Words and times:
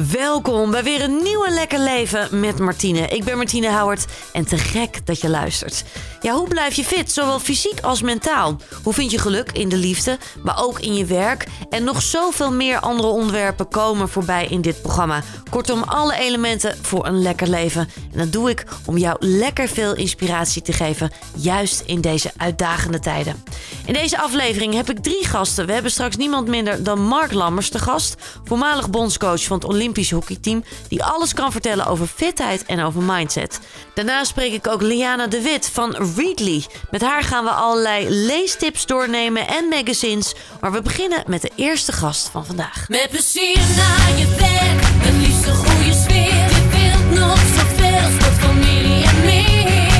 Welkom 0.00 0.70
bij 0.70 0.82
weer 0.82 1.02
een 1.02 1.22
nieuwe 1.22 1.50
Lekker 1.50 1.78
Leven 1.78 2.40
met 2.40 2.58
Martine. 2.58 3.06
Ik 3.08 3.24
ben 3.24 3.36
Martine 3.36 3.70
Howard 3.78 4.06
en 4.32 4.44
te 4.44 4.58
gek 4.58 5.06
dat 5.06 5.20
je 5.20 5.28
luistert. 5.28 5.84
Ja, 6.20 6.34
hoe 6.34 6.48
blijf 6.48 6.74
je 6.74 6.84
fit, 6.84 7.12
zowel 7.12 7.38
fysiek 7.38 7.80
als 7.80 8.02
mentaal? 8.02 8.56
Hoe 8.82 8.92
vind 8.92 9.10
je 9.10 9.18
geluk 9.18 9.52
in 9.52 9.68
de 9.68 9.76
liefde, 9.76 10.18
maar 10.42 10.62
ook 10.62 10.80
in 10.80 10.94
je 10.94 11.04
werk? 11.04 11.46
En 11.70 11.84
nog 11.84 12.02
zoveel 12.02 12.52
meer 12.52 12.78
andere 12.78 13.08
onderwerpen 13.08 13.68
komen 13.68 14.08
voorbij 14.08 14.46
in 14.46 14.60
dit 14.60 14.82
programma. 14.82 15.22
Kortom, 15.50 15.82
alle 15.82 16.16
elementen 16.16 16.76
voor 16.82 17.06
een 17.06 17.22
lekker 17.22 17.48
leven. 17.48 17.88
En 18.12 18.18
dat 18.18 18.32
doe 18.32 18.50
ik 18.50 18.64
om 18.84 18.98
jou 18.98 19.16
lekker 19.20 19.68
veel 19.68 19.94
inspiratie 19.94 20.62
te 20.62 20.72
geven, 20.72 21.10
juist 21.36 21.82
in 21.86 22.00
deze 22.00 22.32
uitdagende 22.36 23.00
tijden. 23.00 23.44
In 23.86 23.92
deze 23.92 24.18
aflevering 24.18 24.74
heb 24.74 24.90
ik 24.90 24.98
drie 24.98 25.26
gasten. 25.26 25.66
We 25.66 25.72
hebben 25.72 25.90
straks 25.90 26.16
niemand 26.16 26.48
minder 26.48 26.82
dan 26.82 27.00
Mark 27.00 27.32
Lammers 27.32 27.68
te 27.68 27.78
gast, 27.78 28.16
voormalig 28.44 28.90
bondscoach 28.90 29.42
van 29.42 29.56
het 29.56 29.66
Olympisch 29.82 30.10
hockeyteam, 30.10 30.64
die 30.88 31.04
alles 31.04 31.34
kan 31.34 31.52
vertellen 31.52 31.86
over 31.86 32.06
fitheid 32.06 32.64
en 32.64 32.82
over 32.82 33.02
mindset. 33.02 33.60
Daarna 33.94 34.24
spreek 34.24 34.52
ik 34.52 34.66
ook 34.66 34.82
Liana 34.82 35.26
de 35.26 35.40
Wit 35.40 35.70
van 35.72 35.96
Readly. 36.16 36.64
Met 36.90 37.00
haar 37.00 37.22
gaan 37.22 37.44
we 37.44 37.50
allerlei 37.50 38.10
leestips 38.10 38.86
doornemen 38.86 39.48
en 39.48 39.68
magazines. 39.68 40.34
Maar 40.60 40.72
we 40.72 40.82
beginnen 40.82 41.24
met 41.26 41.42
de 41.42 41.50
eerste 41.56 41.92
gast 41.92 42.28
van 42.28 42.46
vandaag. 42.46 42.88
Met 42.88 43.08
plezier 43.10 43.58
naar 43.76 44.18
je 44.18 44.26
werk, 44.38 44.82
een 45.06 45.54
goede 45.54 45.92
sfeer. 45.92 46.24
Je 46.24 46.68
wilt 46.70 47.20
nog 47.20 47.38
zoveel, 47.38 48.30
familie 48.38 49.04
en 49.04 49.24
meer. 49.24 49.91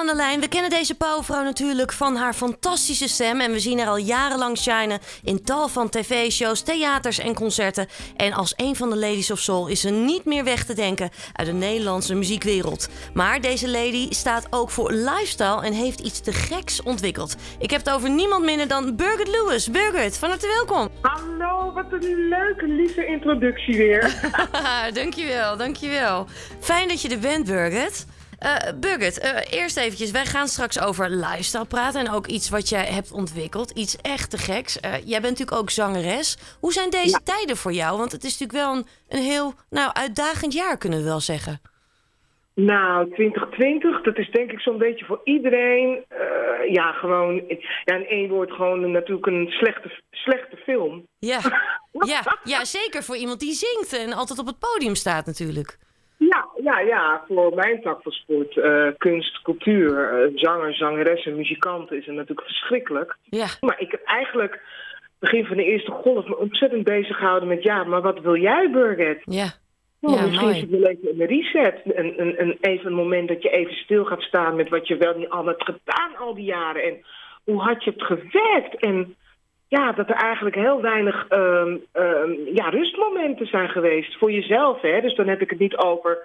Aan 0.00 0.06
de 0.06 0.14
lijn. 0.14 0.40
We 0.40 0.48
kennen 0.48 0.70
deze 0.70 0.94
powervrouw 0.94 1.42
natuurlijk 1.42 1.92
van 1.92 2.16
haar 2.16 2.34
fantastische 2.34 3.08
stem. 3.08 3.40
En 3.40 3.52
we 3.52 3.60
zien 3.60 3.78
haar 3.78 3.88
al 3.88 3.96
jarenlang 3.96 4.58
shinen 4.58 4.98
in 5.22 5.42
tal 5.42 5.68
van 5.68 5.88
tv-shows, 5.88 6.62
theaters 6.62 7.18
en 7.18 7.34
concerten. 7.34 7.86
En 8.16 8.32
als 8.32 8.52
een 8.56 8.76
van 8.76 8.90
de 8.90 8.96
ladies 8.96 9.30
of 9.30 9.38
soul 9.38 9.66
is 9.66 9.80
ze 9.80 9.90
niet 9.90 10.24
meer 10.24 10.44
weg 10.44 10.64
te 10.64 10.74
denken 10.74 11.10
uit 11.32 11.46
de 11.46 11.52
Nederlandse 11.52 12.14
muziekwereld. 12.14 12.88
Maar 13.14 13.40
deze 13.40 13.68
lady 13.68 14.06
staat 14.10 14.46
ook 14.50 14.70
voor 14.70 14.92
lifestyle 14.92 15.62
en 15.62 15.72
heeft 15.72 16.00
iets 16.00 16.20
te 16.20 16.32
geks 16.32 16.82
ontwikkeld. 16.82 17.36
Ik 17.58 17.70
heb 17.70 17.84
het 17.84 17.94
over 17.94 18.10
niemand 18.10 18.44
minder 18.44 18.68
dan 18.68 18.96
Birgit 18.96 19.28
Lewis. 19.28 19.70
Birgit, 19.70 20.18
van 20.18 20.28
harte 20.28 20.46
welkom. 20.46 20.88
Hallo, 21.00 21.72
wat 21.72 21.92
een 21.92 22.28
leuke, 22.28 22.66
lieve 22.66 23.06
introductie 23.06 23.76
weer. 23.76 24.30
dankjewel, 24.92 25.56
dankjewel. 25.56 26.26
Fijn 26.60 26.88
dat 26.88 27.02
je 27.02 27.08
er 27.08 27.18
bent, 27.18 27.46
Birgit. 27.46 28.06
Birgit, 28.80 29.18
eh, 29.18 29.58
eerst 29.60 29.76
eventjes. 29.76 30.10
Wij 30.10 30.24
gaan 30.24 30.48
straks 30.48 30.80
over 30.80 31.10
lifestyle 31.10 31.64
praten. 31.64 32.00
En 32.00 32.10
ook 32.10 32.26
iets 32.26 32.50
wat 32.50 32.68
jij 32.68 32.84
hebt 32.84 33.12
ontwikkeld. 33.12 33.70
Iets 33.70 33.96
echt 34.00 34.30
te 34.30 34.38
geks. 34.38 34.80
Eh, 34.80 34.92
jij 34.92 35.20
bent 35.20 35.38
natuurlijk 35.38 35.56
ook 35.56 35.70
zangeres. 35.70 36.56
Hoe 36.60 36.72
zijn 36.72 36.90
deze 36.90 37.20
tijden 37.24 37.56
voor 37.56 37.72
jou? 37.72 37.98
Want 37.98 38.12
het 38.12 38.24
is 38.24 38.38
natuurlijk 38.38 38.66
wel 38.66 38.76
een, 38.76 38.86
een 39.08 39.24
heel 39.24 39.52
nou, 39.70 39.92
uitdagend 39.92 40.52
jaar, 40.52 40.78
kunnen 40.78 40.98
we 40.98 41.04
wel 41.04 41.20
zeggen. 41.20 41.60
nou, 42.54 43.10
2020, 43.10 44.02
dat 44.02 44.18
is 44.18 44.30
denk 44.30 44.52
ik 44.52 44.60
zo'n 44.60 44.78
beetje 44.78 45.04
voor 45.04 45.20
iedereen. 45.24 46.04
ja, 46.70 46.92
gewoon, 46.92 47.34
ja, 47.84 47.94
in 47.94 48.06
één 48.06 48.28
woord 48.28 48.50
gewoon 48.52 48.90
natuurlijk 48.90 49.26
een 49.26 49.46
slechte, 49.50 50.02
slechte 50.10 50.56
film. 50.56 51.06
Ja. 51.18 51.40
ja, 52.12 52.38
ja, 52.44 52.64
zeker 52.64 53.02
voor 53.02 53.16
iemand 53.16 53.40
die 53.40 53.52
zingt 53.52 53.92
en 53.92 54.12
altijd 54.12 54.38
op 54.38 54.46
het 54.46 54.58
podium 54.58 54.94
staat 54.94 55.26
natuurlijk. 55.26 55.78
Ja, 56.28 56.48
ja, 56.62 56.80
ja, 56.80 57.24
voor 57.28 57.54
mijn 57.54 57.82
tak 57.82 58.02
van 58.02 58.12
sport, 58.12 58.56
eh, 58.56 58.86
kunst, 58.98 59.42
cultuur, 59.42 60.08
eh, 60.08 60.30
zanger, 60.34 60.74
zangeressen, 60.74 61.36
muzikanten 61.36 61.96
is 61.96 62.06
het 62.06 62.14
natuurlijk 62.14 62.46
verschrikkelijk. 62.46 63.16
Ja, 63.22 63.46
Maar 63.60 63.80
ik 63.80 63.90
heb 63.90 64.02
eigenlijk 64.04 64.60
begin 65.18 65.44
van 65.44 65.56
de 65.56 65.64
eerste 65.64 65.90
golf 65.90 66.26
me 66.26 66.36
ontzettend 66.38 66.84
bezig 66.84 67.16
gehouden 67.16 67.48
met, 67.48 67.62
ja, 67.62 67.84
maar 67.84 68.00
wat 68.02 68.20
wil 68.20 68.36
jij, 68.36 68.70
Birgit? 68.70 69.20
ja. 69.24 69.48
Nou, 70.00 70.16
Ja, 70.16 70.22
misschien 70.22 70.46
mooi. 70.46 70.56
is 70.56 70.60
het 70.60 70.70
wel 70.70 70.90
even 70.90 71.20
een 71.20 71.26
reset. 71.26 71.80
Een, 71.84 72.20
een, 72.20 72.40
een, 72.40 72.56
even 72.60 72.86
een 72.86 72.92
moment 72.92 73.28
dat 73.28 73.42
je 73.42 73.50
even 73.50 73.74
stil 73.74 74.04
gaat 74.04 74.22
staan 74.22 74.56
met 74.56 74.68
wat 74.68 74.88
je 74.88 74.96
wel 74.96 75.14
niet 75.18 75.28
al 75.28 75.46
hebt 75.46 75.64
gedaan 75.64 76.16
al 76.18 76.34
die 76.34 76.44
jaren. 76.44 76.82
En 76.82 77.04
hoe 77.44 77.60
hard 77.60 77.84
je 77.84 77.90
hebt 77.90 78.02
gewerkt. 78.02 78.76
En 78.76 79.16
ja, 79.70 79.92
dat 79.92 80.08
er 80.08 80.14
eigenlijk 80.14 80.56
heel 80.56 80.80
weinig 80.80 81.26
ehm, 81.28 81.76
ja, 82.54 82.68
rustmomenten 82.68 83.46
zijn 83.46 83.68
geweest 83.68 84.18
voor 84.18 84.32
jezelf. 84.32 84.80
Hè? 84.80 85.00
Dus 85.00 85.14
dan 85.14 85.28
heb 85.28 85.40
ik 85.40 85.50
het 85.50 85.58
niet 85.58 85.76
over, 85.76 86.18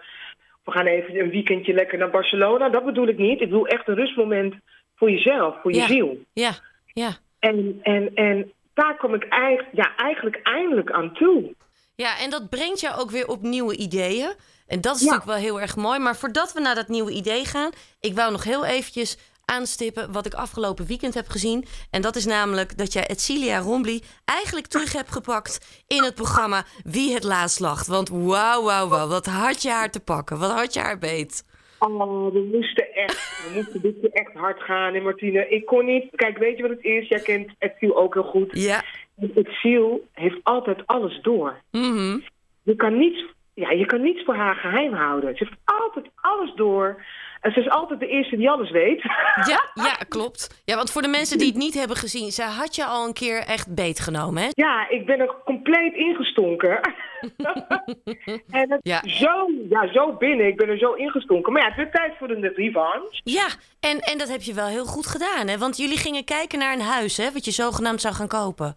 we 0.64 0.72
gaan 0.72 0.86
even 0.86 1.20
een 1.20 1.30
weekendje 1.30 1.74
lekker 1.74 1.98
naar 1.98 2.10
Barcelona. 2.10 2.70
Dat 2.70 2.86
bedoel 2.86 3.08
ik 3.08 3.18
niet. 3.18 3.42
Ik 3.42 3.50
bedoel 3.50 3.68
echt 3.68 3.88
een 3.88 3.96
rustmoment 3.96 4.54
voor 4.96 5.10
jezelf, 5.12 5.56
voor 5.62 5.72
je 5.72 5.78
Ja. 5.78 5.88
ziel. 5.88 6.18
Ja, 6.34 6.52
ja. 6.94 7.10
En, 7.40 7.80
en, 7.84 8.12
en 8.16 8.52
daar 8.74 8.98
kom 8.98 9.14
ik 9.14 9.28
eigenlijk, 9.28 9.76
ja, 9.76 9.96
eigenlijk 9.96 10.40
eindelijk 10.44 10.92
aan 10.92 11.14
toe. 11.14 11.54
Ja, 11.96 12.20
en 12.20 12.30
dat 12.30 12.50
brengt 12.50 12.80
jou 12.80 13.00
ook 13.00 13.12
weer 13.12 13.28
op 13.28 13.42
nieuwe 13.42 13.76
ideeën. 13.78 14.34
En 14.68 14.82
dat 14.82 14.96
is 14.96 15.02
Ja. 15.02 15.06
natuurlijk 15.12 15.40
wel 15.40 15.50
heel 15.52 15.62
erg 15.62 15.76
mooi. 15.76 16.00
Maar 16.00 16.16
voordat 16.16 16.54
we 16.54 16.60
naar 16.62 16.76
dat 16.76 16.88
nieuwe 16.88 17.12
idee 17.12 17.46
gaan, 17.46 17.72
ik 18.02 18.14
wou 18.16 18.32
nog 18.32 18.44
heel 18.44 18.66
eventjes 18.66 19.18
aanstippen 19.46 20.12
wat 20.12 20.26
ik 20.26 20.34
afgelopen 20.34 20.86
weekend 20.86 21.14
heb 21.14 21.28
gezien. 21.28 21.66
En 21.92 22.02
dat 22.02 22.16
is 22.16 22.26
namelijk 22.26 22.78
dat 22.78 22.94
jij 22.94 23.06
Etcilia 23.06 23.60
Rombly 23.60 24.02
eigenlijk 24.26 24.68
terug 24.68 24.94
hebt 24.94 25.12
gepakt 25.12 25.84
in 25.88 26.04
het 26.04 26.16
programma 26.16 26.64
Wie 26.84 27.14
het 27.14 27.24
laatst 27.24 27.60
lacht. 27.60 27.88
Want 27.88 28.10
wauw, 28.10 28.64
wauw, 28.64 28.88
wauw, 28.88 29.08
wat 29.08 29.26
had 29.26 29.62
je 29.62 29.70
haar 29.70 29.92
te 29.92 30.00
pakken? 30.00 30.40
Wat 30.40 30.52
had 30.52 30.74
je 30.74 30.80
haar 30.80 30.98
beet? 30.98 31.44
Oh, 31.80 32.34
we 32.34 32.50
moesten 32.52 32.94
echt, 32.94 33.48
we 33.48 33.56
moesten 33.56 33.82
dit 33.82 33.96
keer 34.02 34.12
echt 34.12 34.34
hard 34.34 34.62
gaan. 34.62 34.94
En 34.94 35.04
Martine, 35.04 35.50
ik 35.50 35.66
kon 35.66 35.86
niet. 35.86 36.06
Kijk, 36.16 36.38
weet 36.38 36.58
je 36.58 36.62
wat 36.62 36.72
het 36.72 36.84
is? 36.84 37.08
Jij 37.08 37.20
kent 37.20 37.52
Exil 37.58 37.98
ook 37.98 38.14
heel 38.14 38.24
goed. 38.24 38.50
Ja. 38.52 38.84
Exil 39.36 40.08
heeft 40.12 40.40
altijd 40.44 40.88
alles 40.88 41.22
door. 41.22 41.62
Mhm. 41.72 42.20
Je 42.64 42.76
kan 42.76 42.98
niets, 42.98 43.26
ja, 43.54 43.72
je 43.72 43.86
kan 43.86 44.02
niets 44.02 44.24
voor 44.24 44.36
haar 44.36 44.56
geheim 44.56 44.94
houden. 44.94 45.38
Ze 45.38 45.44
heeft 45.44 45.60
altijd 45.64 46.06
alles 46.16 46.54
door. 46.56 47.04
En 47.46 47.52
ze 47.52 47.60
is 47.60 47.70
altijd 47.70 48.00
de 48.00 48.08
eerste 48.08 48.38
die 48.38 48.50
alles 48.50 48.72
weet. 48.72 49.02
Ja, 49.46 49.62
ja, 49.90 49.96
klopt. 50.08 50.62
Ja, 50.66 50.76
want 50.76 50.92
voor 50.92 51.02
de 51.02 51.08
mensen 51.08 51.38
die 51.38 51.48
het 51.48 51.56
niet 51.56 51.74
hebben 51.74 51.98
gezien, 51.98 52.32
zij 52.32 52.46
had 52.46 52.76
je 52.76 52.86
al 52.86 53.06
een 53.06 53.14
keer 53.14 53.38
echt 53.38 53.76
beetgenomen, 53.76 54.44
hè? 54.44 54.50
Ja, 54.52 54.90
ik 54.90 55.06
ben 55.06 55.20
er 55.20 55.34
compleet 55.44 55.94
ingestonken. 55.94 56.80
en 58.60 58.72
het, 58.72 58.80
Ja. 58.82 59.02
Zo, 59.08 59.50
ja, 59.70 59.92
zo 59.94 60.14
binnen. 60.14 60.48
Ik 60.48 60.58
ben 60.58 60.70
er 60.70 60.78
zo 60.78 60.94
ingestonken. 60.94 61.54
Maar 61.54 61.62
ja, 61.62 61.68
het 61.68 61.78
werd 61.78 61.94
tijd 61.94 62.14
voor 62.20 62.30
een 62.30 62.54
revanche. 62.56 63.22
Ja, 63.24 63.48
en, 63.80 64.00
en 64.00 64.18
dat 64.18 64.30
heb 64.30 64.42
je 64.42 64.54
wel 64.54 64.68
heel 64.68 64.86
goed 64.86 65.08
gedaan, 65.08 65.48
hè? 65.48 65.58
Want 65.58 65.78
jullie 65.78 65.98
gingen 65.98 66.24
kijken 66.24 66.60
naar 66.60 66.74
een 66.74 66.82
huis, 66.82 67.18
hè? 67.18 67.32
Wat 67.32 67.46
je 67.46 67.52
zogenaamd 67.52 68.02
zou 68.02 68.14
gaan 68.14 68.28
kopen. 68.28 68.76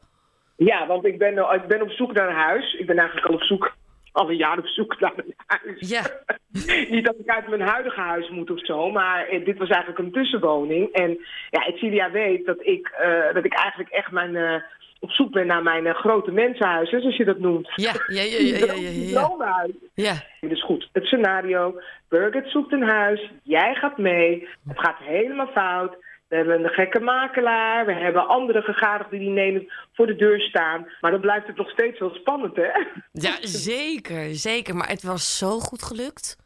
Ja, 0.57 0.87
want 0.87 1.05
ik 1.05 1.19
ben, 1.19 1.37
ik 1.55 1.67
ben 1.67 1.83
op 1.83 1.91
zoek 1.91 2.13
naar 2.13 2.29
een 2.29 2.35
huis. 2.35 2.75
Ik 2.75 2.87
ben 2.87 2.97
eigenlijk 2.97 3.29
al 3.29 3.35
op 3.35 3.43
zoek, 3.43 3.75
al 4.19 4.31
een 4.31 4.37
jaar 4.37 4.59
op 4.59 4.67
zoek 4.67 4.97
naar 5.01 5.13
een 5.17 5.35
huis. 5.47 5.89
Ja. 5.89 6.03
Niet 6.95 7.05
dat 7.05 7.19
ik 7.19 7.29
uit 7.29 7.49
mijn 7.49 7.61
huidige 7.61 8.01
huis 8.01 8.29
moet 8.31 8.51
of 8.51 8.65
zo, 8.65 8.91
maar 8.91 9.27
eh, 9.27 9.45
dit 9.45 9.59
was 9.59 9.69
eigenlijk 9.69 9.99
een 9.99 10.13
tussenwoning. 10.13 10.93
En 10.93 11.19
ja, 11.51 11.67
Etcilia 11.67 12.11
weet 12.11 12.47
dat 12.47 12.59
ik, 12.61 12.89
eh, 12.99 13.35
dat 13.35 13.45
ik 13.45 13.55
eigenlijk 13.55 13.91
echt 13.91 14.11
mijn, 14.11 14.37
eh, 14.37 14.63
op 15.01 15.11
zoek 15.11 15.31
ben 15.33 15.47
naar 15.47 15.63
mijn 15.63 15.95
grote 15.95 16.31
mensenhuis, 16.31 16.91
zoals 16.91 17.17
je 17.17 17.25
dat 17.25 17.39
noemt. 17.39 17.73
Ja, 17.75 17.93
ja, 18.07 18.23
ja, 18.23 18.39
ja, 18.39 18.57
ja, 18.67 18.73
ja, 18.73 19.69
ja. 19.95 20.15
Ja, 20.41 20.49
Dus 20.49 20.65
goed, 20.65 20.89
het 20.93 21.05
scenario. 21.05 21.81
Birgit 22.09 22.51
zoekt 22.51 22.73
een 22.73 22.89
huis, 22.89 23.31
jij 23.43 23.75
gaat 23.75 23.99
mee. 23.99 24.49
Het 24.69 24.79
gaat 24.79 24.99
helemaal 24.99 25.51
fout. 25.55 25.97
We 26.29 26.37
hebben 26.37 26.65
een 26.65 26.71
gekke 26.71 27.01
makelaar. 27.01 27.87
We 27.87 27.93
hebben 27.93 28.29
andere 28.29 28.63
gegadigden 28.63 29.19
die 29.19 29.31
nemen 29.31 29.73
voor 29.93 30.07
de 30.07 30.17
deur 30.17 30.41
staan. 30.41 30.87
Maar 31.01 31.11
dan 31.11 31.21
blijft 31.21 31.47
het 31.47 31.57
nog 31.57 31.71
steeds 31.71 31.99
wel 31.99 32.15
spannend, 32.15 32.57
hè? 32.57 32.69
ja 33.13 33.37
zeker, 33.41 34.35
zeker. 34.35 34.77
Maar 34.77 34.89
het 34.89 35.03
was 35.03 35.39
zo 35.39 35.59
goed 35.59 35.83
gelukt. 35.83 36.37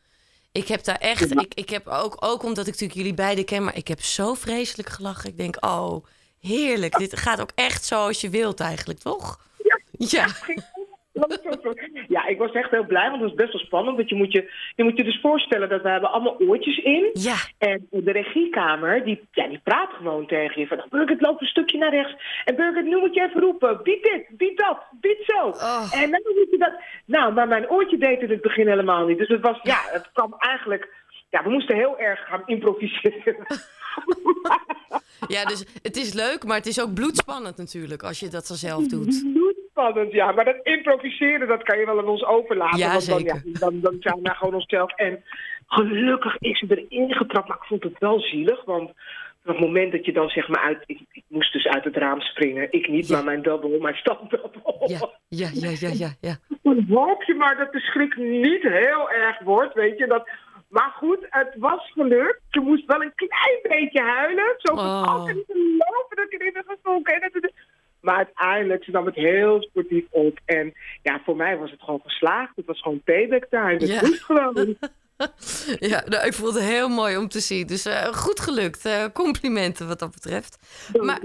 Ik 0.53 0.69
heb 0.69 0.85
daar 0.85 0.99
echt, 0.99 1.41
ik, 1.41 1.55
ik 1.55 1.71
heb 1.71 1.87
ook, 1.87 2.17
ook 2.25 2.43
omdat 2.43 2.67
ik 2.67 2.73
natuurlijk 2.73 2.99
jullie 2.99 3.15
beiden 3.15 3.45
ken, 3.45 3.65
maar 3.65 3.77
ik 3.77 3.89
heb 3.89 4.01
zo 4.01 4.35
vreselijk 4.35 4.89
gelachen. 4.89 5.31
Ik 5.31 5.37
denk, 5.37 5.65
oh, 5.65 6.05
heerlijk. 6.41 6.99
Dit 6.99 7.19
gaat 7.19 7.41
ook 7.41 7.53
echt 7.55 7.85
zoals 7.85 8.21
je 8.21 8.31
wilt 8.31 8.61
eigenlijk, 8.61 8.99
toch? 8.99 9.41
Ja. 9.99 10.27
Het 10.47 10.65
ja, 12.09 12.27
ik 12.27 12.39
was 12.39 12.53
echt 12.53 12.71
heel 12.71 12.87
blij, 12.87 13.11
want 13.11 13.21
het 13.21 13.31
was 13.31 13.41
best 13.41 13.53
wel 13.53 13.63
spannend. 13.63 13.97
Want 13.97 14.09
je 14.09 14.15
moet 14.15 14.33
je, 14.33 14.51
je, 14.75 14.85
moet 14.85 14.97
je 14.97 15.05
dus 15.05 15.21
voorstellen 15.21 15.69
dat 15.69 15.83
we 15.83 15.89
hebben 15.89 16.11
allemaal 16.11 16.39
oortjes 16.39 16.79
in. 16.79 17.11
Ja. 17.13 17.37
En 17.59 17.87
de 17.91 18.13
regiekamer, 18.13 19.05
die, 19.05 19.21
ja, 19.33 19.49
die 19.49 19.61
praat 19.65 19.91
gewoon 19.93 20.27
tegen 20.27 20.61
je. 20.61 20.67
Van, 20.67 20.77
nou, 20.77 20.89
Birgit, 20.91 21.21
loop 21.21 21.41
een 21.41 21.47
stukje 21.47 21.79
naar 21.79 21.91
rechts. 21.91 22.43
En 22.45 22.57
Birgit, 22.57 22.85
nu 22.85 22.97
moet 22.97 23.15
je 23.15 23.23
even 23.23 23.41
roepen. 23.41 23.81
Bied 23.83 24.03
dit, 24.03 24.27
bied 24.37 24.59
dat, 24.59 24.79
bied 25.01 25.23
zo. 25.27 25.47
Oh. 25.47 26.03
En 26.03 26.11
dan 26.11 26.21
moet 26.25 26.51
je 26.51 26.59
dat... 26.59 26.73
Nou, 27.05 27.33
maar 27.33 27.49
mijn 27.49 27.71
oortje 27.71 27.99
deed 27.99 28.21
het 28.21 28.29
in 28.29 28.31
het 28.31 28.43
begin 28.43 28.69
helemaal 28.69 29.07
niet. 29.07 29.19
Dus 29.19 29.29
het 29.29 29.41
was, 29.41 29.59
ja, 29.63 29.81
het 29.85 30.11
kwam 30.13 30.35
eigenlijk... 30.39 31.01
Ja, 31.31 31.43
we 31.43 31.51
moesten 31.51 31.77
heel 31.77 31.99
erg 31.99 32.21
gaan 32.27 32.43
improviseren. 32.47 33.37
Ja, 35.29 35.45
dus 35.45 35.65
het 35.83 35.97
is 35.97 36.13
leuk, 36.13 36.45
maar 36.45 36.57
het 36.57 36.67
is 36.67 36.81
ook 36.81 36.95
bloedspannend 36.95 37.57
natuurlijk 37.57 38.03
als 38.03 38.21
je 38.21 38.29
dat 38.29 38.47
zo 38.47 38.55
zelf 38.55 38.87
doet. 38.87 39.25
Bloedspannend, 39.73 40.13
ja. 40.13 40.33
Maar 40.33 40.45
dat 40.45 40.61
improviseren, 40.63 41.49
dat 41.49 41.63
kan 41.63 41.79
je 41.79 41.87
wel 41.87 41.99
aan 41.99 42.09
ons 42.09 42.25
overlaten. 42.25 42.79
Ja, 42.79 42.93
want 42.93 43.07
dan, 43.09 43.19
zeker. 43.19 43.43
ja, 43.45 43.59
dan, 43.59 43.81
dan 43.81 43.97
zijn 44.01 44.19
we 44.23 44.31
gewoon 44.35 44.55
onszelf. 44.55 44.93
En 44.93 45.25
gelukkig 45.67 46.37
is 46.39 46.59
ze 46.59 46.67
erin 46.89 47.13
getrapt. 47.13 47.49
Maar 47.49 47.57
ik 47.57 47.63
vond 47.67 47.83
het 47.83 47.99
wel 47.99 48.21
zielig, 48.21 48.65
want 48.65 48.91
op 48.91 48.95
het 49.45 49.61
moment 49.61 49.93
dat 49.93 50.05
je 50.05 50.13
dan 50.13 50.29
zeg 50.29 50.49
maar 50.49 50.61
uit... 50.63 50.83
Ik, 50.87 51.01
ik 51.13 51.23
moest 51.29 51.53
dus 51.53 51.67
uit 51.67 51.85
het 51.85 51.97
raam 51.97 52.21
springen. 52.21 52.69
Ik 52.73 52.89
niet, 52.89 53.09
Ja. 53.09 53.15
maar 53.17 53.25
mijn 53.25 53.43
double, 53.43 53.79
mijn 53.79 53.95
standdouble. 53.97 54.51
Ja, 54.87 54.99
ja, 55.29 55.49
ja, 55.53 55.71
ja, 55.81 55.91
ja. 55.93 56.09
ja. 56.21 56.35
Dan 56.63 56.85
hoop 56.89 57.23
je 57.23 57.35
maar 57.35 57.57
dat 57.57 57.73
de 57.73 57.81
schrik 57.81 58.17
niet 58.17 58.63
heel 58.63 59.11
erg 59.11 59.39
wordt, 59.41 59.75
weet 59.75 59.99
je. 59.99 60.07
Dat, 60.07 60.29
maar 60.69 60.93
goed, 60.97 61.19
het 61.31 61.55
was 61.57 61.91
gelukt. 61.93 62.41
Je 62.51 62.61
moest 62.61 62.87
wel 62.87 63.03
een 63.03 63.13
klein 63.15 63.59
beetje 63.63 64.03
huilen. 64.03 64.55
Zo 64.59 64.75
van, 64.75 64.85
Oh. 64.85 65.03
oh, 65.03 65.25
kan 65.25 65.35
niet 65.35 65.45
geloven 65.47 66.17
dat 66.17 66.25
ik 66.33 66.41
erin 66.41 66.53
ben 66.53 66.65
gestoken. 66.67 67.15
En 67.15 67.21
dat- 67.33 67.43
dat- 67.43 67.53
Maar 68.03 68.17
uiteindelijk, 68.17 68.85
ze 68.85 68.91
nam 68.91 69.07
het 69.07 69.15
heel 69.15 69.63
sportief 69.63 70.05
op. 70.11 70.39
En 70.45 70.73
ja, 71.03 71.21
voor 71.25 71.37
mij 71.37 71.57
was 71.59 71.71
het 71.71 71.81
gewoon 71.83 72.01
geslaagd. 72.05 72.57
Het 72.57 72.67
was 72.67 72.81
gewoon 72.81 73.03
payback 73.05 73.45
time. 73.51 73.73
Het 73.73 73.89
Ja. 73.89 74.01
moest 74.01 74.23
gewoon. 74.23 74.77
Ja, 75.79 76.03
nou, 76.07 76.27
ik 76.27 76.33
vond 76.35 76.55
het 76.55 76.63
heel 76.63 76.89
mooi 76.89 77.17
om 77.17 77.29
te 77.29 77.41
zien. 77.41 77.67
Dus 77.67 77.85
eh, 77.85 78.05
goed 78.07 78.41
gelukt. 78.41 78.85
Eh, 78.85 79.05
complimenten 79.13 79.89
wat 79.89 79.99
dat 79.99 80.11
betreft. 80.11 80.59
Maar, 81.01 81.21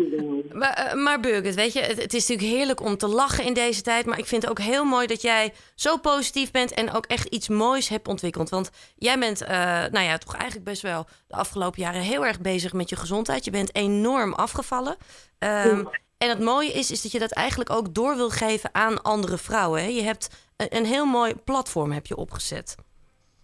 maar, 0.52 0.74
eh, 0.74 0.94
maar 0.94 1.20
Birgit, 1.20 1.56
weet 1.56 1.74
je, 1.74 1.80
het, 1.80 2.02
het 2.02 2.14
is 2.14 2.28
natuurlijk 2.28 2.56
heerlijk 2.58 2.82
om 2.82 2.98
te 2.98 3.08
lachen 3.08 3.46
in 3.46 3.54
deze 3.54 3.82
tijd. 3.82 4.06
Maar 4.06 4.18
ik 4.18 4.26
vind 4.26 4.42
het 4.42 4.52
ook 4.52 4.60
heel 4.60 4.84
mooi 4.86 5.08
dat 5.08 5.22
jij 5.22 5.54
zo 5.76 5.98
positief 5.98 6.52
bent 6.52 6.74
en 6.74 6.92
ook 6.94 7.06
echt 7.06 7.28
iets 7.28 7.48
moois 7.48 7.90
hebt 7.90 8.08
ontwikkeld. 8.08 8.50
Want 8.50 8.72
jij 8.96 9.20
bent, 9.20 9.48
nou 9.92 10.00
ja, 10.06 10.18
toch 10.18 10.36
eigenlijk 10.36 10.66
best 10.66 10.82
wel 10.82 11.06
de 11.28 11.36
afgelopen 11.36 11.82
jaren 11.82 12.02
heel 12.02 12.26
erg 12.26 12.42
bezig 12.42 12.74
met 12.74 12.90
je 12.90 12.96
gezondheid. 12.96 13.46
Je 13.46 13.52
bent 13.52 13.76
enorm 13.76 14.34
afgevallen. 14.34 14.96
Ehm, 15.40 15.84
en 16.18 16.30
het 16.30 16.40
mooie 16.40 16.72
is, 16.72 16.92
is 16.92 17.02
dat 17.02 17.12
je 17.12 17.20
dat 17.20 17.34
eigenlijk 17.34 17.70
ook 17.70 17.94
door 17.94 18.16
wil 18.16 18.30
geven 18.30 18.70
aan 18.74 19.02
andere 19.02 19.38
vrouwen. 19.38 19.82
Hè? 19.82 19.88
Je 19.88 20.02
hebt 20.02 20.52
een, 20.58 20.68
een 20.78 20.86
heel 20.86 21.06
mooi 21.06 21.34
platform 21.46 21.92
heb 21.92 22.06
je 22.06 22.16
opgezet. 22.16 22.76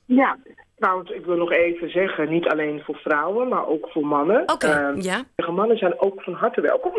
Ja, 0.05 0.37
trouwens, 0.75 1.09
ik 1.11 1.25
wil 1.25 1.35
nog 1.37 1.51
even 1.51 1.89
zeggen, 1.89 2.29
niet 2.29 2.47
alleen 2.47 2.81
voor 2.85 2.95
vrouwen, 2.95 3.47
maar 3.47 3.67
ook 3.67 3.89
voor 3.91 4.05
mannen. 4.05 4.41
Oké, 4.51 4.67
Ehm, 4.67 5.01
ja. 5.01 5.23
mannen 5.51 5.77
zijn 5.77 5.99
ook 6.01 6.21
van 6.21 6.33
harte 6.33 6.61
welkom. 6.61 6.91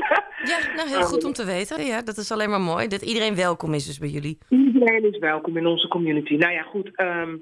Ja, 0.45 0.59
nou 0.77 0.89
heel 0.89 1.03
goed 1.03 1.25
om 1.25 1.33
te 1.33 1.45
weten. 1.45 1.85
Ja, 1.87 2.03
dat 2.03 2.17
is 2.17 2.33
alleen 2.33 2.51
maar 2.51 2.61
mooi. 2.61 2.89
Dat 2.89 3.03
iedereen 3.03 3.35
welkom 3.35 3.75
is 3.75 3.87
dus 3.87 3.99
bij 3.99 4.09
jullie. 4.09 4.39
Iedereen 4.49 5.13
is 5.13 5.19
welkom 5.19 5.57
in 5.57 5.67
onze 5.67 5.89
community. 5.89 6.35
Nou 6.37 6.53
ja, 6.53 6.63
goed. 6.63 6.91
ehm, 6.95 7.37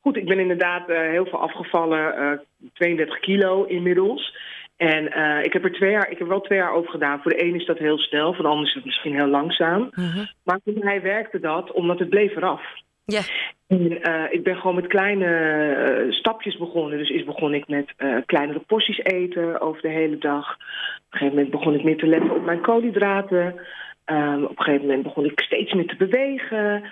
goed, 0.00 0.16
ik 0.16 0.24
ben 0.24 0.38
inderdaad 0.38 0.88
eh, 0.88 0.96
heel 0.98 1.26
veel 1.26 1.38
afgevallen. 1.40 2.14
eh 2.16 2.38
32 2.74 3.20
kilo 3.20 3.64
inmiddels. 3.64 4.36
En 4.80 5.12
eh, 5.12 5.44
ik 5.44 5.52
heb 5.52 5.64
er 5.64 5.72
twee 5.72 5.90
jaar, 5.90 6.10
ik 6.10 6.18
heb 6.18 6.28
wel 6.28 6.40
twee 6.40 6.58
jaar 6.58 6.72
over 6.72 6.90
gedaan. 6.90 7.20
Voor 7.22 7.30
de 7.30 7.44
een 7.44 7.54
is 7.54 7.66
dat 7.66 7.78
heel 7.78 7.98
snel, 7.98 8.34
voor 8.34 8.44
de 8.44 8.50
ander 8.50 8.66
is 8.66 8.74
het 8.74 8.84
misschien 8.84 9.14
heel 9.14 9.26
langzaam. 9.26 9.90
Mhm. 9.94 10.24
Maar 10.44 10.60
voor 10.64 10.72
mij 10.78 11.02
werkte 11.02 11.40
dat, 11.40 11.72
omdat 11.72 11.98
het 11.98 12.08
bleef 12.08 12.36
eraf. 12.36 12.62
Ja, 13.04 13.20
En, 13.66 14.02
eh, 14.02 14.32
ik 14.32 14.42
ben 14.42 14.56
gewoon 14.56 14.74
met 14.74 14.86
kleine 14.86 15.26
eh, 15.26 16.12
stapjes 16.12 16.56
begonnen. 16.56 16.98
Dus 16.98 17.08
eerst 17.08 17.26
begon 17.26 17.54
ik 17.54 17.68
met 17.68 17.94
kleinere 18.26 18.58
porties 18.58 18.98
eten 18.98 19.60
over 19.60 19.82
de 19.82 19.88
hele 19.88 20.18
dag. 20.18 20.52
Op 20.52 20.58
een 20.58 21.18
gegeven 21.18 21.34
moment 21.34 21.50
begon 21.50 21.74
ik 21.74 21.84
meer 21.84 21.96
te 21.96 22.06
letten 22.06 22.30
op 22.30 22.44
mijn 22.44 22.60
koolhydraten. 22.60 23.60
Ehm, 24.04 24.42
op 24.42 24.58
een 24.58 24.64
gegeven 24.64 24.86
moment 24.86 25.02
begon 25.02 25.24
ik 25.24 25.40
steeds 25.40 25.72
meer 25.72 25.86
te 25.86 25.96
bewegen. 25.96 26.84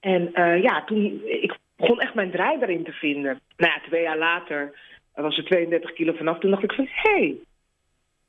En 0.00 0.30
ja, 0.62 0.84
toen 0.84 1.22
ik 1.24 1.56
begon 1.76 2.00
echt 2.00 2.14
mijn 2.14 2.30
draai 2.30 2.58
daarin 2.58 2.84
te 2.84 2.92
vinden. 2.92 3.40
Nou 3.56 3.72
ja, 3.72 3.80
twee 3.86 4.02
jaar 4.02 4.18
later 4.18 4.72
was 5.22 5.36
er 5.36 5.44
32 5.44 5.92
kilo 5.92 6.12
vanaf. 6.12 6.38
Toen 6.38 6.50
dacht 6.50 6.62
ik 6.62 6.72
van, 6.72 6.88
hé, 6.90 7.10
hey, 7.10 7.36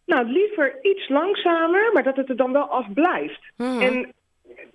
nou 0.06 0.26
liever 0.26 0.78
iets 0.82 1.10
langzamer, 1.10 1.90
maar 1.94 2.04
dat 2.04 2.16
het 2.16 2.30
er 2.30 2.36
dan 2.36 2.52
wel 2.52 2.68
af 2.68 2.94
blijft. 2.94 3.42
Mhm. 3.58 3.82
En 3.82 4.14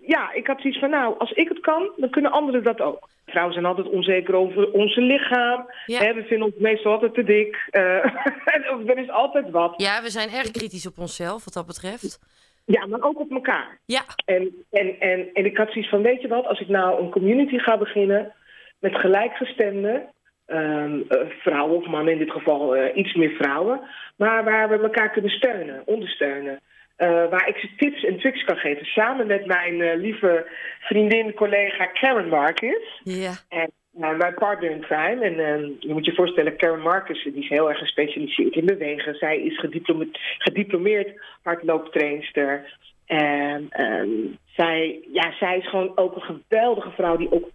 ja, 0.01 0.33
ik 0.33 0.47
had 0.47 0.61
zoiets 0.61 0.81
van, 0.81 0.91
nou, 0.91 1.19
als 1.19 1.31
ik 1.31 1.49
het 1.49 1.61
kan, 1.61 1.93
dan 1.97 2.11
kunnen 2.11 2.31
anderen 2.31 2.63
dat 2.63 2.81
ook. 2.81 3.09
Vrouwen 3.27 3.55
zijn 3.55 3.67
altijd 3.67 3.89
onzeker 3.89 4.35
over 4.35 4.71
onze 4.73 5.01
lichaam. 5.01 5.71
Ja. 5.87 5.99
Hè, 5.99 6.15
we 6.15 6.23
vinden 6.23 6.47
ons 6.47 6.57
meestal 6.59 6.93
altijd 6.93 7.15
te 7.15 7.25
dik. 7.25 7.69
Of 8.75 8.89
er 8.89 8.99
is 8.99 9.11
altijd 9.11 9.51
wat. 9.51 9.75
ja, 9.77 10.03
we 10.03 10.11
zijn 10.11 10.31
erg 10.31 10.51
kritisch 10.51 10.87
op 10.87 10.99
onszelf 10.99 11.45
wat 11.45 11.55
dat 11.55 11.67
betreft. 11.67 12.19
Ja, 12.65 12.87
maar 12.87 13.03
ook 13.03 13.21
op 13.21 13.31
elkaar. 13.31 13.79
Ja, 13.85 14.03
En, 14.25 14.65
en, 14.71 15.01
en, 15.01 15.31
en 15.33 15.45
ik 15.45 15.57
had 15.57 15.73
zoiets 15.73 15.91
van, 15.91 16.03
weet 16.03 16.21
je 16.21 16.29
wat, 16.29 16.47
als 16.47 16.61
ik 16.61 16.69
nou 16.69 17.03
een 17.03 17.11
community 17.11 17.59
ga 17.59 17.79
beginnen 17.79 18.33
met 18.79 18.95
gelijkgestemden, 18.97 20.13
ehm, 20.51 21.01
eh, 21.09 21.19
vrouwen 21.39 21.77
of 21.77 21.87
mannen 21.87 22.13
in 22.13 22.19
dit 22.19 22.31
geval, 22.31 22.77
eh, 22.77 22.97
iets 22.97 23.15
meer 23.15 23.31
vrouwen, 23.31 23.81
maar 24.17 24.45
waar 24.45 24.69
we 24.69 24.79
elkaar 24.79 25.11
kunnen 25.11 25.31
steunen, 25.31 25.83
ondersteunen. 25.85 26.61
Eh, 26.97 27.09
waar 27.09 27.49
ik 27.49 27.57
ze 27.57 27.69
tips 27.77 28.05
en 28.05 28.19
tricks 28.19 28.45
kan 28.45 28.57
geven, 28.57 28.87
samen 28.87 29.27
met 29.27 29.47
mijn 29.47 29.97
lieve 29.97 30.47
vriendin, 30.81 31.35
collega 31.35 31.87
Karen 31.87 32.29
Marcus. 32.29 33.01
ja, 33.05 33.33
En 33.49 33.71
nou, 33.93 34.17
mijn 34.17 34.35
partner 34.35 34.71
in 34.71 34.81
crime. 34.81 35.25
En 35.25 35.39
ehm, 35.39 35.71
je 35.79 35.93
moet 35.93 36.05
je 36.05 36.15
voorstellen, 36.15 36.57
Karen 36.57 36.81
Marcus 36.81 37.23
die 37.23 37.43
is 37.43 37.49
heel 37.49 37.69
erg 37.69 37.79
gespecialiseerd 37.79 38.55
in 38.55 38.67
bewegen. 38.67 39.15
Zij 39.15 39.41
is 39.41 39.59
gediplome- 39.59 40.09
gediplomeerd 40.39 41.21
hardlooptrainster. 41.43 42.79
En 43.07 43.67
ehm, 43.71 44.09
zij, 44.57 45.01
ja, 45.13 45.33
zij 45.33 45.59
is 45.59 45.69
gewoon 45.69 45.93
ook 45.95 46.17
een 46.17 46.37
geweldige 46.49 46.91
vrouw 46.91 47.17
die 47.17 47.33
ook, 47.33 47.51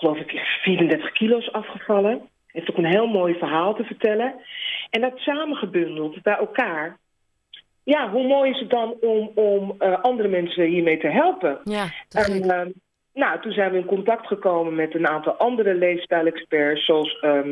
geloof 0.00 0.18
ik, 0.18 0.30
34 0.62 1.12
kilo's 1.12 1.52
afgevallen. 1.52 2.28
Heeft 2.46 2.70
ook 2.70 2.76
een 2.76 2.94
heel 2.96 3.06
mooi 3.06 3.34
verhaal 3.34 3.74
te 3.74 3.84
vertellen. 3.84 4.34
En 4.90 5.00
dat 5.00 5.18
samengebundeld 5.18 6.22
bij 6.22 6.36
elkaar. 6.36 6.98
Ja, 7.82 8.10
hoe 8.10 8.26
mooi 8.26 8.50
is 8.50 8.60
het 8.60 8.70
dan 8.70 8.96
om, 9.00 9.30
om 9.34 9.74
eh, 9.78 10.02
andere 10.02 10.28
mensen 10.28 10.64
hiermee 10.64 10.98
te 10.98 11.08
helpen? 11.08 11.60
ja. 11.64 11.86
En, 12.10 12.50
ehm, 12.50 12.70
nou, 13.14 13.40
toen 13.40 13.52
zijn 13.52 13.72
we 13.72 13.78
in 13.78 13.84
contact 13.84 14.26
gekomen 14.26 14.74
met 14.74 14.94
een 14.94 15.08
aantal 15.08 15.32
andere 15.32 15.74
leefstijlexperts, 15.74 16.84
zoals 16.84 17.18
ehm, 17.20 17.50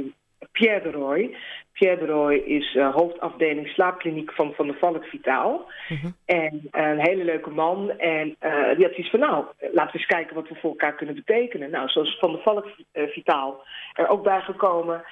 Pierre 0.52 0.82
de 0.82 0.90
Roy. 0.90 1.36
Pierre 1.78 1.98
de 1.98 2.12
Roy 2.12 2.34
is 2.34 2.75
eh, 2.75 2.94
hoofdafdeling 2.94 3.69
slaapkliniek 3.69 4.32
van 4.32 4.52
Van 4.54 4.66
der 4.66 4.76
Valk 4.78 5.04
Vitaal. 5.04 5.70
Mhm. 5.88 6.10
En 6.25 6.69
eh, 6.70 6.88
een 6.88 7.00
hele 7.00 7.25
leuke 7.25 7.50
man. 7.50 7.90
En 7.90 8.36
eh, 8.38 8.76
die 8.76 8.86
had 8.86 8.96
iets 8.96 9.10
van, 9.10 9.20
nou, 9.20 9.44
laten 9.72 9.92
we 9.92 9.98
eens 9.98 10.06
kijken 10.06 10.34
wat 10.34 10.48
we 10.48 10.54
voor 10.54 10.70
elkaar 10.70 10.94
kunnen 10.94 11.14
betekenen. 11.14 11.70
Nou, 11.70 11.88
zo 11.88 12.02
is 12.02 12.19
Van 12.20 12.32
der 12.32 12.42
Valk 12.42 12.66
Vitaal 12.92 13.64
er 13.94 14.08
ook 14.08 14.22
bij 14.22 14.40
gekomen. 14.40 15.05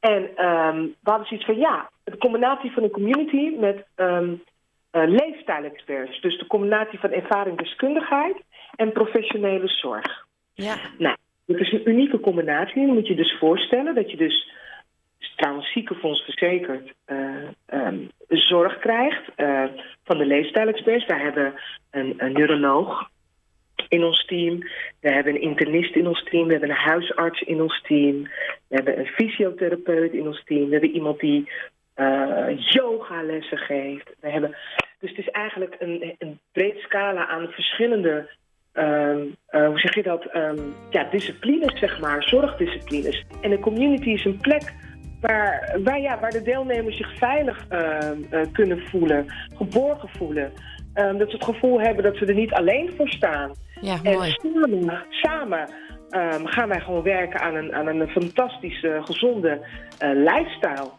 En 0.00 0.36
ehm, 0.36 0.80
we 0.80 1.10
hadden 1.10 1.26
zoiets 1.26 1.46
van, 1.46 1.56
ja, 1.56 1.90
de 2.04 2.18
combinatie 2.18 2.72
van 2.72 2.82
een 2.82 2.90
community 2.90 3.56
met 3.58 3.86
ehm 3.94 4.34
eh, 4.94 5.08
leefstijlexperts. 5.08 6.20
Dus 6.20 6.38
de 6.38 6.46
combinatie 6.46 6.98
van 6.98 7.10
ervaring, 7.10 7.58
deskundigheid 7.58 8.36
en 8.76 8.92
professionele 8.92 9.68
zorg. 9.68 10.26
Ja, 10.52 10.76
Nou, 10.98 11.16
dat 11.46 11.60
is 11.60 11.72
een 11.72 11.88
unieke 11.88 12.20
combinatie. 12.20 12.86
Dan 12.86 12.94
moet 12.94 13.06
je 13.06 13.14
dus 13.14 13.36
voorstellen 13.38 13.94
dat 13.94 14.10
je 14.10 14.16
dus, 14.16 14.50
is 15.24 15.32
trouwens 15.36 15.72
ziekenfonds 15.72 16.22
verzekerd, 16.22 16.92
eh, 17.04 17.18
ehm, 17.66 17.98
zorg 18.28 18.78
krijgt 18.78 19.22
eh, 19.36 19.64
van 20.04 20.18
de 20.18 20.26
leefstijlexperts. 20.26 21.06
Wij 21.06 21.20
hebben 21.20 21.54
een, 21.90 22.14
een 22.16 22.32
neuroloog 22.32 23.10
in 23.88 24.04
ons 24.04 24.24
team. 24.26 24.58
We 25.00 25.10
hebben 25.10 25.34
een 25.34 25.40
internist 25.40 25.94
in 25.94 26.06
ons 26.06 26.22
team. 26.22 26.46
We 26.46 26.52
hebben 26.52 26.70
een 26.70 26.76
huisarts 26.76 27.40
in 27.40 27.62
ons 27.62 27.82
team. 27.82 28.22
We 28.68 28.74
hebben 28.74 28.98
een 28.98 29.06
fysiotherapeut 29.06 30.12
in 30.12 30.26
ons 30.26 30.44
team. 30.44 30.64
We 30.64 30.72
hebben 30.72 30.94
iemand 30.94 31.20
die 31.20 31.50
eh 31.94 32.58
yogalessen 32.58 33.58
geeft. 33.58 34.10
We 34.20 34.30
hebben, 34.30 34.56
dus 34.98 35.10
het 35.10 35.18
is 35.18 35.30
eigenlijk 35.30 35.76
een, 35.78 36.14
een 36.18 36.38
breed 36.52 36.78
scala 36.78 37.26
aan 37.26 37.48
verschillende 37.48 38.30
ehm, 38.72 39.26
eh, 39.46 39.66
hoe 39.66 39.78
zeg 39.78 39.94
je 39.94 40.02
dat, 40.02 40.24
Ehm, 40.24 40.58
ja, 40.90 41.04
disciplines, 41.10 41.78
zeg 41.78 42.00
maar, 42.00 42.22
zorgdisciplines. 42.22 43.24
En 43.40 43.50
een 43.50 43.60
community 43.60 44.10
is 44.10 44.24
een 44.24 44.40
plek 44.40 44.74
waar, 45.26 45.76
waar, 45.82 46.00
ja, 46.00 46.20
waar 46.20 46.30
de 46.30 46.42
deelnemers 46.42 46.96
zich 46.96 47.16
veilig 47.18 47.66
ehm, 47.68 48.18
eh, 48.30 48.40
kunnen 48.52 48.86
voelen, 48.86 49.26
geborgen 49.56 50.08
voelen. 50.08 50.52
Ehm, 50.94 51.18
dat 51.18 51.30
ze 51.30 51.36
het 51.36 51.44
gevoel 51.44 51.80
hebben 51.80 52.04
dat 52.04 52.16
ze 52.16 52.26
er 52.26 52.34
niet 52.34 52.52
alleen 52.52 52.92
voor 52.96 53.08
staan. 53.08 53.52
ja 53.80 53.98
En 54.02 54.12
mooi. 54.12 54.30
samen, 54.30 55.04
samen 55.10 55.68
ehm, 56.08 56.44
gaan 56.44 56.68
wij 56.68 56.80
gewoon 56.80 57.02
werken 57.02 57.40
aan 57.40 57.54
een, 57.54 57.74
aan 57.74 57.86
een 57.86 58.08
fantastische, 58.08 59.00
gezonde 59.04 59.60
eh 59.98 60.10
lifestyle. 60.14 60.90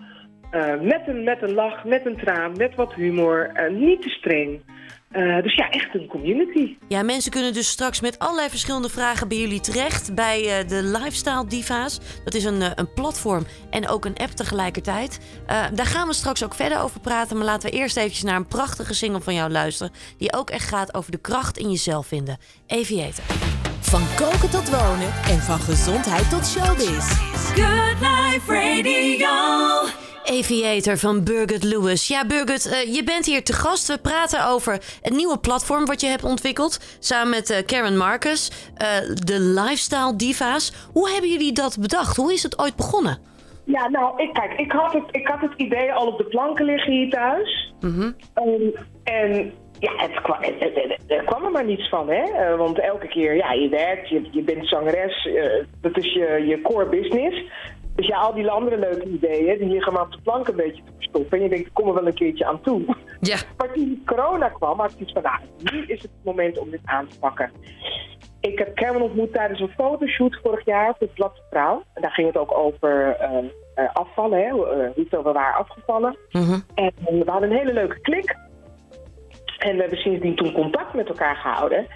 Met, 0.82 1.02
een, 1.08 1.24
met 1.24 1.42
een 1.42 1.54
lach, 1.54 1.84
met 1.84 2.06
een 2.06 2.18
traan, 2.18 2.52
met 2.58 2.76
wat 2.76 2.94
humor. 2.94 3.50
eh, 3.54 3.72
niet 3.72 4.02
te 4.02 4.10
streng. 4.10 4.62
Eh, 5.16 5.44
dus 5.44 5.56
ja, 5.56 5.70
echt 5.70 5.94
een 5.94 6.08
community. 6.08 6.78
Ja, 6.88 7.04
mensen 7.04 7.32
kunnen 7.32 7.54
dus 7.54 7.70
straks 7.70 8.02
met 8.02 8.20
allerlei 8.20 8.50
verschillende 8.50 8.90
vragen 8.90 9.28
bij 9.28 9.38
jullie 9.38 9.60
terecht. 9.60 10.16
Bij 10.16 10.60
eh, 10.60 10.68
de 10.68 10.84
Lifestyle 10.84 11.48
Diva's. 11.48 12.00
Dat 12.24 12.34
is 12.34 12.44
een, 12.44 12.62
eh, 12.62 12.72
een 12.76 12.94
platform 12.94 13.46
en 13.70 13.88
ook 13.88 14.06
een 14.06 14.18
app 14.18 14.30
tegelijkertijd. 14.30 15.20
Eh, 15.48 15.64
daar 15.74 15.86
gaan 15.86 16.08
we 16.08 16.14
straks 16.14 16.44
ook 16.44 16.54
verder 16.54 16.82
over 16.82 17.00
praten. 17.00 17.38
Maar 17.38 17.46
laten 17.46 17.70
we 17.70 17.78
eerst 17.78 17.98
eventjes 17.98 18.24
naar 18.24 18.36
een 18.36 18.48
prachtige 18.48 18.94
single 18.94 19.22
van 19.22 19.34
jou 19.34 19.52
luisteren. 19.52 19.92
Die 20.18 20.34
ook 20.34 20.50
echt 20.50 20.68
gaat 20.68 20.94
over 20.94 21.12
de 21.12 21.22
kracht 21.22 21.58
in 21.58 21.70
jezelf 21.70 22.08
vinden. 22.08 22.38
Aviator. 22.68 23.26
Van 23.80 24.02
koken 24.16 24.50
tot 24.50 24.70
wonen 24.70 25.14
en 25.28 25.40
van 25.40 25.60
gezondheid 25.60 26.30
tot 26.30 26.48
showbiz. 26.48 27.14
Good 27.54 28.00
Life 28.00 28.54
Radio. 28.54 30.05
Aviator 30.26 30.98
van 30.98 31.24
Birgit 31.24 31.64
Lewis. 31.64 32.08
Ja, 32.08 32.26
Birgit, 32.26 32.66
eh, 32.72 32.94
je 32.96 33.04
bent 33.04 33.26
hier 33.26 33.44
te 33.44 33.54
gast. 33.54 33.88
We 33.88 33.98
praten 33.98 34.48
over 34.48 34.74
het 35.02 35.14
nieuwe 35.16 35.38
platform 35.40 35.86
wat 35.86 36.02
je 36.02 36.08
hebt 36.08 36.24
ontwikkeld. 36.24 36.98
Samen 37.00 37.30
met 37.30 37.50
eh, 37.50 37.66
Karen 37.66 37.98
Marcus, 37.98 38.72
eh, 38.76 38.88
de 39.24 39.40
Lifestyle 39.40 40.16
Diva's. 40.16 40.74
Hoe 40.94 41.10
hebben 41.12 41.30
jullie 41.30 41.52
dat 41.52 41.78
bedacht? 41.80 42.16
Hoe 42.18 42.34
is 42.34 42.44
het 42.44 42.60
ooit 42.60 42.76
begonnen? 42.76 43.18
Ja, 43.66 43.90
nou, 43.90 44.22
ik, 44.24 44.34
kijk, 44.34 44.54
ik 44.60 44.72
had, 44.72 44.94
het, 44.94 45.04
ik 45.12 45.28
had 45.28 45.42
het 45.42 45.54
idee 45.58 45.94
al 45.94 46.08
op 46.08 46.18
de 46.18 46.24
planken 46.26 46.66
liggen 46.66 46.94
hier 46.94 47.10
thuis. 47.10 47.74
Ehm, 48.34 48.70
en 49.04 49.54
ja, 49.80 49.92
het 49.98 50.22
kwam, 50.22 50.38
het, 50.42 50.54
het- 50.60 50.76
het- 50.76 51.00
er 51.08 51.24
kwam 51.24 51.46
er 51.46 51.52
maar 51.52 51.66
niets 51.66 51.90
van, 51.90 52.10
hè. 52.10 52.56
Want 52.58 52.80
elke 52.80 53.08
keer, 53.08 53.36
ja, 53.36 53.52
je 53.52 53.70
werkt, 53.70 54.10
je, 54.10 54.22
je 54.32 54.42
bent 54.42 54.68
zangeres, 54.68 55.28
dat 55.82 55.98
is 55.98 56.14
je, 56.14 56.44
je 56.48 56.62
core 56.62 56.86
business. 56.90 57.44
Dus 57.96 58.08
ja, 58.08 58.18
al 58.18 58.34
die 58.34 58.50
andere 58.50 58.78
leuke 58.78 59.06
ideeën, 59.06 59.58
die 59.58 59.70
liggen 59.70 59.94
maar 59.94 60.02
op 60.02 60.12
de 60.12 60.22
plank 60.24 60.48
een 60.48 60.56
beetje 60.56 60.84
te 60.84 60.92
verstoppen. 60.96 61.38
En 61.38 61.44
je 61.44 61.50
denkt, 61.50 61.68
ik 61.68 61.74
kom 61.74 61.88
er 61.88 61.94
wel 61.94 62.08
een 62.08 62.14
keertje 62.14 62.46
aan 62.46 62.62
toe. 62.62 62.96
Ja. 63.20 63.38
Maar 63.58 63.74
toen 63.74 64.02
corona 64.06 64.50
kwam, 64.50 64.80
had 64.80 64.92
ik 64.92 65.00
iets 65.00 65.12
van, 65.12 65.22
nou, 65.22 65.40
nu 65.58 65.86
is 65.86 66.02
het 66.02 66.12
moment 66.24 66.58
om 66.58 66.70
dit 66.70 66.82
aan 66.84 67.08
te 67.08 67.20
pakken. 67.20 67.52
Ik 68.40 68.60
heb 68.60 68.76
Cameron 68.76 69.02
ontmoet 69.02 69.34
tijdens 69.34 69.60
een 69.60 69.74
fotoshoot 69.76 70.40
vorig 70.44 70.66
jaar 70.66 70.88
voor 70.98 71.08
het 71.08 71.14
Blad 71.14 71.36
de 71.36 71.42
Trouw. 71.50 71.84
En 71.94 72.02
daar 72.02 72.12
ging 72.12 72.28
het 72.28 72.38
ook 72.38 72.58
over 72.58 73.16
eh, 73.20 73.38
eh, 73.76 73.94
afvallen, 73.94 74.40
hè, 74.40 74.48
eh, 74.48 74.90
hoeveel 74.96 75.24
we 75.24 75.32
waren 75.32 75.56
afgevallen. 75.56 76.18
En 76.76 76.94
we 77.04 77.24
hadden 77.26 77.52
een 77.52 77.58
hele 77.58 77.74
leuke 77.74 78.02
klik. 78.02 78.36
En 79.58 79.76
we 79.76 79.82
hebben 79.82 80.00
sindsdien 80.00 80.36
toen 80.36 80.54
contact 80.54 80.94
met 80.94 81.08
elkaar 81.08 81.36
gehouden. 81.36 81.88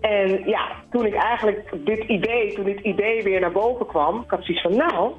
En 0.00 0.48
ja, 0.48 0.68
toen 0.90 1.06
ik 1.06 1.14
eigenlijk 1.14 1.72
dit 1.84 2.04
idee, 2.04 2.54
toen 2.54 2.64
dit 2.64 2.80
idee 2.80 3.22
weer 3.22 3.40
naar 3.40 3.52
boven 3.52 3.86
kwam, 3.86 4.20
ik 4.20 4.30
had 4.30 4.44
zoiets 4.44 4.62
van, 4.62 4.76
nou, 4.76 5.12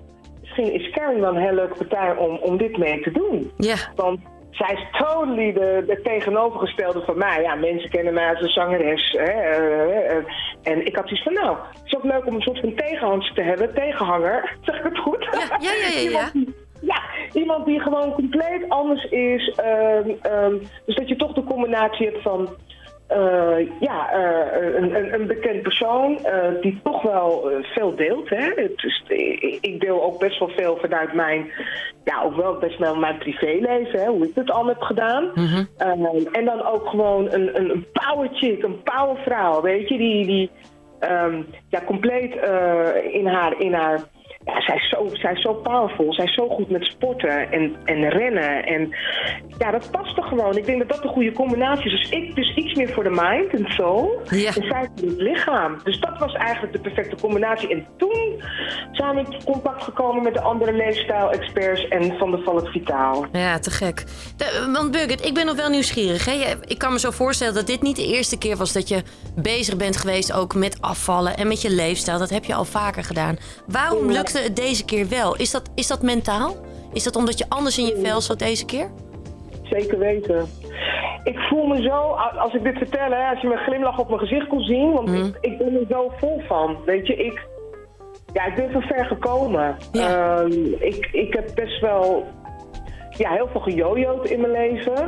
misschien 0.58 1.14
is 1.14 1.20
wel 1.22 1.30
een 1.36 1.42
hele 1.42 1.54
leuke 1.54 1.86
partij 1.86 2.16
om, 2.16 2.38
om 2.38 2.58
dit 2.58 2.78
mee 2.78 3.02
te 3.02 3.12
doen. 3.12 3.52
Ja. 3.58 3.76
Want 3.96 4.20
zij 4.52 4.74
is 4.74 5.00
totally 5.00 5.54
de, 5.54 5.84
de 5.88 6.02
tegenovergestelde 6.02 7.02
van 7.06 7.18
mij. 7.18 7.42
Ja, 7.42 7.56
mensen 7.56 7.90
kennen 7.90 8.14
mij 8.14 8.30
als 8.30 8.42
een 8.42 8.50
zangeres. 8.50 9.12
Hè, 9.12 9.24
eh, 9.24 10.12
eh, 10.18 10.24
en 10.64 10.86
ik 10.86 10.96
had 10.96 11.08
zoiets 11.08 11.24
van, 11.24 11.34
nou, 11.34 11.58
het 11.74 11.82
is 11.86 11.96
ook 11.96 12.04
leuk 12.04 12.26
om 12.26 12.36
een 12.36 12.42
soort 12.42 12.60
van 12.60 12.76
tegenhans 12.76 13.34
te 13.34 13.42
hebben. 13.42 13.74
Tegenhanger, 13.74 14.56
zeg 14.62 14.78
ik 14.78 14.84
het 14.84 14.98
goed? 14.98 15.28
Ja, 15.32 15.58
ja, 15.60 15.72
ja, 15.74 16.00
ja, 16.00 16.10
ja. 16.10 16.10
Iemand 16.10 16.34
die- 16.34 16.66
ja, 16.82 17.02
iemand 17.34 17.66
die 17.66 17.80
gewoon 17.80 18.14
compleet 18.14 18.66
anders 18.70 19.04
is. 19.04 19.54
ehm, 19.56 20.10
ehm, 20.22 20.56
dus 20.86 20.96
dat 20.96 21.08
je 21.08 21.16
toch 21.16 21.34
de 21.34 21.44
combinatie 21.44 22.06
hebt 22.06 22.22
van... 22.22 22.50
eh, 23.08 23.80
ja, 23.80 24.12
eh, 24.12 24.76
een, 24.76 24.96
een, 24.96 25.14
een 25.14 25.28
bekend 25.28 25.62
persoon 25.62 26.26
eh, 26.26 26.62
die 26.62 26.80
toch 26.84 27.02
wel 27.02 27.52
veel 27.62 27.96
deelt. 27.96 28.30
Hè? 28.30 28.52
Het 28.56 28.84
is, 28.84 29.04
ik 29.62 29.80
deel 29.80 30.04
ook 30.04 30.20
best 30.20 30.40
wel 30.40 30.50
veel 30.50 30.78
vanuit 30.78 31.14
mijn, 31.14 31.52
ja, 32.04 32.22
ook 32.22 32.36
wel 32.36 32.58
best 32.58 32.80
wel 32.80 32.96
mijn 32.96 33.18
privéleven, 33.18 34.00
hè? 34.00 34.08
hoe 34.08 34.28
ik 34.28 34.36
het 34.36 34.52
al 34.52 34.68
heb 34.68 34.82
gedaan. 34.82 35.32
Eh, 35.78 35.90
en 36.32 36.46
dan 36.46 36.66
ook 36.66 36.88
gewoon 36.88 37.32
een, 37.32 37.58
een, 37.60 37.70
een 37.70 37.86
power 37.94 38.30
chick, 38.34 38.64
een 38.64 38.84
power 38.84 39.18
vrouw, 39.18 39.62
weet 39.62 39.90
je, 39.90 39.98
die, 39.98 40.26
die 40.26 40.50
ehm, 41.00 41.42
ja, 41.70 41.82
compleet 41.86 42.34
in 43.12 43.28
haar, 43.28 43.60
in 43.62 43.74
haar 43.74 44.00
ja, 44.48 44.62
zij 44.62 44.76
is, 44.76 44.90
zo, 44.90 45.10
zij 45.14 45.34
is 45.34 45.42
zo 45.42 45.54
powerful. 45.54 46.14
Zij 46.14 46.26
is 46.26 46.34
zo 46.34 46.48
goed 46.50 46.70
met 46.70 46.84
sporten 46.86 47.52
en, 47.52 47.76
en 47.86 48.10
rennen. 48.10 48.66
En 48.66 48.96
ja, 49.58 49.72
dat 49.72 49.92
past 49.92 50.18
er 50.18 50.24
gewoon. 50.24 50.58
Ik 50.58 50.66
denk 50.66 50.80
dat 50.80 50.90
dat 50.90 51.04
een 51.04 51.10
goede 51.10 51.32
combinatie 51.32 51.92
is. 51.92 51.92
Dus 51.92 52.10
ik 52.10 52.36
dus 52.36 52.56
iets 52.56 52.74
meer 52.74 52.90
voor 52.90 53.04
de 53.04 53.10
mind 53.10 53.54
en 53.54 53.72
soul. 53.72 54.22
Ja. 54.30 54.48
En 54.48 54.68
zij 54.68 54.90
voor 54.96 55.08
het 55.08 55.18
lichaam. 55.18 55.78
Dus 55.84 56.00
dat 56.00 56.18
was 56.20 56.34
eigenlijk 56.34 56.74
de 56.74 56.80
perfecte 56.80 57.16
combinatie. 57.22 57.70
En 57.70 57.86
toen 57.98 58.44
zijn 58.92 59.16
we 59.16 59.22
in 59.22 59.44
contact 59.46 59.84
gekomen 59.84 60.24
met 60.24 60.34
de 60.34 60.42
andere 60.42 60.74
leefstijl-experts 60.74 61.88
en 61.88 62.18
van 62.18 62.32
de 62.32 62.38
Valk 62.44 62.68
Vitaal. 62.68 63.26
Ja, 63.32 63.60
te 63.60 63.72
gek. 63.72 64.04
De- 64.38 64.70
want 64.74 64.92
Birgit, 64.92 65.26
ik 65.26 65.34
ben 65.34 65.46
nog 65.46 65.56
wel 65.56 65.70
nieuwsgierig. 65.70 66.26
Hè? 66.26 66.34
Ik 66.66 66.78
kan 66.78 66.92
me 66.94 67.00
zo 67.00 67.12
voorstellen 67.12 67.54
dat 67.54 67.68
dit 67.68 67.82
niet 67.82 67.96
de 67.96 68.08
eerste 68.08 68.38
keer 68.38 68.58
was 68.58 68.74
dat 68.74 68.88
je 68.88 69.04
bezig 69.36 69.78
bent 69.78 69.98
geweest 69.98 70.34
ook 70.34 70.56
met 70.56 70.82
afvallen 70.82 71.38
en 71.38 71.48
met 71.48 71.62
je 71.62 71.70
leefstijl. 71.70 72.20
Dat 72.20 72.30
heb 72.30 72.44
je 72.44 72.54
al 72.54 72.66
vaker 72.66 73.04
gedaan. 73.04 73.38
Waarom 73.68 74.12
lukte 74.38 74.62
het 74.62 74.68
deze 74.68 74.86
keer 74.86 75.08
wel? 75.08 75.36
Is 75.36 75.52
dat, 75.52 75.70
is 75.76 75.88
dat 75.88 76.02
mentaal? 76.02 76.56
Is 76.94 77.04
dat 77.04 77.16
omdat 77.16 77.38
je 77.38 77.46
anders 77.50 77.78
in 77.78 77.86
je 77.86 78.00
vel 78.04 78.22
zat 78.22 78.40
deze 78.40 78.66
keer? 78.66 78.90
Zeker 79.64 80.00
weten. 80.00 80.46
Ik 81.24 81.38
voel 81.40 81.66
me 81.66 81.82
zo, 81.82 81.98
als 82.38 82.54
ik 82.54 82.64
dit 82.64 82.78
vertel, 82.78 83.10
hè, 83.12 83.30
als 83.30 83.42
je 83.42 83.48
mijn 83.48 83.60
glimlach 83.60 83.98
op 84.00 84.08
mijn 84.08 84.20
gezicht 84.20 84.48
kon 84.48 84.62
zien, 84.62 84.92
want 84.94 85.10
ik, 85.10 85.38
ik 85.42 85.58
ben 85.58 85.74
er 85.74 85.86
zo 85.90 86.12
vol 86.18 86.42
van. 86.48 86.78
Weet 86.86 87.08
je, 87.08 87.16
ik, 87.16 87.42
ja, 88.34 88.46
ik 88.46 88.56
ben 88.56 88.72
van 88.72 88.82
ver 88.82 89.06
gekomen. 89.06 89.78
Ja. 89.92 90.38
Ehm, 90.38 90.52
ik, 90.80 91.10
ik 91.12 91.34
heb 91.34 91.52
best 91.56 91.80
wel 91.82 92.26
ja, 93.18 93.32
heel 93.32 93.48
veel 93.52 93.62
gejojoed 93.62 94.30
in 94.30 94.42
mijn 94.42 94.52
leven. 94.54 95.08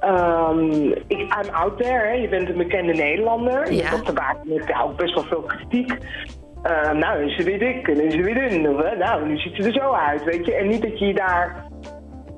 Ehm, 0.00 0.82
ik, 1.06 1.18
I'm 1.18 1.54
out 1.54 1.76
there, 1.82 2.06
hè. 2.06 2.12
je 2.12 2.28
bent 2.28 2.48
een 2.48 2.56
bekende 2.56 2.92
Nederlander. 2.92 3.72
Je 3.72 3.76
Ja. 3.82 3.88
hebt 3.88 4.12
maken 4.14 4.48
met 4.54 4.64
ja, 4.68 4.82
ook 4.82 4.96
best 4.96 5.14
wel 5.14 5.24
veel 5.24 5.42
kritiek. 5.42 5.98
Eh, 6.62 6.92
nou, 6.92 7.24
is 7.24 7.36
ze 7.36 7.42
weer 7.42 7.58
dik 7.58 7.88
en 7.88 8.04
is 8.04 8.14
ze 8.14 8.22
weer 8.22 8.48
dun. 8.48 8.68
Of, 8.68 8.82
hè, 8.82 8.96
nou, 8.96 9.28
nu 9.28 9.36
ziet 9.36 9.54
ze 9.54 9.62
er 9.62 9.72
zo 9.72 9.92
uit, 9.92 10.24
weet 10.24 10.46
je. 10.46 10.54
En 10.54 10.68
niet 10.68 10.82
dat 10.82 10.98
je 10.98 11.06
je 11.06 11.14
daar 11.14 11.70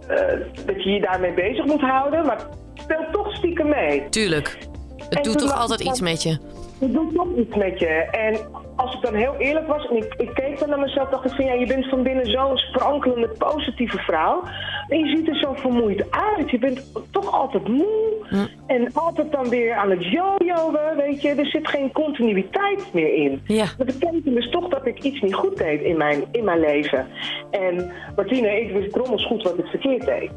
eh, 0.08 0.66
dat 0.66 0.82
je 0.82 0.90
je 0.90 1.00
daarmee 1.00 1.34
bezig 1.34 1.64
moet 1.64 1.80
houden, 1.80 2.26
maar 2.26 2.36
het 2.36 2.48
speelt 2.74 3.12
toch 3.12 3.34
stiekem 3.34 3.68
mee. 3.68 4.08
Tuurlijk. 4.08 4.58
Het 4.96 5.16
En 5.16 5.22
doet 5.22 5.38
toch 5.38 5.52
altijd 5.52 5.80
iets 5.80 6.00
met 6.00 6.22
je. 6.22 6.38
Het 6.80 6.92
doet 6.92 7.14
toch 7.14 7.36
iets 7.36 7.56
met 7.56 7.78
je. 7.78 7.86
En 8.10 8.38
als 8.76 8.94
ik 8.94 9.00
dan 9.00 9.14
heel 9.14 9.34
eerlijk 9.38 9.66
was 9.66 9.86
en 9.88 9.96
ik, 9.96 10.14
ik 10.16 10.34
keek 10.34 10.58
dan 10.58 10.68
naar 10.68 10.78
mezelf, 10.78 11.08
dacht 11.08 11.24
ik 11.24 11.30
van 11.30 11.44
ja, 11.44 11.52
je 11.52 11.66
bent 11.66 11.88
van 11.88 12.02
binnen 12.02 12.26
zo'n 12.26 12.56
sprankelende, 12.56 13.28
positieve 13.38 13.98
vrouw. 13.98 14.42
En 14.88 14.98
je 14.98 15.16
ziet 15.16 15.28
er 15.28 15.36
zo 15.36 15.52
vermoeid 15.54 16.04
uit. 16.10 16.50
Je 16.50 16.58
bent 16.58 16.92
toch 17.10 17.32
altijd 17.32 17.68
moe. 17.68 18.48
En 18.66 18.92
altijd 18.92 19.32
dan 19.32 19.48
weer 19.48 19.74
aan 19.74 19.90
het 19.90 20.04
jojoen, 20.04 20.78
weet 20.96 21.22
je. 21.22 21.28
Er 21.28 21.46
zit 21.46 21.68
geen 21.68 21.92
continuïteit 21.92 22.92
meer 22.92 23.14
in. 23.14 23.42
Ja. 23.46 23.66
Dat 23.76 23.86
betekent 23.86 24.24
dus 24.24 24.50
toch 24.50 24.68
dat 24.68 24.86
ik 24.86 25.02
iets 25.02 25.20
niet 25.20 25.34
goed 25.34 25.56
deed 25.56 25.80
in 25.80 25.96
mijn, 25.96 26.24
in 26.32 26.44
mijn 26.44 26.60
leven. 26.60 27.06
En 27.50 27.92
Martine, 28.16 28.60
ik 28.60 28.72
wist 28.72 28.92
drommels 28.92 29.26
goed 29.26 29.42
wat 29.42 29.58
ik 29.58 29.66
verkeerd 29.66 30.04
deed. 30.04 30.30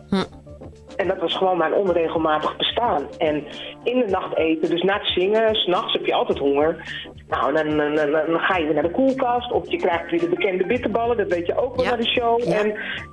En 0.97 1.07
dat 1.07 1.17
was 1.19 1.37
gewoon 1.37 1.57
mijn 1.57 1.73
onregelmatig 1.73 2.57
bestaan. 2.57 3.03
En 3.17 3.43
in 3.83 3.99
de 3.99 4.05
nacht 4.09 4.37
eten, 4.37 4.69
dus 4.69 4.81
na 4.81 4.93
het 4.93 5.07
zingen, 5.07 5.55
s'nachts 5.55 5.93
heb 5.93 6.05
je 6.05 6.13
altijd 6.13 6.37
honger. 6.37 6.75
Nou, 7.29 7.53
dan, 7.53 7.77
dan, 7.77 7.95
dan, 7.95 8.11
dan 8.11 8.39
ga 8.39 8.57
je 8.57 8.65
weer 8.65 8.73
naar 8.73 8.83
de 8.83 8.91
koelkast. 8.91 9.51
Of 9.51 9.69
je 9.71 9.77
krijgt 9.77 10.11
weer 10.11 10.19
de 10.19 10.29
bekende 10.29 10.65
bitterballen, 10.65 11.17
dat 11.17 11.27
weet 11.27 11.45
je 11.45 11.57
ook 11.57 11.75
wel 11.75 11.83
Ja. 11.85 11.89
naar 11.89 11.99
de 11.99 12.07
show. 12.07 12.43
Ja. 12.43 12.59
En 12.59 12.67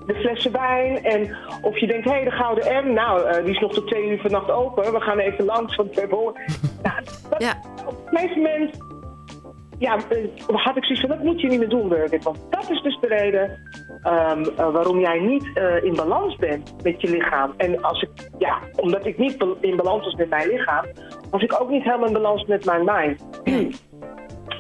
de 0.07 0.15
flessen 0.15 0.53
wijn. 0.53 1.05
En 1.05 1.37
of 1.63 1.79
je 1.79 1.87
denkt, 1.87 2.05
hé, 2.05 2.11
hey, 2.11 2.25
de 2.25 2.31
Gouden 2.31 2.87
M, 2.87 2.93
nou, 2.93 3.27
eh, 3.29 3.45
die 3.45 3.55
is 3.55 3.61
nog 3.61 3.73
tot 3.73 3.87
twee 3.87 4.09
uur 4.09 4.21
vannacht 4.21 4.51
open. 4.51 4.93
We 4.93 5.01
gaan 5.01 5.19
even 5.19 5.45
langs, 5.45 5.77
want 5.77 5.95
we 5.95 6.01
hebben 6.01 6.19
honger. 6.19 6.35
nou, 6.83 6.97
dat, 7.31 7.43
Ja. 7.43 7.53
Op 7.87 7.97
een 8.11 8.19
gegeven 8.19 8.43
moment 8.43 8.79
ja, 9.79 9.97
eh, 9.97 10.29
had 10.47 10.77
ik 10.77 10.85
zoiets 10.85 11.01
van, 11.01 11.09
dat 11.09 11.23
moet 11.23 11.41
je 11.41 11.49
niet 11.49 11.59
meer 11.59 11.69
doen, 11.69 11.89
Birgit. 11.89 12.25
Want 12.25 12.47
dat 12.51 12.71
is 12.71 12.83
dus 12.83 12.99
de 13.01 13.07
reden 13.07 13.59
ehm, 14.03 14.45
eh, 14.57 14.73
waarom 14.73 15.01
jij 15.01 15.21
niet 15.21 15.51
eh, 15.55 15.85
in 15.85 15.95
balans 15.95 16.37
bent 16.37 16.83
met 16.83 17.01
je 17.01 17.11
lichaam. 17.11 17.55
En 17.57 17.83
als 17.83 18.03
ik, 18.03 18.11
ja, 18.39 18.59
omdat 18.77 19.07
ik 19.07 19.19
niet 19.19 19.47
in 19.61 19.77
balans 19.77 20.05
was 20.05 20.15
met 20.15 20.29
mijn 20.29 20.49
lichaam, 20.49 20.85
was 21.31 21.43
ik 21.43 21.61
ook 21.61 21.71
niet 21.71 21.83
helemaal 21.83 22.07
in 22.07 22.13
balans 22.13 22.45
met 22.45 22.65
mijn 22.65 22.85
mind. 22.85 23.23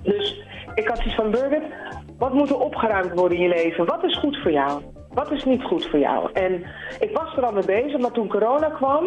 Dus 0.02 0.44
ik 0.74 0.88
had 0.88 0.96
zoiets 0.96 1.14
van, 1.14 1.30
Birgit, 1.30 1.62
wat 2.18 2.32
moet 2.32 2.50
er 2.50 2.58
opgeruimd 2.58 3.12
worden 3.12 3.38
in 3.38 3.42
je 3.42 3.48
leven? 3.48 3.86
Wat 3.86 4.04
is 4.04 4.18
goed 4.18 4.38
voor 4.42 4.50
jou? 4.50 4.82
Wat 5.14 5.30
is 5.30 5.44
niet 5.44 5.62
goed 5.62 5.86
voor 5.86 5.98
jou? 5.98 6.30
En 6.32 6.64
ik 7.00 7.10
was 7.12 7.36
er 7.36 7.44
al 7.44 7.52
mee 7.52 7.64
bezig, 7.64 8.00
maar 8.00 8.10
toen 8.10 8.28
corona 8.28 8.68
kwam, 8.68 9.04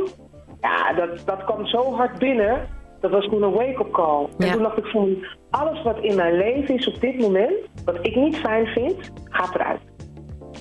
ja, 0.61 0.93
dat, 0.93 1.25
dat 1.25 1.43
kwam 1.43 1.67
zo 1.67 1.95
hard 1.95 2.19
binnen. 2.19 2.67
Dat 2.99 3.11
was 3.11 3.25
toen 3.25 3.43
een 3.43 3.51
wake-up 3.53 3.91
call. 3.91 4.27
En 4.37 4.51
toen 4.51 4.63
dacht 4.63 4.77
ik 4.77 4.85
van, 4.85 5.25
alles 5.49 5.83
wat 5.83 5.99
in 5.99 6.15
mijn 6.15 6.37
leven 6.37 6.75
is 6.75 6.87
op 6.87 7.01
dit 7.01 7.19
moment, 7.19 7.53
wat 7.85 7.97
ik 8.01 8.15
niet 8.15 8.35
fijn 8.37 8.65
vind, 8.65 9.11
gaat 9.25 9.55
eruit. 9.55 9.79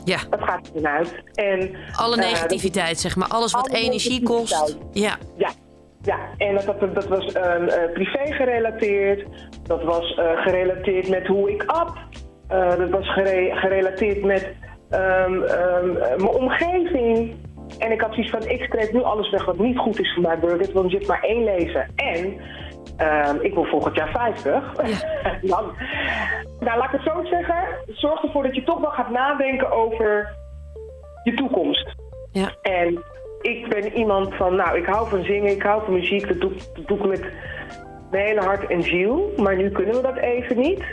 Ja. 0.04 0.18
Dat 0.30 0.42
gaat 0.42 0.70
eruit. 0.74 1.22
En, 1.34 1.70
Alle 1.92 2.16
eh, 2.16 2.30
negativiteit, 2.30 2.98
zeg 2.98 3.16
maar. 3.16 3.28
Alles 3.28 3.52
wat 3.52 3.68
Alle 3.68 3.78
energie 3.78 4.22
kost. 4.22 4.78
Ja. 4.92 5.16
ja, 5.36 5.50
ja, 6.02 6.18
en 6.36 6.54
dat, 6.54 6.80
dat, 6.80 6.94
dat 6.94 7.06
was 7.08 7.32
eh, 7.32 7.64
privé 7.92 8.32
gerelateerd. 8.32 9.26
Dat 9.62 9.82
was 9.84 10.14
eh, 10.14 10.42
gerelateerd 10.42 11.08
met 11.08 11.26
hoe 11.26 11.50
ik 11.50 11.64
at. 11.66 11.92
Dat 12.78 12.90
was 12.90 13.12
gere- 13.12 13.56
gerelateerd 13.56 14.24
met 14.24 14.52
ehm, 14.90 15.42
ehm, 15.42 15.92
mijn 15.92 16.28
omgeving. 16.28 17.34
En 17.78 17.92
ik 17.92 18.00
had 18.00 18.14
zoiets 18.14 18.30
van, 18.30 18.48
ik 18.48 18.64
streep 18.64 18.92
nu 18.92 19.02
alles 19.02 19.30
weg 19.30 19.44
wat 19.44 19.58
niet 19.58 19.78
goed 19.78 20.00
is 20.00 20.12
voor 20.14 20.22
mij, 20.22 20.38
Birgit. 20.38 20.72
Want 20.72 20.90
je 20.90 20.96
hebt 20.96 21.08
maar 21.08 21.22
één 21.22 21.44
leven. 21.44 21.90
En 21.96 22.40
ehm, 22.96 23.36
ik 23.40 23.54
wil 23.54 23.64
volgend 23.64 23.96
jaar 23.96 24.10
50. 24.10 24.72
Dan, 25.52 25.72
nou, 26.60 26.78
laat 26.78 26.92
ik 26.92 27.00
het 27.00 27.12
zo 27.12 27.24
zeggen. 27.24 27.56
Zorg 27.86 28.22
ervoor 28.22 28.42
dat 28.42 28.54
je 28.54 28.62
toch 28.62 28.80
wel 28.80 28.90
gaat 28.90 29.10
nadenken 29.10 29.70
over 29.70 30.36
je 31.22 31.34
toekomst. 31.34 31.94
Ja. 32.32 32.48
En 32.62 33.02
ik 33.40 33.68
ben 33.68 33.92
iemand 33.92 34.34
van, 34.34 34.54
nou, 34.54 34.78
ik 34.78 34.86
hou 34.86 35.08
van 35.08 35.24
zingen, 35.24 35.52
ik 35.52 35.62
hou 35.62 35.84
van 35.84 35.92
muziek. 35.92 36.28
Dat 36.28 36.40
doe, 36.40 36.52
dat 36.74 36.86
doe 36.86 36.98
ik 36.98 37.06
met 37.06 37.32
mijn 38.10 38.26
hele 38.26 38.40
hart 38.40 38.70
en 38.70 38.82
ziel. 38.82 39.32
Maar 39.36 39.56
nu 39.56 39.70
kunnen 39.70 39.94
we 39.94 40.02
dat 40.02 40.16
even 40.16 40.58
niet. 40.58 40.84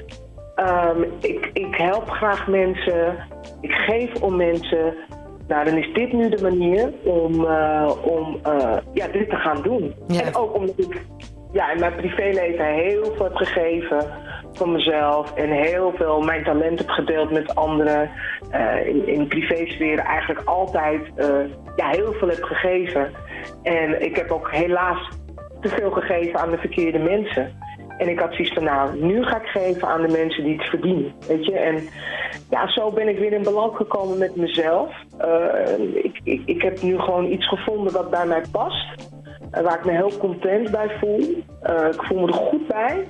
Ehm, 0.56 1.04
ik, 1.22 1.50
ik 1.54 1.76
help 1.76 2.10
graag 2.10 2.48
mensen. 2.48 3.28
Ik 3.62 3.72
geef 3.72 4.22
om 4.22 4.36
mensen. 4.36 4.96
Nou, 5.48 5.66
dan 5.66 5.78
is 5.78 5.94
dit 5.94 6.14
nu 6.14 6.30
de 6.30 6.42
manier 6.42 6.92
om, 7.04 7.46
eh, 7.46 7.92
om 8.04 8.40
eh, 8.44 8.78
ja, 8.94 9.08
dit 9.08 9.30
te 9.30 9.36
gaan 9.36 9.62
doen. 9.62 9.94
Ja. 10.08 10.22
En 10.22 10.36
ook 10.36 10.56
omdat 10.56 10.80
ik 10.80 11.02
ja, 11.52 11.72
in 11.72 11.80
mijn 11.80 11.96
privéleven 11.96 12.66
heel 12.66 13.04
veel 13.16 13.24
heb 13.24 13.36
gegeven 13.36 14.06
van 14.54 14.72
mezelf. 14.72 15.34
En 15.34 15.50
heel 15.50 15.94
veel 15.96 16.22
mijn 16.22 16.44
talent 16.44 16.80
heb 16.80 16.90
gedeeld 16.90 17.32
met 17.32 17.56
anderen. 17.56 18.10
eh, 18.52 18.88
in, 18.88 19.08
in 19.08 19.28
privésfeer 19.28 20.00
eigenlijk 20.00 20.48
altijd 20.48 21.02
ja, 21.76 21.90
heel 21.90 22.14
veel 22.14 22.28
heb 22.28 22.44
gegeven. 22.44 23.12
En 23.64 24.02
ik 24.02 24.16
heb 24.16 24.32
ook 24.32 24.52
helaas 24.52 25.10
te 25.62 25.70
veel 25.70 25.92
gegeven 25.92 26.40
aan 26.40 26.52
de 26.52 26.58
verkeerde 26.58 27.00
mensen. 27.00 27.52
En 27.98 28.10
ik 28.10 28.20
had 28.20 28.34
zoiets 28.34 28.54
van, 28.54 28.64
nou, 28.64 29.06
nu 29.06 29.24
ga 29.24 29.38
ik 29.38 29.48
geven 29.48 29.88
aan 29.88 30.02
de 30.02 30.18
mensen 30.18 30.44
die 30.44 30.58
het 30.58 30.70
verdienen. 30.70 31.14
Weet 31.28 31.46
je? 31.46 31.60
En 31.60 31.84
ja, 32.50 32.68
zo 32.68 32.92
ben 32.92 33.08
ik 33.08 33.20
weer 33.20 33.34
in 33.34 33.44
balans 33.44 33.76
gekomen 33.76 34.18
met 34.18 34.36
mezelf. 34.36 34.96
Eh, 35.18 36.04
ik, 36.04 36.20
ik, 36.24 36.42
ik 36.46 36.62
heb 36.62 36.82
nu 36.82 37.00
gewoon 37.00 37.32
iets 37.32 37.48
gevonden 37.48 37.94
wat 37.94 38.10
bij 38.10 38.26
mij 38.26 38.44
past. 38.52 39.12
waar 39.52 39.78
ik 39.78 39.86
me 39.86 39.92
heel 39.92 40.18
content 40.18 40.72
bij 40.72 40.90
voel. 41.00 41.44
Eh, 41.62 41.88
ik 41.92 42.04
voel 42.04 42.20
me 42.20 42.28
er 42.28 42.34
goed 42.34 42.68
bij. 42.68 43.08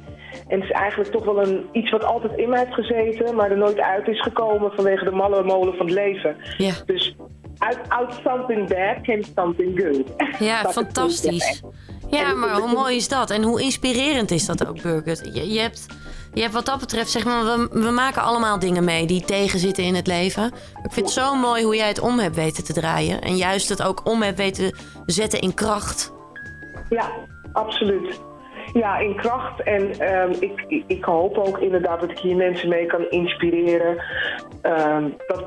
En 0.47 0.59
het 0.59 0.69
is 0.69 0.75
eigenlijk 0.75 1.11
toch 1.11 1.25
wel 1.25 1.47
een, 1.47 1.65
iets 1.71 1.91
wat 1.91 2.03
altijd 2.03 2.37
in 2.37 2.49
mij 2.49 2.59
heeft 2.59 2.73
gezeten, 2.73 3.35
maar 3.35 3.51
er 3.51 3.57
nooit 3.57 3.79
uit 3.79 4.07
is 4.07 4.21
gekomen 4.21 4.71
vanwege 4.71 5.05
de 5.05 5.11
malle 5.11 5.43
molen 5.43 5.75
van 5.75 5.85
het 5.85 5.95
leven. 5.95 6.35
Ja. 6.57 6.73
Dus 6.85 7.15
out, 7.63 7.89
out 7.89 8.13
something 8.23 8.67
bad 8.67 9.01
came 9.01 9.23
something 9.35 9.79
good. 9.79 10.03
Ja, 10.39 10.61
Dat 10.63 10.73
fantastisch. 10.73 11.61
Ja, 12.09 12.33
maar 12.33 12.55
hoe 12.55 12.73
mooi 12.73 12.95
is 12.95 13.07
dat? 13.07 13.29
En 13.29 13.43
hoe 13.43 13.61
inspirerend 13.61 14.31
is 14.31 14.45
dat 14.45 14.67
ook, 14.67 14.81
Birgit? 14.81 15.29
Je, 15.33 15.53
je, 15.53 15.59
hebt, 15.59 15.85
je 16.33 16.41
hebt 16.41 16.53
wat 16.53 16.65
dat 16.65 16.79
betreft, 16.79 17.09
zeg 17.09 17.25
maar, 17.25 17.43
we, 17.43 17.67
we 17.71 17.89
maken 17.89 18.21
allemaal 18.21 18.59
dingen 18.59 18.83
mee 18.83 19.05
die 19.05 19.25
tegenzitten 19.25 19.83
in 19.83 19.95
het 19.95 20.07
leven. 20.07 20.45
Ik 20.83 20.91
vind 20.91 21.05
het 21.05 21.09
zo 21.09 21.35
mooi 21.35 21.63
hoe 21.63 21.75
jij 21.75 21.87
het 21.87 21.99
om 21.99 22.19
hebt 22.19 22.35
weten 22.35 22.63
te 22.63 22.73
draaien. 22.73 23.21
En 23.21 23.35
juist 23.35 23.69
het 23.69 23.83
ook 23.83 24.07
om 24.07 24.21
hebt 24.21 24.37
weten 24.37 24.75
zetten 25.05 25.39
in 25.39 25.53
kracht. 25.53 26.13
Ja, 26.89 27.11
absoluut. 27.53 28.19
Ja, 28.73 28.97
in 28.97 29.15
kracht. 29.15 29.63
En 29.63 29.99
ehm, 29.99 30.31
ik, 30.39 30.65
ik, 30.67 30.83
ik 30.87 31.03
hoop 31.03 31.37
ook 31.37 31.57
inderdaad 31.57 31.99
dat 31.99 32.11
ik 32.11 32.19
hier 32.19 32.35
mensen 32.35 32.69
mee 32.69 32.85
kan 32.85 33.09
inspireren. 33.09 34.03
Ehm, 34.61 35.09
dat, 35.27 35.43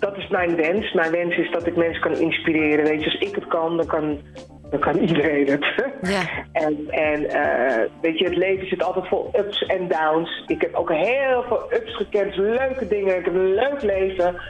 dat 0.00 0.16
is 0.16 0.28
mijn 0.28 0.56
wens. 0.56 0.92
Mijn 0.92 1.10
wens 1.10 1.36
is 1.36 1.50
dat 1.50 1.66
ik 1.66 1.76
mensen 1.76 2.00
kan 2.00 2.16
inspireren. 2.16 2.84
Weet 2.84 3.04
je, 3.04 3.10
als 3.10 3.28
ik 3.28 3.34
het 3.34 3.46
kan, 3.46 3.76
dan 3.76 3.86
kan, 3.86 4.18
dan 4.70 4.80
kan 4.80 4.98
iedereen 4.98 5.50
het. 5.50 5.64
Ja. 6.02 6.22
En, 6.52 6.88
en 6.88 7.28
eh, 7.28 7.84
weet 8.00 8.18
je, 8.18 8.24
het 8.24 8.36
leven 8.36 8.68
zit 8.68 8.82
altijd 8.82 9.08
vol 9.08 9.30
ups 9.38 9.66
en 9.66 9.88
downs. 9.88 10.44
Ik 10.46 10.60
heb 10.60 10.74
ook 10.74 10.92
heel 10.92 11.44
veel 11.48 11.62
ups 11.70 11.96
gekend, 11.96 12.36
leuke 12.36 12.86
dingen. 12.86 13.18
Ik 13.18 13.24
heb 13.24 13.34
een 13.34 13.54
leuk 13.54 13.82
leven. 13.82 14.40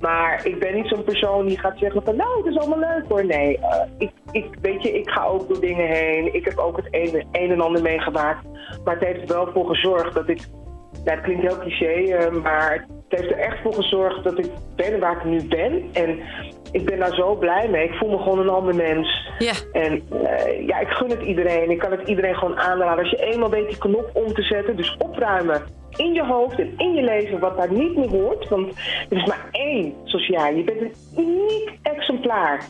Maar 0.00 0.46
ik 0.46 0.58
ben 0.58 0.74
niet 0.74 0.88
zo'n 0.88 1.04
persoon 1.04 1.46
die 1.46 1.58
gaat 1.58 1.78
zeggen 1.78 2.02
van 2.04 2.16
nou, 2.16 2.36
het 2.36 2.46
is 2.46 2.58
allemaal 2.58 2.78
leuk 2.78 3.04
hoor. 3.08 3.24
Nee, 3.24 3.58
eh, 3.58 3.80
ik, 3.98 4.10
ik, 4.30 4.46
weet 4.60 4.82
je, 4.82 4.92
ik 4.98 5.10
ga 5.10 5.24
ook 5.24 5.48
door 5.48 5.60
dingen 5.60 5.86
heen. 5.86 6.34
Ik 6.34 6.44
heb 6.44 6.58
ook 6.58 6.76
het 6.76 6.88
een, 6.90 7.26
een 7.32 7.50
en 7.50 7.60
ander 7.60 7.82
meegemaakt. 7.82 8.44
Maar 8.84 8.94
het 8.94 9.04
heeft 9.04 9.30
er 9.30 9.36
wel 9.36 9.52
voor 9.52 9.66
gezorgd 9.66 10.14
dat 10.14 10.28
ik, 10.28 10.40
ja, 11.04 11.12
het 11.12 11.20
klinkt 11.20 11.42
heel 11.42 11.58
cliché, 11.58 12.16
eh, 12.16 12.42
maar 12.42 12.86
het 13.08 13.20
heeft 13.20 13.30
er 13.30 13.38
echt 13.38 13.60
voor 13.62 13.74
gezorgd 13.74 14.24
dat 14.24 14.38
ik 14.38 14.50
ben 14.76 15.00
waar 15.00 15.16
ik 15.16 15.24
nu 15.24 15.48
ben. 15.48 15.84
En 15.92 16.18
ik 16.72 16.84
ben 16.84 16.98
daar 16.98 17.14
zo 17.14 17.34
blij 17.34 17.68
mee. 17.68 17.84
Ik 17.84 17.94
voel 17.94 18.10
me 18.10 18.18
gewoon 18.18 18.38
een 18.38 18.48
ander 18.48 18.74
mens. 18.74 19.30
Ja. 19.38 19.52
En 19.72 20.02
eh, 20.22 20.66
ja, 20.66 20.78
ik 20.78 20.88
gun 20.88 21.10
het 21.10 21.22
iedereen. 21.22 21.70
Ik 21.70 21.78
kan 21.78 21.90
het 21.90 22.08
iedereen 22.08 22.34
gewoon 22.34 22.58
aanraden. 22.58 22.98
Als 22.98 23.10
je 23.10 23.32
eenmaal 23.32 23.50
weet 23.50 23.68
die 23.68 23.78
knop 23.78 24.10
om 24.12 24.26
te 24.26 24.42
zetten, 24.42 24.76
dus 24.76 24.96
opruimen 24.98 25.62
in 25.96 26.12
je 26.12 26.24
hoofd 26.24 26.58
en 26.58 26.72
in 26.76 26.94
je 26.94 27.02
leven 27.02 27.38
wat 27.38 27.56
daar 27.56 27.72
niet 27.72 27.96
meer 27.96 28.10
hoort. 28.10 28.48
Want 28.48 28.68
er 29.08 29.16
is 29.16 29.26
maar 29.26 29.48
één 29.50 29.94
sociaal. 30.04 30.54
Je 30.54 30.64
bent 30.64 30.80
een 30.80 30.94
uniek 31.16 31.78
exemplaar. 31.82 32.64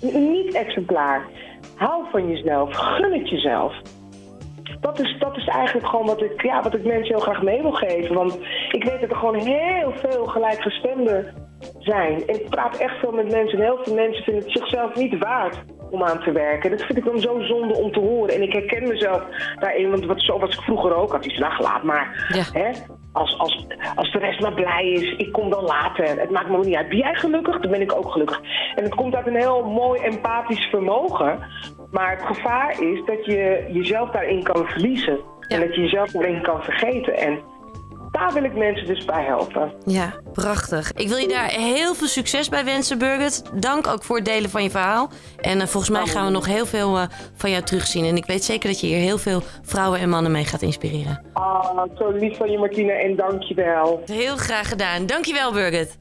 Een 0.00 0.16
uniek 0.16 0.52
exemplaar. 0.52 1.26
Hou 1.74 2.04
van 2.10 2.28
jezelf. 2.28 2.76
Gun 2.76 3.12
het 3.12 3.28
jezelf. 3.28 3.74
Dat 4.84 5.00
is, 5.00 5.16
dat 5.18 5.36
is 5.36 5.46
eigenlijk 5.46 5.86
gewoon 5.86 6.06
wat 6.06 6.22
ik, 6.22 6.42
ja, 6.42 6.62
wat 6.62 6.74
ik 6.74 6.84
mensen 6.84 7.14
heel 7.14 7.24
graag 7.24 7.42
mee 7.42 7.62
wil 7.62 7.72
geven. 7.72 8.14
Want 8.14 8.38
ik 8.70 8.84
weet 8.84 9.00
dat 9.00 9.10
er 9.10 9.16
gewoon 9.16 9.34
heel 9.34 9.92
veel 9.92 10.24
gelijkgestemden 10.24 11.43
zijn. 11.78 12.26
En 12.26 12.34
ik 12.40 12.48
praat 12.48 12.76
echt 12.76 12.98
veel 12.98 13.12
met 13.12 13.30
mensen. 13.30 13.58
En 13.58 13.64
heel 13.64 13.78
veel 13.82 13.94
mensen 13.94 14.24
vinden 14.24 14.42
het 14.42 14.58
zichzelf 14.58 14.94
niet 14.94 15.18
waard 15.18 15.64
om 15.90 16.02
aan 16.02 16.20
te 16.20 16.32
werken. 16.32 16.70
Dat 16.70 16.82
vind 16.82 16.98
ik 16.98 17.04
dan 17.04 17.20
zo 17.20 17.40
zonde 17.40 17.74
om 17.74 17.92
te 17.92 18.00
horen. 18.00 18.34
En 18.34 18.42
ik 18.42 18.52
herken 18.52 18.88
mezelf 18.88 19.22
daarin, 19.60 19.90
want 19.90 20.04
wat, 20.04 20.20
zo 20.20 20.38
was 20.38 20.54
ik 20.54 20.62
vroeger 20.62 20.94
ook. 20.94 21.12
Had 21.12 21.24
iets 21.24 21.38
nou, 21.38 21.62
laat 21.62 21.82
maar. 21.82 22.28
Ja. 22.32 22.60
Hè? 22.60 22.70
Als, 23.12 23.38
als, 23.38 23.66
als 23.94 24.12
de 24.12 24.18
rest 24.18 24.40
maar 24.40 24.54
blij 24.54 24.90
is, 24.90 25.16
ik 25.16 25.32
kom 25.32 25.50
dan 25.50 25.64
later. 25.64 26.20
Het 26.20 26.30
maakt 26.30 26.48
me 26.48 26.56
ook 26.56 26.64
niet 26.64 26.76
uit. 26.76 26.88
Ben 26.88 26.98
jij 26.98 27.14
gelukkig? 27.14 27.60
Dan 27.60 27.70
ben 27.70 27.80
ik 27.80 27.96
ook 27.96 28.10
gelukkig. 28.10 28.40
En 28.74 28.82
het 28.82 28.94
komt 28.94 29.14
uit 29.14 29.26
een 29.26 29.36
heel 29.36 29.64
mooi 29.64 30.00
empathisch 30.00 30.66
vermogen. 30.66 31.38
Maar 31.90 32.10
het 32.10 32.22
gevaar 32.22 32.82
is 32.82 33.04
dat 33.04 33.24
je 33.24 33.64
jezelf 33.68 34.10
daarin 34.10 34.42
kan 34.42 34.66
verliezen. 34.66 35.18
En 35.48 35.60
dat 35.60 35.74
je 35.74 35.80
jezelf 35.80 36.10
daarin 36.10 36.42
kan 36.42 36.62
vergeten. 36.62 37.16
En 37.16 37.38
daar 38.14 38.32
wil 38.32 38.44
ik 38.44 38.56
mensen 38.56 38.86
dus 38.86 39.04
bij 39.04 39.24
helpen. 39.24 39.72
Ja, 39.86 40.14
prachtig. 40.32 40.92
Ik 40.92 41.08
wil 41.08 41.16
je 41.16 41.28
daar 41.28 41.50
heel 41.50 41.94
veel 41.94 42.06
succes 42.06 42.48
bij 42.48 42.64
wensen, 42.64 42.98
Birgit. 42.98 43.42
Dank 43.54 43.86
ook 43.86 44.04
voor 44.04 44.16
het 44.16 44.24
delen 44.24 44.50
van 44.50 44.62
je 44.62 44.70
verhaal. 44.70 45.10
En 45.40 45.60
eh, 45.60 45.66
volgens 45.66 45.92
mij 45.92 46.06
gaan 46.06 46.24
we 46.24 46.30
nog 46.30 46.46
heel 46.46 46.66
veel 46.66 46.98
eh, 46.98 47.04
van 47.34 47.50
jou 47.50 47.62
terugzien. 47.62 48.04
En 48.04 48.16
ik 48.16 48.24
weet 48.26 48.44
zeker 48.44 48.68
dat 48.68 48.80
je 48.80 48.86
hier 48.86 48.98
heel 48.98 49.18
veel 49.18 49.42
vrouwen 49.62 50.00
en 50.00 50.08
mannen 50.08 50.32
mee 50.32 50.44
gaat 50.44 50.62
inspireren. 50.62 51.24
Ah, 51.32 51.82
zo 51.98 52.10
lief 52.10 52.36
van 52.36 52.50
je, 52.50 52.58
Martina. 52.58 52.92
En 52.92 53.16
dank 53.16 53.42
je 53.42 53.54
wel. 53.54 54.02
Heel 54.06 54.36
graag 54.36 54.68
gedaan. 54.68 55.06
Dankjewel, 55.06 55.52
Birgit. 55.52 55.98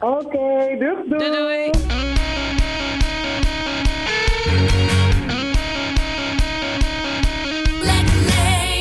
Oké, 0.00 0.76
doeg, 0.78 0.98
doeg. 1.08 1.18
Doei 1.18 1.30
doei. 1.30 1.70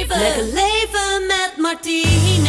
Lekker 0.10 0.44
leven 0.44 1.28
met 1.28 1.54
Martine. 1.58 2.45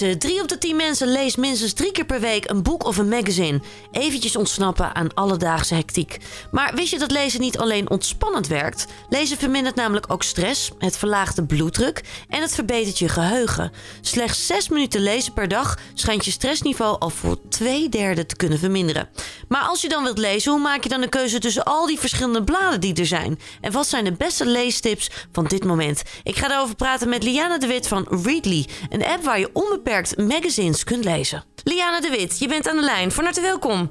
Lezen. 0.00 0.18
Drie 0.18 0.42
op 0.42 0.48
de 0.48 0.58
tien 0.58 0.76
mensen 0.76 1.08
leest 1.08 1.36
minstens 1.36 1.72
drie 1.72 1.92
keer 1.92 2.04
per 2.04 2.20
week 2.20 2.50
een 2.50 2.62
boek 2.62 2.84
of 2.84 2.96
een 2.96 3.08
magazine. 3.08 3.60
Eventjes 3.90 4.36
ontsnappen 4.36 4.94
aan 4.94 5.14
alledaagse 5.14 5.74
hectiek. 5.74 6.18
Maar 6.50 6.74
wist 6.74 6.90
je 6.90 6.98
dat 6.98 7.10
lezen 7.10 7.40
niet 7.40 7.58
alleen 7.58 7.90
ontspannend 7.90 8.46
werkt? 8.46 8.86
Lezen 9.08 9.38
vermindert 9.38 9.74
namelijk 9.74 10.12
ook 10.12 10.22
stress, 10.22 10.70
het 10.78 10.96
verlaagt 10.96 11.36
de 11.36 11.46
bloeddruk 11.46 12.02
en 12.28 12.40
het 12.40 12.54
verbetert 12.54 12.98
je 12.98 13.08
geheugen. 13.08 13.72
Slechts 14.00 14.46
zes 14.46 14.68
minuten 14.68 15.00
lezen 15.00 15.32
per 15.32 15.48
dag 15.48 15.78
schijnt 15.94 16.24
je 16.24 16.30
stressniveau 16.30 16.98
al 16.98 17.10
voor 17.10 17.48
twee 17.48 17.88
derde 17.88 18.26
te 18.26 18.36
kunnen 18.36 18.58
verminderen. 18.58 19.08
Maar 19.48 19.62
als 19.62 19.80
je 19.80 19.88
dan 19.88 20.02
wilt 20.02 20.18
lezen, 20.18 20.52
hoe 20.52 20.60
maak 20.60 20.82
je 20.82 20.88
dan 20.88 21.02
een 21.02 21.08
keuze 21.08 21.38
tussen 21.38 21.64
al 21.64 21.86
die 21.86 21.98
verschillende 21.98 22.44
bladen 22.44 22.80
die 22.80 22.94
er 22.94 23.06
zijn? 23.06 23.38
En 23.60 23.72
wat 23.72 23.86
zijn 23.86 24.04
de 24.04 24.12
beste 24.12 24.46
leestips 24.46 25.10
van 25.32 25.44
dit 25.44 25.64
moment? 25.64 26.02
Ik 26.22 26.36
ga 26.36 26.48
daarover 26.48 26.74
praten 26.74 27.08
met 27.08 27.22
Liana 27.22 27.58
de 27.58 27.66
Wit 27.66 27.88
van 27.88 28.06
Readly, 28.10 28.66
een 28.88 29.04
app 29.04 29.24
waar 29.24 29.38
je 29.38 29.50
onbeperkt 29.52 29.84
magazines 30.16 30.84
kunt 30.84 31.04
lezen. 31.04 31.44
Liana 31.64 32.00
de 32.00 32.10
Wit, 32.10 32.38
je 32.38 32.48
bent 32.48 32.68
aan 32.68 32.76
de 32.76 32.82
lijn. 32.82 33.12
Van 33.12 33.24
harte 33.24 33.40
welkom. 33.40 33.90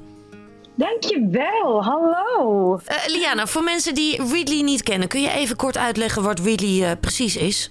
Dankjewel, 0.74 1.84
hallo. 1.84 2.78
Eh, 2.84 2.96
Liana, 3.06 3.46
voor 3.46 3.62
mensen 3.62 3.94
die 3.94 4.22
Readly 4.32 4.62
niet 4.62 4.82
kennen, 4.82 5.08
kun 5.08 5.20
je 5.20 5.30
even 5.30 5.56
kort 5.56 5.76
uitleggen 5.76 6.22
wat 6.22 6.38
Readly 6.38 6.82
eh, 6.82 6.90
precies 7.00 7.36
is? 7.36 7.70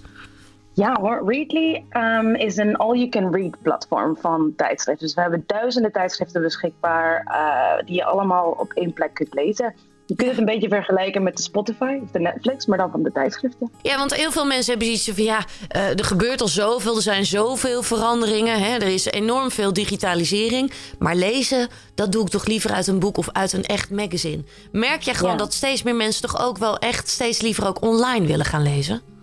Ja 0.72 0.96
hoor, 1.00 1.22
Readly 1.26 1.84
ehm, 1.88 2.34
is 2.34 2.56
een 2.56 2.76
all-you-can-read 2.76 3.62
platform 3.62 4.16
van 4.16 4.52
tijdschriften. 4.56 5.06
Dus 5.06 5.14
we 5.14 5.20
hebben 5.20 5.44
duizenden 5.46 5.92
tijdschriften 5.92 6.42
beschikbaar 6.42 7.26
eh, 7.26 7.86
die 7.86 7.94
je 7.94 8.04
allemaal 8.04 8.50
op 8.50 8.72
één 8.72 8.92
plek 8.92 9.14
kunt 9.14 9.34
lezen. 9.34 9.74
Je 10.06 10.14
kunt 10.14 10.30
het 10.30 10.38
een 10.38 10.44
beetje 10.44 10.68
vergelijken 10.68 11.22
met 11.22 11.36
de 11.36 11.42
Spotify 11.42 11.98
of 12.02 12.10
de 12.10 12.18
Netflix, 12.18 12.66
maar 12.66 12.78
dan 12.78 12.90
van 12.90 13.02
de 13.02 13.12
tijdschriften. 13.12 13.70
Ja, 13.82 13.96
want 13.96 14.14
heel 14.14 14.30
veel 14.30 14.44
mensen 14.44 14.70
hebben 14.70 14.86
zoiets 14.86 15.20
van 15.20 15.24
ja, 15.24 15.44
uh, 15.76 15.98
er 15.98 16.04
gebeurt 16.04 16.40
al 16.40 16.48
zoveel, 16.48 16.96
er 16.96 17.02
zijn 17.02 17.26
zoveel 17.26 17.82
veranderingen, 17.82 18.60
hè? 18.60 18.74
er 18.74 18.88
is 18.88 19.04
enorm 19.04 19.50
veel 19.50 19.72
digitalisering. 19.72 20.72
Maar 20.98 21.16
lezen, 21.16 21.68
dat 21.94 22.12
doe 22.12 22.22
ik 22.22 22.28
toch 22.28 22.46
liever 22.46 22.72
uit 22.72 22.86
een 22.86 22.98
boek 22.98 23.16
of 23.16 23.28
uit 23.32 23.52
een 23.52 23.64
echt 23.64 23.90
magazine. 23.90 24.42
Merk 24.72 25.02
je 25.02 25.14
gewoon 25.14 25.36
dat 25.36 25.52
steeds 25.52 25.82
meer 25.82 25.94
mensen 25.94 26.22
toch 26.22 26.40
ook 26.40 26.58
wel 26.58 26.78
echt 26.78 27.08
steeds 27.08 27.40
liever 27.40 27.66
ook 27.66 27.82
online 27.82 28.26
willen 28.26 28.46
gaan 28.46 28.62
lezen? 28.62 29.15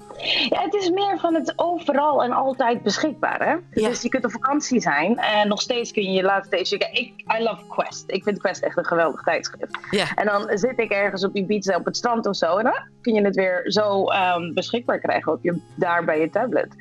Ja, 0.49 0.61
het 0.61 0.73
is 0.73 0.89
meer 0.89 1.19
van 1.19 1.33
het 1.33 1.53
overal 1.55 2.23
en 2.23 2.31
altijd 2.31 2.81
beschikbaar. 2.83 3.47
Hè? 3.47 3.81
Dus 3.81 4.01
je 4.01 4.09
kunt 4.09 4.25
op 4.25 4.31
vakantie 4.31 4.79
zijn 4.79 5.17
en 5.17 5.47
nog 5.47 5.61
steeds 5.61 5.91
kun 5.91 6.03
je 6.03 6.11
je 6.11 6.23
laatste 6.23 6.57
eens. 6.57 6.71
Ik, 6.71 7.13
I 7.39 7.43
love 7.43 7.61
Quest. 7.67 8.03
Ik 8.07 8.23
vind 8.23 8.39
Quest 8.39 8.63
echt 8.63 8.77
een 8.77 8.85
geweldig 8.85 9.23
tijdschrift. 9.23 9.77
Ja. 9.91 10.05
En 10.15 10.25
dan 10.25 10.57
zit 10.57 10.79
ik 10.79 10.91
ergens 10.91 11.23
op 11.23 11.35
Ibiza 11.35 11.75
op 11.75 11.85
het 11.85 11.97
strand 11.97 12.25
of 12.25 12.35
zo. 12.35 12.57
En 12.57 12.63
dan 12.63 12.87
kun 13.01 13.13
je 13.13 13.21
het 13.21 13.35
weer 13.35 13.61
zo 13.65 14.05
um, 14.11 14.53
beschikbaar 14.53 14.99
krijgen 14.99 15.31
op 15.31 15.43
je, 15.43 15.59
daar 15.75 16.05
bij 16.05 16.19
je 16.19 16.29
tablet. 16.29 16.75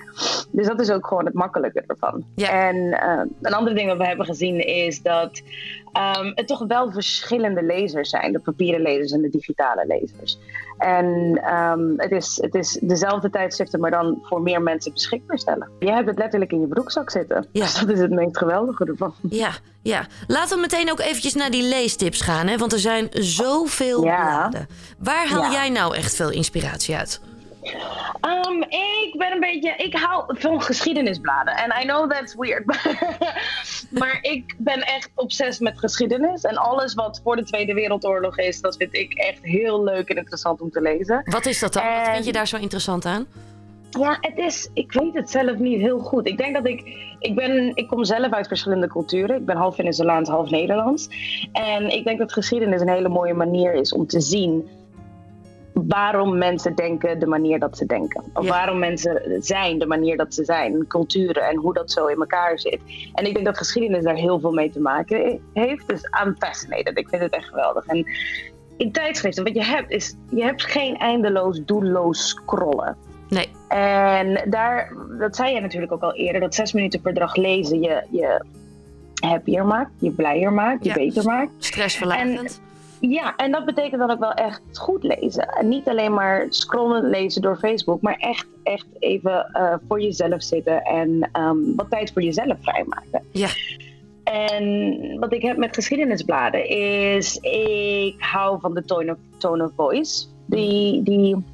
Dus 0.53 0.67
dat 0.67 0.81
is 0.81 0.91
ook 0.91 1.07
gewoon 1.07 1.25
het 1.25 1.35
makkelijke 1.35 1.85
ervan. 1.87 2.25
Ja. 2.35 2.67
En 2.67 2.77
uh, 2.77 3.21
een 3.43 3.55
andere 3.55 3.77
ding 3.77 3.89
wat 3.89 3.99
we 3.99 4.07
hebben 4.07 4.27
gezien 4.27 4.67
is 4.67 5.03
dat 5.03 5.43
um, 6.19 6.33
het 6.35 6.47
toch 6.47 6.65
wel 6.67 6.91
verschillende 6.91 7.63
lezers 7.63 8.11
zijn. 8.11 8.33
De 8.33 8.39
papieren 8.39 8.81
lezers 8.81 9.13
en 9.13 9.21
de 9.21 9.29
digitale 9.29 9.85
lezers. 9.87 10.39
En 10.79 11.07
um, 11.55 11.95
het, 11.97 12.11
is, 12.11 12.39
het 12.41 12.55
is 12.55 12.79
dezelfde 12.81 13.31
tijdschriften, 13.31 13.81
maar 13.81 13.91
dan 13.91 14.19
voor 14.23 14.43
meer 14.43 14.63
mensen 14.63 14.93
beschikbaar 14.93 15.39
stellen. 15.39 15.71
Je 15.79 15.93
hebt 15.93 16.09
het 16.09 16.19
letterlijk 16.19 16.53
in 16.53 16.61
je 16.61 16.67
broekzak 16.67 17.11
zitten. 17.11 17.47
Ja. 17.53 17.63
Dus 17.63 17.75
dat 17.75 17.89
is 17.89 18.01
het 18.01 18.11
meest 18.11 18.39
geweldige 18.39 18.85
ervan. 18.85 19.15
Ja, 19.31 19.51
ja. 19.83 20.07
Laten 20.27 20.55
we 20.55 20.61
meteen 20.61 20.91
ook 20.91 21.01
eventjes 21.01 21.35
naar 21.35 21.51
die 21.51 21.69
leestips 21.69 22.21
gaan. 22.21 22.47
Hè? 22.47 22.57
Want 22.57 22.73
er 22.73 22.79
zijn 22.79 23.09
zoveel 23.11 24.05
ja. 24.05 24.21
bladen. 24.23 24.69
Waar 24.99 25.29
haal 25.29 25.53
jij 25.53 25.69
nou 25.69 25.97
echt 25.97 26.15
veel 26.15 26.31
inspiratie 26.31 26.97
uit? 26.97 27.21
Um, 27.65 28.63
ik 28.63 29.15
ben 29.19 29.33
een 29.33 29.41
beetje. 29.41 29.75
Ik 29.77 29.95
hou 29.95 30.39
van 30.39 30.63
geschiedenisbladen. 30.63 31.55
En 31.55 31.83
I 31.83 31.87
know 31.87 32.11
that's 32.11 32.35
weird. 32.35 32.65
maar 34.01 34.19
ik 34.21 34.55
ben 34.59 34.81
echt 34.81 35.11
obsessief 35.15 35.61
met 35.61 35.79
geschiedenis. 35.79 36.43
En 36.43 36.57
alles 36.57 36.95
wat 36.95 37.21
voor 37.25 37.37
de 37.37 37.45
Tweede 37.45 37.75
Wereldoorlog 37.75 38.39
is, 38.39 38.61
dat 38.61 38.77
vind 38.77 38.95
ik 38.95 39.15
echt 39.15 39.39
heel 39.43 39.85
leuk 39.85 40.09
en 40.09 40.17
interessant 40.17 40.61
om 40.61 40.71
te 40.71 40.81
lezen. 40.81 41.23
Wat 41.25 41.47
is 41.47 41.59
dat 41.59 41.73
dan? 41.73 41.83
Wat 41.83 42.09
vind 42.13 42.25
je 42.25 42.33
daar 42.33 42.47
zo 42.47 42.57
interessant 42.57 43.05
aan? 43.05 43.27
Ja, 43.91 44.17
het 44.21 44.39
is. 44.39 44.69
Ik 44.73 44.93
weet 44.93 45.15
het 45.15 45.31
zelf 45.31 45.59
niet 45.59 45.81
heel 45.81 45.99
goed. 45.99 46.27
Ik 46.27 46.39
denk 46.39 46.55
dat 46.55 46.67
ik. 46.67 47.11
Ik, 47.19 47.35
ben, 47.35 47.71
ik 47.75 47.89
kom 47.89 48.05
zelf 48.05 48.33
uit 48.33 48.47
verschillende 48.47 48.89
culturen. 48.89 49.37
Ik 49.37 49.47
ben 49.47 49.57
half 49.57 49.75
Venezolaans, 49.75 50.29
half 50.29 50.51
Nederlands. 50.51 51.09
En 51.53 51.89
ik 51.89 52.05
denk 52.05 52.19
dat 52.19 52.33
geschiedenis 52.33 52.81
een 52.81 52.89
hele 52.89 53.09
mooie 53.09 53.35
manier 53.35 53.75
is 53.75 53.93
om 53.93 54.07
te 54.07 54.21
zien 54.21 54.69
waarom 55.73 56.39
mensen 56.39 56.75
denken 56.75 57.19
de 57.19 57.27
manier 57.27 57.59
dat 57.59 57.77
ze 57.77 57.87
denken. 57.87 58.25
Of 58.35 58.49
waarom 58.49 58.79
mensen 58.79 59.37
zijn 59.39 59.79
de 59.79 59.87
manier 59.87 60.17
dat 60.17 60.35
ze 60.35 60.45
zijn. 60.45 60.87
Culturen 60.87 61.43
en 61.49 61.57
hoe 61.57 61.75
dat 61.75 61.91
zo 61.91 62.07
in 62.07 62.19
elkaar 62.19 62.59
zit. 62.59 62.81
En 63.15 63.27
ik 63.27 63.35
denk 63.35 63.47
dat 63.47 63.57
geschiedenis 63.57 64.05
daar 64.05 64.15
heel 64.15 64.41
veel 64.41 64.53
mee 64.53 64.71
te 64.71 64.81
maken 64.81 65.41
heeft. 65.53 65.89
Dus 65.89 66.09
I'm 66.25 66.35
fascinated. 66.39 66.99
Ik 66.99 67.09
vind 67.09 67.23
het 67.23 67.35
echt 67.35 67.49
geweldig. 67.49 67.87
En 67.87 68.07
in 68.77 68.93
tijdschriften, 68.93 69.45
wat 69.45 69.55
je 69.55 69.65
hebt, 69.65 69.91
is 69.91 70.17
je 70.31 70.43
hebt 70.43 70.65
geen 70.65 70.97
eindeloos 70.97 71.61
doelloos 71.65 72.29
scrollen. 72.29 72.97
Nee. 73.29 73.49
En 73.69 74.51
daar, 74.51 74.93
dat 75.19 75.37
zei 75.37 75.55
je 75.55 75.61
natuurlijk 75.61 75.93
ook 75.93 76.03
al 76.03 76.15
eerder, 76.15 76.41
dat 76.41 76.55
zes 76.55 76.73
minuten 76.73 77.01
per 77.01 77.15
dag 77.15 77.37
lezen 77.37 77.81
je, 77.81 78.07
je 78.11 78.45
happier 79.27 79.67
maakt, 79.67 79.91
je 79.99 80.11
blijer 80.11 80.53
maakt, 80.53 80.85
je 80.85 80.93
beter 80.93 81.25
maakt. 81.25 81.51
Stressverlagend. 81.59 82.61
Ja, 83.09 83.37
en 83.37 83.51
dat 83.51 83.65
betekent 83.65 84.01
dan 84.01 84.11
ook 84.11 84.19
wel 84.19 84.33
echt 84.33 84.63
goed 84.73 85.03
lezen. 85.03 85.49
En 85.49 85.69
niet 85.69 85.89
alleen 85.89 86.15
maar 86.15 86.47
scrollen 86.49 87.11
lezen 87.11 87.43
door 87.43 87.57
Facebook, 87.57 88.01
maar 88.01 88.17
echt, 88.19 88.47
echt 88.63 88.87
even 88.99 89.51
uh, 89.53 89.75
voor 89.89 90.01
jezelf 90.01 90.43
zitten 90.43 90.83
en 90.83 91.31
um, 91.39 91.77
wat 91.77 91.91
tijd 91.91 92.13
voor 92.13 92.23
jezelf 92.23 92.57
vrijmaken. 92.61 93.23
Ja. 93.33 93.49
En 94.25 95.17
wat 95.21 95.33
ik 95.33 95.43
heb 95.43 95.57
met 95.57 95.75
geschiedenisbladen 95.75 96.69
is, 96.69 97.37
ik 97.37 98.15
hou 98.19 98.61
van 98.61 98.75
de 98.75 98.85
tone 98.85 99.13
of, 99.13 99.19
tone 99.39 99.65
of 99.65 99.73
voice. 99.77 100.27
Die, 100.47 101.03
die 101.03 101.45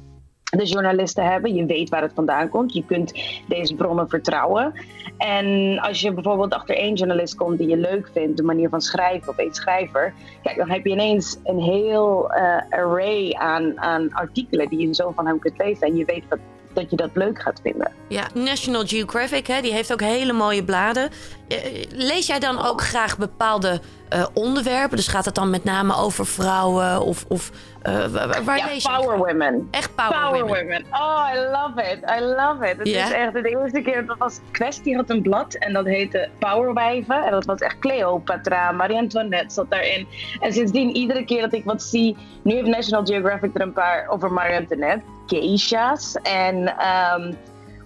de 0.49 0.65
journalisten 0.65 1.25
hebben. 1.31 1.55
Je 1.55 1.65
weet 1.65 1.89
waar 1.89 2.01
het 2.01 2.13
vandaan 2.15 2.49
komt. 2.49 2.73
Je 2.73 2.85
kunt 2.85 3.13
deze 3.47 3.75
bronnen 3.75 4.09
vertrouwen. 4.09 4.73
En 5.17 5.79
als 5.79 6.01
je 6.01 6.13
bijvoorbeeld 6.13 6.53
achter 6.53 6.75
één 6.75 6.93
journalist 6.93 7.35
komt 7.35 7.57
die 7.57 7.67
je 7.67 7.77
leuk 7.77 8.09
vindt, 8.13 8.37
de 8.37 8.43
manier 8.43 8.69
van 8.69 8.81
schrijven 8.81 9.29
of 9.29 9.37
één 9.37 9.53
schrijver, 9.53 10.13
kijk, 10.43 10.57
dan 10.57 10.69
heb 10.69 10.85
je 10.85 10.91
ineens 10.91 11.39
een 11.43 11.61
heel 11.61 12.31
uh, 12.31 12.61
array 12.69 13.33
aan, 13.33 13.79
aan 13.79 14.13
artikelen 14.13 14.69
die 14.69 14.87
je 14.87 14.93
zo 14.93 15.11
van 15.15 15.27
hem 15.27 15.39
kunt 15.39 15.57
lezen. 15.57 15.87
En 15.87 15.95
je 15.95 16.05
weet 16.05 16.23
wat, 16.29 16.39
dat 16.73 16.89
je 16.89 16.95
dat 16.95 17.09
leuk 17.13 17.41
gaat 17.41 17.59
vinden. 17.63 17.91
Ja, 18.07 18.27
National 18.33 18.85
Geographic, 18.85 19.47
hè, 19.47 19.61
die 19.61 19.73
heeft 19.73 19.93
ook 19.93 20.01
hele 20.01 20.33
mooie 20.33 20.63
bladen. 20.63 21.09
Eh, 21.49 21.83
lees 21.89 22.27
jij 22.27 22.39
dan 22.39 22.65
ook 22.65 22.81
graag 22.81 23.17
bepaalde 23.17 23.81
uh, 24.13 24.25
onderwerpen? 24.33 24.97
Dus 24.97 25.07
gaat 25.07 25.25
het 25.25 25.35
dan 25.35 25.49
met 25.49 25.63
name 25.63 25.95
over 25.95 26.25
vrouwen 26.25 27.01
of, 27.01 27.25
of 27.27 27.51
uh, 27.83 28.05
waar 28.43 28.57
ja, 28.57 28.65
lees 28.65 28.83
je? 28.83 28.89
Power 28.89 29.17
women. 29.17 29.67
Echt 29.71 29.95
power, 29.95 30.11
power 30.11 30.45
women. 30.45 30.63
women. 30.63 30.85
Oh, 30.91 31.29
I 31.33 31.37
love 31.37 31.91
it. 31.91 31.99
I 32.17 32.23
love 32.23 32.69
it. 32.69 32.77
Het 32.77 32.87
is 32.87 33.11
echt 33.11 33.33
de 33.33 33.49
eerste 33.49 33.81
keer 33.81 34.05
dat 34.05 34.17
was 34.17 34.39
Quest 34.51 34.83
die 34.83 34.95
had 34.95 35.09
een 35.09 35.21
blad 35.21 35.53
en 35.53 35.73
dat 35.73 35.85
heette 35.85 36.29
Powerwijven 36.39 37.23
en 37.25 37.31
dat 37.31 37.45
was 37.45 37.59
echt 37.59 37.79
Cleopatra, 37.79 38.71
Marie 38.71 38.97
Antoinette 38.97 39.53
zat 39.53 39.69
daarin. 39.69 40.07
En 40.39 40.53
sindsdien 40.53 40.95
iedere 40.95 41.25
keer 41.25 41.41
dat 41.41 41.53
ik 41.53 41.65
wat 41.65 41.83
zie, 41.83 42.17
nu 42.41 42.53
heeft 42.53 42.67
National 42.67 43.05
Geographic 43.05 43.55
er 43.55 43.61
een 43.61 43.73
paar 43.73 44.07
over 44.07 44.31
Marie 44.31 44.57
Antoinette, 44.57 45.05
geisha's 45.27 46.15
en 46.23 46.75
um, 47.17 47.37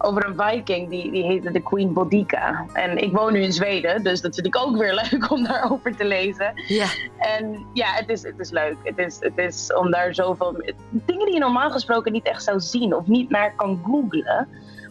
over 0.04 0.26
een 0.26 0.36
Viking, 0.36 0.88
die, 0.88 1.10
die 1.10 1.24
heette 1.24 1.52
de 1.52 1.62
Queen 1.62 1.92
Bodica. 1.92 2.66
En 2.72 2.98
ik 2.98 3.12
woon 3.12 3.32
nu 3.32 3.42
in 3.42 3.52
Zweden, 3.52 4.02
dus 4.02 4.20
dat 4.20 4.34
vind 4.34 4.46
ik 4.46 4.56
ook 4.56 4.76
weer 4.76 4.94
leuk 5.10 5.30
om 5.30 5.44
daarover 5.44 5.96
te 5.96 6.04
lezen. 6.04 6.52
Ja. 6.66 6.86
En 7.18 7.66
ja, 7.72 7.86
het 7.86 8.08
is, 8.08 8.22
het 8.22 8.38
is 8.38 8.50
leuk. 8.50 8.76
Het 8.82 8.98
is, 8.98 9.16
het 9.20 9.38
is 9.38 9.74
om 9.74 9.90
daar 9.90 10.14
zoveel... 10.14 10.62
Dingen 10.90 11.24
die 11.24 11.34
je 11.34 11.40
normaal 11.40 11.70
gesproken 11.70 12.12
niet 12.12 12.26
echt 12.26 12.42
zou 12.42 12.60
zien 12.60 12.94
of 12.94 13.06
niet 13.06 13.30
naar 13.30 13.54
kan 13.56 13.80
googlen 13.84 14.48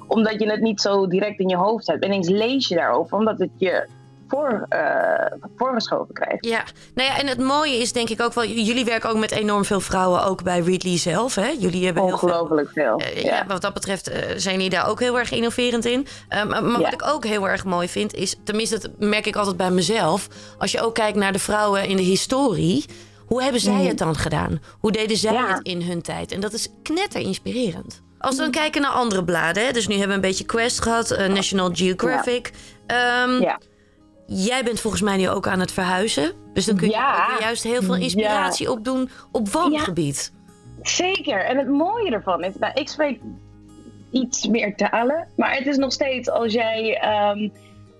omdat 0.07 0.39
je 0.39 0.51
het 0.51 0.61
niet 0.61 0.81
zo 0.81 1.07
direct 1.07 1.39
in 1.39 1.49
je 1.49 1.55
hoofd 1.55 1.87
hebt. 1.87 2.03
En 2.03 2.11
eens 2.11 2.29
lees 2.29 2.67
je 2.67 2.75
daarover, 2.75 3.17
omdat 3.17 3.39
het 3.39 3.49
je 3.57 3.87
voor, 4.33 4.65
uh, 4.69 5.49
voorgeschoven 5.57 6.13
krijgt. 6.13 6.45
Ja, 6.45 6.63
nou 6.93 7.09
ja, 7.09 7.19
en 7.19 7.27
het 7.27 7.39
mooie 7.39 7.77
is 7.77 7.91
denk 7.91 8.09
ik 8.09 8.21
ook 8.21 8.33
wel, 8.33 8.45
jullie 8.45 8.85
werken 8.85 9.09
ook 9.09 9.17
met 9.17 9.31
enorm 9.31 9.65
veel 9.65 9.79
vrouwen, 9.79 10.23
ook 10.23 10.43
bij 10.43 10.59
Readly 10.59 10.97
zelf. 10.97 11.35
Hè? 11.35 11.47
Jullie 11.59 11.85
hebben 11.85 12.03
Ongelooflijk 12.03 12.69
veel. 12.73 12.99
veel. 12.99 13.15
Uh, 13.15 13.23
ja. 13.23 13.35
ja. 13.35 13.45
wat 13.47 13.61
dat 13.61 13.73
betreft 13.73 14.09
uh, 14.09 14.15
zijn 14.35 14.55
jullie 14.55 14.69
daar 14.69 14.87
ook 14.87 14.99
heel 14.99 15.19
erg 15.19 15.31
innoverend 15.31 15.85
in. 15.85 16.07
maar, 16.29 16.47
maar 16.47 16.63
ja. 16.63 16.79
wat 16.79 16.93
ik 16.93 17.07
ook 17.07 17.25
heel 17.25 17.49
erg 17.49 17.65
mooi 17.65 17.87
vind, 17.87 18.13
is, 18.13 18.35
tenminste, 18.43 18.79
dat 18.79 18.91
merk 18.97 19.25
ik 19.25 19.35
altijd 19.35 19.57
bij 19.57 19.71
mezelf, 19.71 20.27
als 20.57 20.71
je 20.71 20.81
ook 20.81 20.93
kijkt 20.93 21.17
naar 21.17 21.31
de 21.31 21.39
vrouwen 21.39 21.87
in 21.87 21.95
de 21.95 22.03
historie. 22.03 22.85
Hoe 23.25 23.43
hebben 23.43 23.61
zij 23.61 23.73
mm. 23.73 23.87
het 23.87 23.97
dan 23.97 24.15
gedaan? 24.15 24.61
Hoe 24.79 24.91
deden 24.91 25.17
zij 25.17 25.33
ja. 25.33 25.47
het 25.47 25.67
in 25.67 25.81
hun 25.81 26.01
tijd? 26.01 26.31
En 26.31 26.39
dat 26.39 26.53
is 26.53 26.67
knetter 26.83 27.21
inspirerend. 27.21 28.01
Als 28.19 28.35
we 28.35 28.41
dan 28.41 28.51
kijken 28.51 28.81
naar 28.81 28.91
andere 28.91 29.23
bladen, 29.23 29.65
hè? 29.65 29.71
dus 29.71 29.87
nu 29.87 29.93
hebben 29.93 30.09
we 30.09 30.15
een 30.15 30.29
beetje 30.29 30.45
Quest 30.45 30.81
gehad, 30.81 31.09
National 31.09 31.69
Geographic. 31.73 32.51
Ja. 32.87 33.23
Um, 33.23 33.41
ja. 33.41 33.59
Jij 34.25 34.63
bent 34.63 34.79
volgens 34.79 35.01
mij 35.01 35.17
nu 35.17 35.29
ook 35.29 35.47
aan 35.47 35.59
het 35.59 35.71
verhuizen. 35.71 36.31
Dus 36.53 36.65
dan 36.65 36.75
kun 36.75 36.87
je 36.87 36.93
ja. 36.93 37.37
juist 37.39 37.63
heel 37.63 37.81
veel 37.81 37.95
inspiratie 37.95 38.65
ja. 38.65 38.71
opdoen 38.71 39.09
op 39.31 39.49
woongebied. 39.49 40.31
Ja. 40.33 40.89
Zeker. 40.89 41.45
En 41.45 41.57
het 41.57 41.67
mooie 41.67 42.11
ervan 42.11 42.43
is, 42.43 42.55
nou, 42.59 42.73
ik 42.73 42.89
spreek 42.89 43.19
iets 44.11 44.47
meer 44.47 44.75
talen. 44.75 45.27
Maar 45.35 45.55
het 45.55 45.67
is 45.67 45.77
nog 45.77 45.91
steeds 45.91 46.29
als 46.29 46.53
jij. 46.53 47.01
Um, 47.31 47.51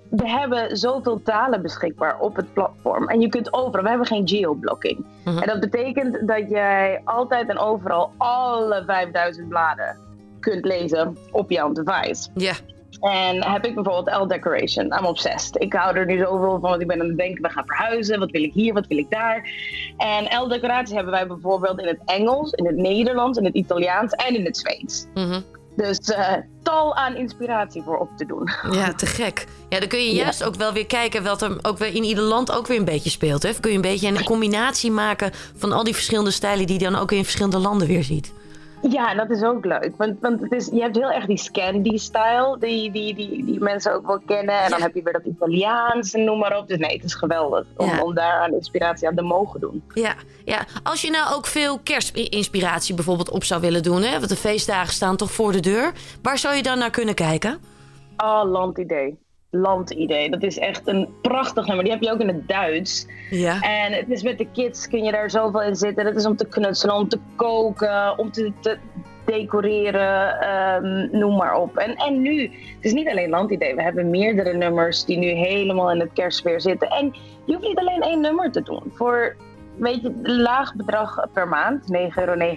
we 0.10 0.30
hebben 0.30 0.78
zoveel 0.78 1.22
talen 1.24 1.62
beschikbaar 1.62 2.20
op 2.20 2.36
het 2.36 2.54
platform. 2.54 3.10
En 3.10 3.22
je 3.22 3.30
kunt 3.30 3.54
overal. 3.54 3.84
We 3.84 3.90
hebben 3.90 4.08
geen 4.08 4.28
geoblocking. 4.28 4.98
Mm 4.98 5.06
-hmm. 5.24 5.38
En 5.38 5.48
dat 5.48 5.60
betekent 5.60 6.28
dat 6.28 6.50
jij 6.50 7.02
altijd 7.04 7.50
en 7.50 7.58
overal 7.58 8.12
alle 8.18 8.84
5000 8.86 9.50
bladen 9.50 9.98
kunt 10.40 10.66
lezen 10.66 11.18
op 11.32 11.52
jouw 11.52 11.72
device. 11.72 12.30
Ja. 12.34 12.54
En 13.04 13.44
heb 13.44 13.66
ik 13.66 13.76
bijvoorbeeld 13.76 14.18
L-Decoration. 14.22 14.86
I'm 14.86 15.06
obsessed. 15.06 15.62
Ik 15.62 15.74
hou 15.74 15.98
er 15.98 16.06
nu 16.06 16.18
zoveel 16.18 16.60
van, 16.60 16.70
want 16.70 16.82
ik 16.82 16.88
ben 16.88 17.02
aan 17.02 17.08
het 17.08 17.18
denken, 17.18 17.42
we 17.42 17.50
gaan 17.50 17.66
verhuizen. 17.66 18.20
Wat 18.20 18.32
wil 18.32 18.44
ik 18.44 18.54
hier, 18.54 18.74
wat 18.74 18.88
wil 18.88 18.98
ik 18.98 19.10
daar? 19.10 19.50
En 19.98 20.42
L-Decoratie 20.42 20.96
hebben 20.96 21.14
wij 21.14 21.28
bijvoorbeeld 21.28 21.80
in 21.80 21.88
het 21.88 22.00
Engels, 22.06 22.52
in 22.52 22.66
het 22.66 22.76
Nederlands, 22.76 23.38
in 23.38 23.46
het 23.46 23.54
Italiaans 23.54 24.12
en 24.12 24.36
in 24.36 24.46
het 24.46 24.58
Zweeds. 24.58 25.06
Mm 25.14 25.32
-hmm. 25.32 25.44
Dus 25.76 26.00
uh, 26.10 26.34
tal 26.64 26.96
aan 26.96 27.16
inspiratie 27.16 27.82
voor 27.82 27.98
op 27.98 28.10
te 28.18 28.26
doen. 28.26 28.50
Ja, 28.80 28.94
te 28.94 29.06
gek. 29.06 29.46
Ja, 29.70 29.80
dan 29.80 29.88
kun 29.88 30.00
je 30.00 30.14
juist 30.14 30.40
ja. 30.40 30.46
ook 30.46 30.56
wel 30.56 30.74
weer 30.74 30.86
kijken 30.86 31.24
wat 31.24 31.42
er 31.42 31.58
ook 31.62 31.78
weer 31.78 31.96
in 31.96 32.04
ieder 32.04 32.24
land 32.24 32.52
ook 32.52 32.68
weer 32.68 32.78
een 32.78 32.86
beetje 32.86 33.10
speelt. 33.10 33.44
Hè? 33.44 33.54
kun 33.60 33.70
je 33.70 33.76
een 33.76 33.82
beetje 33.82 34.08
een 34.08 34.24
combinatie 34.24 34.92
maken 34.92 35.32
van 35.56 35.72
al 35.72 35.84
die 35.84 35.94
verschillende 35.94 36.32
stijlen 36.32 36.66
die 36.66 36.80
je 36.80 36.90
dan 36.90 36.96
ook 36.96 37.12
in 37.12 37.24
verschillende 37.24 37.58
landen 37.58 37.88
weer 37.88 38.04
ziet. 38.04 38.34
Ja, 38.90 39.16
dat 39.16 39.30
is 39.30 39.44
ook 39.44 39.66
leuk. 39.66 39.94
Want, 39.98 40.20
want 40.22 40.42
het 40.42 40.52
is, 40.52 40.68
je 40.68 40.82
hebt 40.82 40.96
heel 40.96 41.12
erg 41.12 41.26
die 41.26 41.38
Scandi-style, 41.38 42.58
die, 42.60 42.92
die, 42.92 43.16
die, 43.16 43.46
die 43.46 43.60
mensen 43.60 43.94
ook 43.94 44.08
wel 44.08 44.20
kennen. 44.26 44.60
En 44.60 44.70
dan 44.70 44.82
heb 44.82 44.94
je 44.94 45.04
weer 45.04 45.14
dat 45.14 45.26
Italiaans 45.26 46.14
en 46.14 46.24
noem 46.24 46.40
maar 46.40 46.58
op. 46.58 46.68
Dus 46.68 46.78
nee, 46.78 46.96
het 46.96 47.04
is 47.04 47.14
geweldig 47.14 47.66
om, 47.78 48.00
om 48.00 48.14
daar 48.14 48.40
aan 48.40 48.54
inspiratie 48.54 49.08
aan 49.08 49.16
te 49.16 49.22
mogen 49.22 49.60
doen. 49.60 49.84
Ja, 49.94 50.14
ja, 50.46 50.66
als 50.84 51.02
je 51.02 51.10
nou 51.10 51.36
ook 51.36 51.46
veel 51.46 51.80
kerstinspiratie 51.80 52.96
bijvoorbeeld 52.96 53.30
op 53.30 53.44
zou 53.44 53.62
willen 53.62 53.84
doen, 53.84 54.02
hè? 54.02 54.12
want 54.12 54.30
de 54.30 54.36
feestdagen 54.36 54.94
staan 54.94 55.16
toch 55.18 55.32
voor 55.32 55.52
de 55.52 55.60
deur. 55.60 55.92
Waar 56.22 56.38
zou 56.38 56.56
je 56.56 56.64
dan 56.64 56.78
naar 56.78 56.90
kunnen 56.90 57.16
kijken? 57.16 57.58
Oh, 58.18 58.52
landidee 58.52 59.23
landidee. 59.54 60.30
Dat 60.30 60.44
is 60.44 60.58
echt 60.58 60.88
een 60.88 61.08
prachtig 61.22 61.66
nummer. 61.66 61.84
Die 61.84 61.94
heb 61.94 62.04
je 62.04 62.12
ook 62.12 62.20
in 62.20 62.28
het 62.28 62.48
Duits. 62.48 63.08
Ja. 63.30 63.62
En 63.62 63.94
het 63.94 64.10
is 64.10 64.24
met 64.24 64.38
de 64.38 64.48
kids 64.52 64.88
kun 64.88 65.04
je 65.04 65.12
daar 65.12 65.30
zoveel 65.30 65.62
in 65.62 65.76
zitten. 65.76 66.06
Het 66.06 66.16
is 66.16 66.26
om 66.26 66.36
te 66.36 66.48
knutselen, 66.48 66.96
om 66.96 67.08
te 67.08 67.20
koken, 67.36 68.18
om 68.18 68.32
te, 68.32 68.52
te 68.60 68.78
decoreren, 69.26 70.40
ehm, 70.40 71.18
noem 71.20 71.36
maar 71.36 71.56
op. 71.56 71.78
En, 71.78 71.96
en 71.96 72.22
nu, 72.22 72.42
het 72.42 72.86
is 72.86 72.94
niet 72.94 73.10
alleen 73.10 73.30
landidee. 73.30 73.76
We 73.76 73.82
hebben 73.82 74.10
meerdere 74.10 74.54
nummers 74.54 75.06
die 75.06 75.18
nu 75.18 75.28
helemaal 75.28 75.92
in 75.92 76.00
het 76.00 76.14
kerstsfeer 76.14 76.62
zitten. 76.62 76.90
En 76.90 77.14
je 77.46 77.54
hoeft 77.54 77.68
niet 77.68 77.80
alleen 77.80 78.02
één 78.02 78.22
nummer 78.22 78.52
te 78.52 78.62
doen. 78.62 78.84
Voor, 78.94 79.36
weet 79.76 80.02
je, 80.02 80.14
laag 80.24 80.76
bedrag 80.76 81.26
per 81.34 81.48
maand, 81.48 81.82
9,99 81.82 82.10
euro 82.16 82.54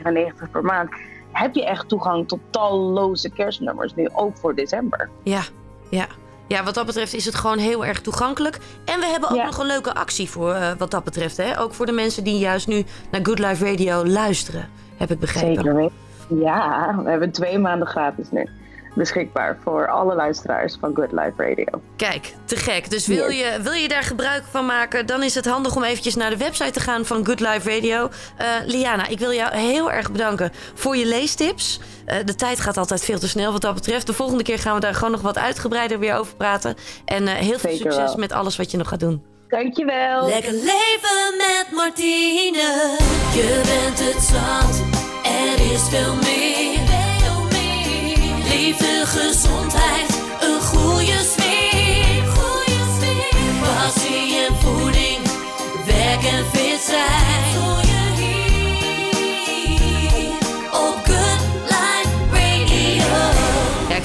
per 0.52 0.64
maand, 0.64 0.90
heb 1.32 1.54
je 1.54 1.66
echt 1.66 1.88
toegang 1.88 2.28
tot 2.28 2.40
talloze 2.50 3.30
kerstnummers 3.30 3.94
nu, 3.94 4.08
ook 4.12 4.36
voor 4.36 4.54
december. 4.54 5.08
Ja, 5.22 5.42
ja. 5.90 6.06
Ja, 6.48 6.64
wat 6.64 6.74
dat 6.74 6.86
betreft 6.86 7.14
is 7.14 7.24
het 7.24 7.34
gewoon 7.34 7.58
heel 7.58 7.84
erg 7.84 8.00
toegankelijk. 8.00 8.58
En 8.84 9.00
we 9.00 9.06
hebben 9.06 9.30
ook 9.30 9.44
nog 9.44 9.58
een 9.58 9.66
leuke 9.66 9.94
actie 9.94 10.30
voor 10.30 10.50
uh, 10.50 10.70
wat 10.78 10.90
dat 10.90 11.04
betreft. 11.04 11.36
Hè? 11.36 11.60
Ook 11.60 11.74
voor 11.74 11.86
de 11.86 11.92
mensen 11.92 12.24
die 12.24 12.38
juist 12.38 12.66
nu 12.66 12.84
naar 13.10 13.20
Good 13.22 13.38
Life 13.38 13.70
Radio 13.70 14.04
luisteren, 14.04 14.68
heb 14.96 15.10
ik 15.10 15.18
begrepen. 15.18 15.64
Zeker 15.64 15.90
Ja, 16.28 16.94
we 17.04 17.10
hebben 17.10 17.30
twee 17.30 17.58
maanden 17.58 17.88
gratis 17.88 18.30
nu 18.30 18.48
beschikbaar 18.96 19.58
voor 19.64 19.88
alle 19.88 20.14
luisteraars 20.14 20.76
van 20.80 20.94
Good 20.94 21.12
Life 21.12 21.32
Radio. 21.36 21.82
Kijk, 21.96 22.34
te 22.44 22.56
gek. 22.56 22.90
Dus 22.90 23.06
wil, 23.06 23.28
je, 23.28 23.58
wil 23.62 23.72
je 23.72 23.88
daar 23.88 24.02
gebruik 24.02 24.44
van 24.50 24.66
maken, 24.66 25.06
dan 25.06 25.22
is 25.22 25.34
het 25.34 25.46
handig 25.46 25.76
om 25.76 25.82
eventjes 25.82 26.14
naar 26.14 26.30
de 26.30 26.36
website 26.36 26.70
te 26.70 26.80
gaan 26.80 27.04
van 27.04 27.26
Good 27.26 27.40
Life 27.40 27.70
Radio. 27.74 28.08
Uh, 28.40 28.46
Liana, 28.64 29.08
ik 29.08 29.18
wil 29.18 29.32
jou 29.32 29.56
heel 29.56 29.92
erg 29.92 30.12
bedanken 30.12 30.52
voor 30.74 30.96
je 30.96 31.06
leestips. 31.06 31.80
Uh, 32.06 32.14
de 32.24 32.34
tijd 32.34 32.60
gaat 32.60 32.76
altijd 32.76 33.04
veel 33.04 33.18
te 33.18 33.28
snel 33.28 33.52
wat 33.52 33.60
dat 33.60 33.74
betreft. 33.74 34.06
De 34.06 34.12
volgende 34.12 34.42
keer 34.42 34.58
gaan 34.58 34.74
we 34.74 34.80
daar 34.80 34.94
gewoon 34.94 35.10
nog 35.10 35.22
wat 35.22 35.38
uitgebreider 35.38 35.98
weer 35.98 36.14
over 36.14 36.36
praten. 36.36 36.74
En 37.04 37.22
uh, 37.22 37.32
heel 37.32 37.58
veel 37.58 37.76
succes 37.76 38.14
met 38.14 38.32
alles 38.32 38.56
wat 38.56 38.70
je 38.70 38.76
nog 38.76 38.88
gaat 38.88 39.00
doen. 39.00 39.24
Dankjewel. 39.48 40.26
Lekker 40.28 40.52
leven 40.52 41.36
met 41.36 41.66
Martine. 41.72 42.96
Je 43.34 43.60
bent 43.64 44.14
het 44.14 44.22
zand. 44.22 44.82
Er 45.24 45.72
is 45.72 45.82
veel 45.88 46.14
meer 46.14 46.25
gezondheid, 49.18 50.22
een 50.40 50.60
goede 50.60 51.18
sfeer. 51.32 52.24
Goede 52.36 52.80
sfeer. 52.96 54.46
En 54.46 54.54
voeding, 54.56 55.22
werk 55.86 56.24
en 56.24 56.55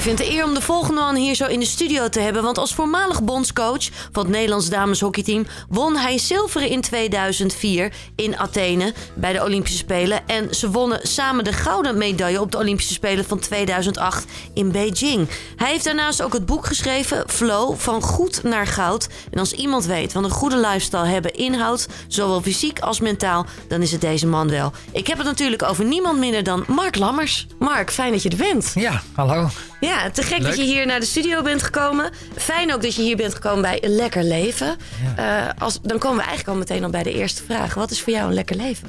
vind 0.02 0.18
het 0.18 0.28
eer 0.28 0.44
om 0.44 0.54
de 0.54 0.60
volgende 0.60 1.00
man 1.00 1.14
hier 1.14 1.34
zo 1.34 1.46
in 1.46 1.60
de 1.60 1.66
studio 1.66 2.08
te 2.08 2.20
hebben. 2.20 2.42
Want 2.42 2.58
als 2.58 2.74
voormalig 2.74 3.22
bondscoach 3.22 3.88
van 4.12 4.22
het 4.22 4.32
Nederlands 4.32 4.68
dameshockeyteam 4.68 5.46
won 5.68 5.96
hij 5.96 6.18
zilveren 6.18 6.68
in 6.68 6.80
2004 6.80 7.92
in 8.16 8.38
Athene 8.38 8.94
bij 9.14 9.32
de 9.32 9.42
Olympische 9.42 9.78
Spelen. 9.78 10.28
En 10.28 10.54
ze 10.54 10.70
wonnen 10.70 11.00
samen 11.02 11.44
de 11.44 11.52
gouden 11.52 11.98
medaille 11.98 12.40
op 12.40 12.52
de 12.52 12.58
Olympische 12.58 12.92
Spelen 12.92 13.24
van 13.24 13.38
2008 13.38 14.24
in 14.54 14.72
Beijing. 14.72 15.28
Hij 15.56 15.70
heeft 15.70 15.84
daarnaast 15.84 16.22
ook 16.22 16.32
het 16.32 16.46
boek 16.46 16.66
geschreven, 16.66 17.24
Flow, 17.26 17.76
van 17.76 18.02
goed 18.02 18.42
naar 18.42 18.66
goud. 18.66 19.08
En 19.30 19.38
als 19.38 19.52
iemand 19.52 19.84
weet 19.84 20.12
wat 20.12 20.24
een 20.24 20.30
goede 20.30 20.56
lifestyle 20.56 21.06
hebben 21.06 21.34
inhoudt, 21.34 21.88
zowel 22.08 22.42
fysiek 22.42 22.80
als 22.80 23.00
mentaal, 23.00 23.46
dan 23.68 23.82
is 23.82 23.92
het 23.92 24.00
deze 24.00 24.26
man 24.26 24.48
wel. 24.48 24.72
Ik 24.92 25.06
heb 25.06 25.18
het 25.18 25.26
natuurlijk 25.26 25.62
over 25.62 25.84
niemand 25.84 26.18
minder 26.18 26.42
dan 26.42 26.64
Mark 26.68 26.96
Lammers. 26.96 27.46
Mark, 27.58 27.90
fijn 27.90 28.12
dat 28.12 28.22
je 28.22 28.28
er 28.28 28.36
bent. 28.36 28.72
Ja, 28.74 29.02
hallo. 29.14 29.48
Ja, 29.86 30.10
te 30.10 30.22
gek 30.22 30.42
dat 30.42 30.56
je 30.56 30.62
hier 30.62 30.86
naar 30.86 31.00
de 31.00 31.06
studio 31.06 31.42
bent 31.42 31.62
gekomen. 31.62 32.10
Fijn 32.36 32.74
ook 32.74 32.82
dat 32.82 32.94
je 32.94 33.02
hier 33.02 33.16
bent 33.16 33.34
gekomen 33.34 33.62
bij 33.62 33.84
een 33.84 33.94
lekker 33.94 34.24
leven. 34.24 34.76
Uh, 35.18 35.48
als, 35.58 35.80
dan 35.82 35.98
komen 35.98 36.16
we 36.16 36.22
eigenlijk 36.22 36.48
al 36.48 36.56
meteen 36.56 36.84
al 36.84 36.90
bij 36.90 37.02
de 37.02 37.12
eerste 37.12 37.42
vraag. 37.44 37.74
Wat 37.74 37.90
is 37.90 38.00
voor 38.00 38.12
jou 38.12 38.28
een 38.28 38.34
lekker 38.34 38.56
leven? 38.56 38.88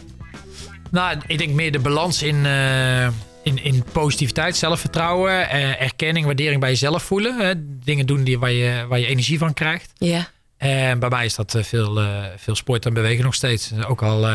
Nou, 0.91 1.17
ik 1.27 1.37
denk 1.37 1.53
meer 1.53 1.71
de 1.71 1.79
balans 1.79 2.23
in, 2.23 2.35
uh, 2.35 3.05
in, 3.43 3.63
in 3.63 3.83
positiviteit, 3.91 4.55
zelfvertrouwen, 4.55 5.31
uh, 5.31 5.81
erkenning, 5.81 6.25
waardering 6.25 6.59
bij 6.59 6.69
jezelf 6.69 7.03
voelen. 7.03 7.39
Hè? 7.39 7.53
Dingen 7.57 8.05
doen 8.05 8.23
die, 8.23 8.39
waar, 8.39 8.51
je, 8.51 8.85
waar 8.87 8.99
je 8.99 9.07
energie 9.07 9.37
van 9.37 9.53
krijgt. 9.53 9.91
Ja. 9.97 10.27
En 10.57 10.99
bij 10.99 11.09
mij 11.09 11.25
is 11.25 11.35
dat 11.35 11.57
veel, 11.59 12.01
veel 12.37 12.55
sport 12.55 12.85
en 12.85 12.93
bewegen 12.93 13.23
nog 13.23 13.35
steeds. 13.35 13.71
Ook 13.87 14.01
al 14.01 14.27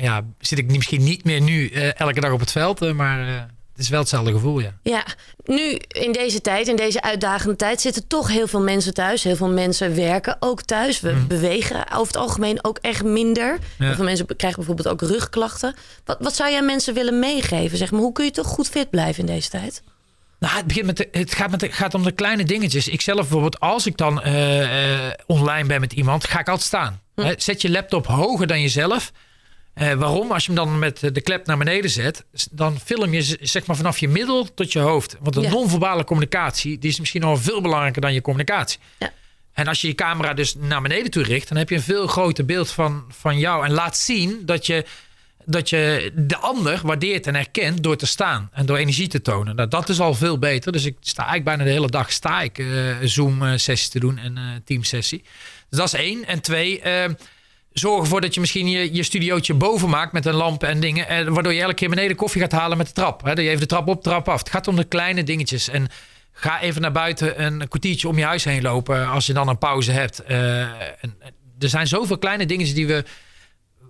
ja, 0.00 0.24
zit 0.38 0.58
ik 0.58 0.66
misschien 0.66 1.04
niet 1.04 1.24
meer 1.24 1.40
nu 1.40 1.68
elke 1.96 2.20
dag 2.20 2.32
op 2.32 2.40
het 2.40 2.52
veld, 2.52 2.92
maar 2.92 3.48
het 3.72 3.80
is 3.80 3.88
wel 3.88 4.00
hetzelfde 4.00 4.32
gevoel, 4.32 4.60
ja. 4.60 4.74
Ja, 4.82 5.04
nu 5.44 5.78
in 5.88 6.12
deze 6.12 6.40
tijd, 6.40 6.68
in 6.68 6.76
deze 6.76 7.02
uitdagende 7.02 7.56
tijd, 7.56 7.80
zitten 7.80 8.06
toch 8.06 8.28
heel 8.28 8.46
veel 8.46 8.60
mensen 8.60 8.94
thuis. 8.94 9.22
Heel 9.22 9.36
veel 9.36 9.50
mensen 9.50 9.94
werken 9.94 10.36
ook 10.40 10.62
thuis. 10.62 11.00
We 11.00 11.10
mhm. 11.10 11.26
bewegen 11.26 11.92
over 11.92 12.06
het 12.06 12.16
algemeen 12.16 12.64
ook 12.64 12.78
echt 12.78 13.04
minder. 13.04 13.58
Heel 13.78 13.94
veel 13.94 14.04
mensen 14.04 14.26
krijgen 14.26 14.58
bijvoorbeeld 14.58 14.88
ook 14.88 15.00
rugklachten. 15.00 15.74
Wat, 16.04 16.16
wat 16.20 16.36
zou 16.36 16.50
jij 16.50 16.62
mensen 16.62 16.94
willen 16.94 17.18
meegeven? 17.18 17.78
Zeg 17.78 17.90
maar, 17.90 18.00
hoe 18.00 18.12
kun 18.12 18.24
je 18.24 18.30
toch 18.30 18.46
goed 18.46 18.68
fit 18.68 18.90
blijven 18.90 19.26
in 19.26 19.34
deze 19.34 19.48
tijd? 19.48 19.82
Nou, 20.38 20.56
het, 20.56 20.66
begint 20.66 20.86
met 20.86 21.08
het, 21.10 21.34
gaat 21.34 21.50
met 21.50 21.66
gaat 21.70 21.94
om 21.94 22.02
de 22.02 22.12
kleine 22.12 22.44
dingetjes. 22.44 22.88
Ik 22.88 23.00
zelf 23.00 23.18
bijvoorbeeld, 23.18 23.60
als 23.60 23.86
ik 23.86 23.96
dan 23.96 24.22
uh, 24.26 25.10
online 25.26 25.66
ben 25.66 25.80
met 25.80 25.92
iemand, 25.92 26.24
ga 26.24 26.40
ik 26.40 26.48
altijd 26.48 26.66
staan. 26.66 27.00
Hm. 27.14 27.34
Zet 27.36 27.62
je 27.62 27.70
laptop 27.70 28.06
hoger 28.06 28.46
dan 28.46 28.60
jezelf. 28.60 29.12
Uh, 29.74 29.92
waarom? 29.92 30.32
Als 30.32 30.46
je 30.46 30.52
hem 30.52 30.64
dan 30.64 30.78
met 30.78 31.00
de 31.12 31.20
klep 31.20 31.46
naar 31.46 31.58
beneden 31.58 31.90
zet, 31.90 32.24
dan 32.50 32.80
film 32.80 33.14
je 33.14 33.38
zeg 33.40 33.66
maar 33.66 33.76
vanaf 33.76 33.98
je 33.98 34.08
middel 34.08 34.54
tot 34.54 34.72
je 34.72 34.78
hoofd. 34.78 35.16
Want 35.20 35.34
de 35.34 35.48
non-verbale 35.48 36.04
communicatie 36.04 36.78
die 36.78 36.90
is 36.90 36.98
misschien 36.98 37.20
nog 37.20 37.40
veel 37.40 37.60
belangrijker 37.60 38.00
dan 38.00 38.12
je 38.12 38.20
communicatie. 38.20 38.78
Ja. 38.98 39.12
En 39.52 39.66
als 39.66 39.80
je 39.80 39.88
je 39.88 39.94
camera 39.94 40.34
dus 40.34 40.54
naar 40.54 40.82
beneden 40.82 41.10
toe 41.10 41.22
richt, 41.22 41.48
dan 41.48 41.56
heb 41.56 41.68
je 41.68 41.74
een 41.74 41.82
veel 41.82 42.06
groter 42.06 42.44
beeld 42.44 42.70
van, 42.70 43.04
van 43.08 43.38
jou. 43.38 43.64
En 43.64 43.72
laat 43.72 43.96
zien 43.96 44.42
dat 44.46 44.66
je, 44.66 44.84
dat 45.44 45.68
je 45.68 46.12
de 46.14 46.36
ander 46.36 46.80
waardeert 46.82 47.26
en 47.26 47.34
herkent 47.34 47.82
door 47.82 47.96
te 47.96 48.06
staan 48.06 48.50
en 48.52 48.66
door 48.66 48.76
energie 48.76 49.08
te 49.08 49.22
tonen. 49.22 49.56
Nou, 49.56 49.68
dat 49.68 49.88
is 49.88 50.00
al 50.00 50.14
veel 50.14 50.38
beter. 50.38 50.72
Dus 50.72 50.84
ik 50.84 50.96
sta 51.00 51.22
eigenlijk 51.26 51.56
bijna 51.56 51.64
de 51.64 51.76
hele 51.76 51.90
dag 51.90 52.12
sta 52.12 52.40
ik 52.40 52.58
uh, 52.58 52.96
Zoom-sessies 53.02 53.88
te 53.88 54.00
doen 54.00 54.18
en 54.18 54.36
uh, 54.36 54.42
teamsessie. 54.64 55.22
Dus 55.68 55.78
dat 55.78 55.86
is 55.86 55.94
één. 55.94 56.26
En 56.26 56.40
twee, 56.40 56.82
zorg 57.72 58.02
ervoor 58.02 58.20
dat 58.20 58.34
je 58.34 58.40
misschien 58.40 58.68
je, 58.68 58.94
je 58.94 59.02
studiootje 59.02 59.54
boven 59.54 59.88
maakt 59.88 60.12
met 60.12 60.26
een 60.26 60.34
lamp 60.34 60.62
en 60.62 60.80
dingen. 60.80 61.08
En 61.08 61.26
eh, 61.26 61.32
waardoor 61.32 61.52
je 61.52 61.60
elke 61.60 61.74
keer 61.74 61.88
beneden 61.88 62.16
koffie 62.16 62.40
gaat 62.40 62.52
halen 62.52 62.76
met 62.76 62.86
de 62.86 62.92
trap. 62.92 63.24
Hè? 63.24 63.34
Dat 63.34 63.44
je 63.44 63.50
even 63.50 63.60
de 63.60 63.66
trap 63.66 63.88
op, 63.88 64.02
trap 64.02 64.28
af. 64.28 64.38
Het 64.38 64.50
gaat 64.50 64.68
om 64.68 64.76
de 64.76 64.84
kleine 64.84 65.24
dingetjes. 65.24 65.68
En 65.68 65.88
ga 66.32 66.60
even 66.60 66.82
naar 66.82 66.92
buiten 66.92 67.44
een 67.44 67.68
kwartiertje 67.68 68.08
om 68.08 68.18
je 68.18 68.24
huis 68.24 68.44
heen 68.44 68.62
lopen 68.62 69.08
als 69.08 69.26
je 69.26 69.32
dan 69.32 69.48
een 69.48 69.58
pauze 69.58 69.92
hebt. 69.92 70.22
Uh, 70.30 70.60
en, 70.60 71.16
er 71.58 71.68
zijn 71.68 71.86
zoveel 71.86 72.18
kleine 72.18 72.46
dingen 72.46 72.74
die 72.74 72.86
we. 72.86 73.04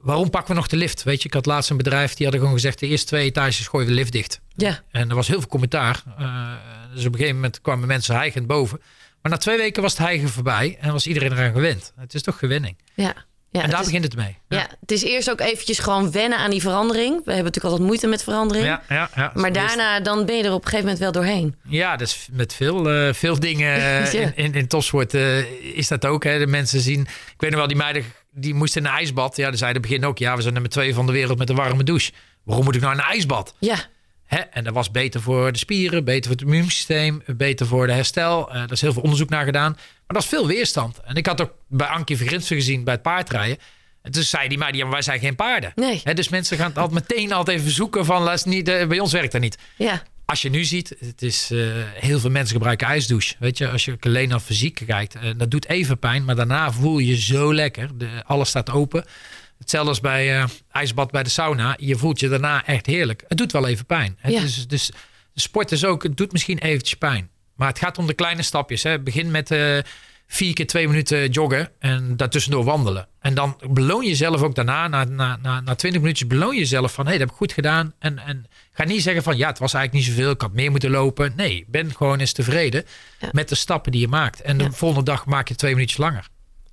Waarom 0.03 0.31
pakken 0.31 0.51
we 0.51 0.61
nog 0.61 0.69
de 0.69 0.77
lift? 0.77 1.03
Weet 1.03 1.23
je, 1.23 1.29
ik 1.29 1.35
had 1.35 1.47
laatst 1.47 1.71
een 1.71 1.77
bedrijf 1.77 2.15
die 2.15 2.23
hadden 2.23 2.41
gewoon 2.41 2.59
gezegd: 2.59 2.79
de 2.79 2.87
eerste 2.87 3.07
twee 3.07 3.25
etages 3.25 3.69
gooien 3.69 3.87
we 3.87 3.93
de 3.93 3.99
lift 3.99 4.13
dicht. 4.13 4.41
Ja. 4.57 4.83
En 4.91 5.09
er 5.09 5.15
was 5.15 5.29
heel 5.29 5.39
veel 5.39 5.49
commentaar. 5.49 6.03
Uh, 6.19 6.53
dus 6.95 7.01
op 7.01 7.13
een 7.13 7.19
gegeven 7.19 7.35
moment 7.35 7.61
kwamen 7.61 7.89
mensen 7.89 8.15
hijgend 8.15 8.47
boven. 8.47 8.81
Maar 9.23 9.33
na 9.33 9.39
twee 9.39 9.57
weken 9.57 9.83
was 9.83 9.93
het 9.93 10.01
hijgen 10.01 10.29
voorbij 10.29 10.77
en 10.81 10.93
was 10.93 11.07
iedereen 11.07 11.33
eraan 11.33 11.53
gewend. 11.53 11.93
Het 11.97 12.15
is 12.15 12.23
toch 12.23 12.39
gewenning. 12.39 12.77
Ja. 12.95 13.15
Ja, 13.53 13.63
en 13.63 13.71
daar 13.71 13.85
begint 13.85 14.05
het 14.05 14.17
mee. 14.17 14.37
Ja. 14.49 14.67
het 14.81 14.91
is 14.91 15.03
eerst 15.03 15.31
ook 15.31 15.41
eventjes 15.41 15.79
gewoon 15.79 16.13
wennen 16.13 16.39
aan 16.39 16.51
die 16.51 16.61
verandering. 16.61 17.11
We 17.11 17.33
hebben 17.33 17.45
natuurlijk 17.45 17.65
altijd 17.65 17.87
moeite 17.87 18.07
met 18.07 18.23
verandering. 18.23 18.67
Ja, 18.67 18.83
ja, 18.89 19.11
ja. 19.17 19.33
Maar 19.35 19.53
daarna 19.53 20.01
dan 20.01 20.27
ben 20.27 20.37
je 20.37 20.43
er 20.43 20.53
op 20.53 20.65
een 20.65 20.69
gegeven 20.69 20.85
moment 20.85 20.99
wel 20.99 21.13
doorheen. 21.13 21.55
Ja, 21.69 21.97
dus 21.97 22.29
met 22.31 22.55
veel, 22.55 23.07
uh, 23.07 23.13
veel 23.13 23.41
dingen 23.41 23.81
in, 24.13 24.33
in, 24.37 24.55
in 24.55 24.67
topsport 24.67 25.15
uh, 25.15 25.39
is 25.77 25.89
dat 25.89 26.07
ook. 26.07 26.25
Hè. 26.25 26.39
De 26.39 26.47
mensen 26.47 26.81
zien... 26.81 27.01
Ik 27.01 27.35
weet 27.37 27.51
nog 27.51 27.59
wel, 27.59 27.69
die 27.69 27.77
meiden 27.77 28.05
die 28.31 28.55
moesten 28.55 28.83
in 28.83 28.89
een 28.89 28.95
ijsbad. 28.95 29.37
Ja, 29.37 29.49
dan 29.49 29.59
zeiden 29.59 29.83
begin 29.83 30.05
ook... 30.05 30.19
Ja, 30.19 30.37
we 30.37 30.43
zijn 30.43 30.53
nummer 30.53 30.71
twee 30.71 30.95
van 30.95 31.07
de 31.07 31.13
wereld 31.13 31.39
met 31.39 31.49
een 31.49 31.57
warme 31.57 31.83
douche. 31.83 32.13
Waarom 32.45 32.65
moet 32.65 32.75
ik 32.75 32.81
nou 32.81 32.93
in 32.93 32.99
een 32.99 33.07
ijsbad? 33.07 33.55
Ja. 33.59 33.77
Hè? 34.35 34.39
En 34.39 34.65
dat 34.65 34.75
was 34.75 34.91
beter 34.91 35.21
voor 35.21 35.53
de 35.53 35.59
spieren, 35.59 36.05
beter 36.05 36.23
voor 36.23 36.41
het 36.41 36.41
immuunsysteem, 36.41 37.23
beter 37.27 37.67
voor 37.67 37.87
de 37.87 37.93
herstel. 37.93 38.49
Uh, 38.49 38.55
daar 38.55 38.71
is 38.71 38.81
heel 38.81 38.93
veel 38.93 39.03
onderzoek 39.03 39.29
naar 39.29 39.45
gedaan. 39.45 39.73
Maar 39.73 40.07
dat 40.07 40.23
is 40.23 40.29
veel 40.29 40.47
weerstand. 40.47 41.01
En 41.05 41.15
ik 41.15 41.27
had 41.27 41.41
ook 41.41 41.53
bij 41.69 41.87
Ankie 41.87 42.17
Vergrinsen 42.17 42.57
gezien 42.57 42.85
bij 42.85 42.95
het 42.95 43.03
paardrijden. 43.03 43.59
En 44.03 44.13
toen 44.13 44.23
zei 44.23 44.49
die 44.49 44.59
maar, 44.59 44.75
ja, 44.75 44.89
wij 44.89 45.03
zijn 45.03 45.21
geen 45.21 45.37
paarden. 45.37 45.73
Nee. 45.75 46.01
Hè, 46.05 46.15
dus 46.15 46.29
mensen 46.29 46.57
gaan 46.57 46.69
het 46.69 46.79
altijd 46.79 47.09
meteen 47.09 47.33
altijd 47.33 47.59
even 47.59 47.71
zoeken 47.71 48.05
van, 48.05 48.23
laat 48.23 48.45
niet, 48.45 48.69
uh, 48.69 48.87
bij 48.87 48.99
ons 48.99 49.13
werkt 49.13 49.33
dat 49.33 49.41
niet. 49.41 49.59
Ja. 49.77 50.03
Als 50.25 50.43
je 50.43 50.51
nu 50.51 50.65
ziet, 50.65 50.97
het 50.99 51.23
is, 51.23 51.51
uh, 51.51 51.73
heel 51.95 52.19
veel 52.21 52.31
mensen 52.31 52.55
gebruiken 52.55 52.87
ijsdouche. 52.87 53.35
Weet 53.39 53.59
je, 53.59 53.69
als 53.69 53.85
je 53.85 53.97
alleen 54.01 54.29
naar 54.29 54.41
fysiek 54.41 54.83
kijkt, 54.87 55.15
uh, 55.15 55.23
dat 55.37 55.51
doet 55.51 55.69
even 55.69 55.99
pijn, 55.99 56.25
maar 56.25 56.37
daarna 56.37 56.73
voel 56.73 56.99
je 56.99 57.07
je 57.07 57.21
zo 57.21 57.55
lekker. 57.55 57.99
De, 57.99 58.09
alles 58.25 58.49
staat 58.49 58.71
open. 58.71 59.05
Hetzelfde 59.63 59.89
als 59.91 60.01
bij 60.01 60.37
uh, 60.37 60.45
ijsbad 60.71 61.11
bij 61.11 61.23
de 61.23 61.29
sauna. 61.29 61.77
Je 61.79 61.97
voelt 61.97 62.21
je 62.21 62.29
daarna 62.29 62.67
echt 62.67 62.87
heerlijk. 62.87 63.25
Het 63.29 63.39
doet 63.39 63.53
wel 63.53 63.67
even 63.67 63.87
pijn. 63.87 64.19
Ja. 64.23 64.41
Dus, 64.41 64.67
dus 64.69 64.91
sport 65.35 65.73
is 65.73 65.85
ook, 65.85 66.03
het 66.03 66.17
doet 66.17 66.33
misschien 66.33 66.59
eventjes 66.59 66.99
pijn. 66.99 67.31
Maar 67.57 67.69
het 67.69 67.79
gaat 67.79 67.99
om 67.99 68.07
de 68.07 68.15
kleine 68.15 68.43
stapjes. 68.43 68.83
Hè. 68.83 69.01
Begin 69.01 69.31
met 69.31 69.51
uh, 69.51 69.79
vier 70.27 70.53
keer 70.53 70.67
twee 70.67 70.89
minuten 70.89 71.31
joggen 71.31 71.71
en 71.79 72.17
daartussendoor 72.17 72.65
wandelen. 72.65 73.09
En 73.21 73.35
dan 73.35 73.61
beloon 73.71 74.03
je 74.03 74.09
jezelf 74.09 74.43
ook 74.43 74.55
daarna, 74.55 74.89
na, 74.89 75.05
na, 75.05 75.39
na, 75.43 75.61
na 75.61 75.75
20 75.75 76.01
minuutjes, 76.01 76.29
beloon 76.29 76.55
je 76.55 76.59
jezelf 76.59 76.93
van 76.93 77.05
hé, 77.05 77.11
hey, 77.11 77.19
dat 77.19 77.29
heb 77.29 77.37
ik 77.37 77.43
goed 77.43 77.53
gedaan. 77.53 77.95
En, 77.99 78.19
en 78.19 78.47
ga 78.73 78.85
niet 78.85 79.03
zeggen 79.03 79.23
van 79.23 79.37
ja, 79.37 79.49
het 79.49 79.59
was 79.59 79.75
eigenlijk 79.75 80.07
niet 80.07 80.17
zoveel, 80.17 80.31
ik 80.31 80.41
had 80.41 80.53
meer 80.53 80.71
moeten 80.71 80.91
lopen. 80.91 81.33
Nee, 81.37 81.65
ben 81.69 81.95
gewoon 81.95 82.19
eens 82.19 82.33
tevreden 82.33 82.85
met 83.33 83.49
de 83.49 83.55
stappen 83.55 83.93
die 83.93 84.01
je 84.01 84.09
maakt. 84.09 84.41
En 84.41 84.59
de 84.59 84.73
volgende 84.73 85.11
dag 85.11 85.27
maak 85.27 85.49
je 85.49 85.55
twee 85.55 85.73
minuutjes 85.73 85.99
langer. 85.99 86.29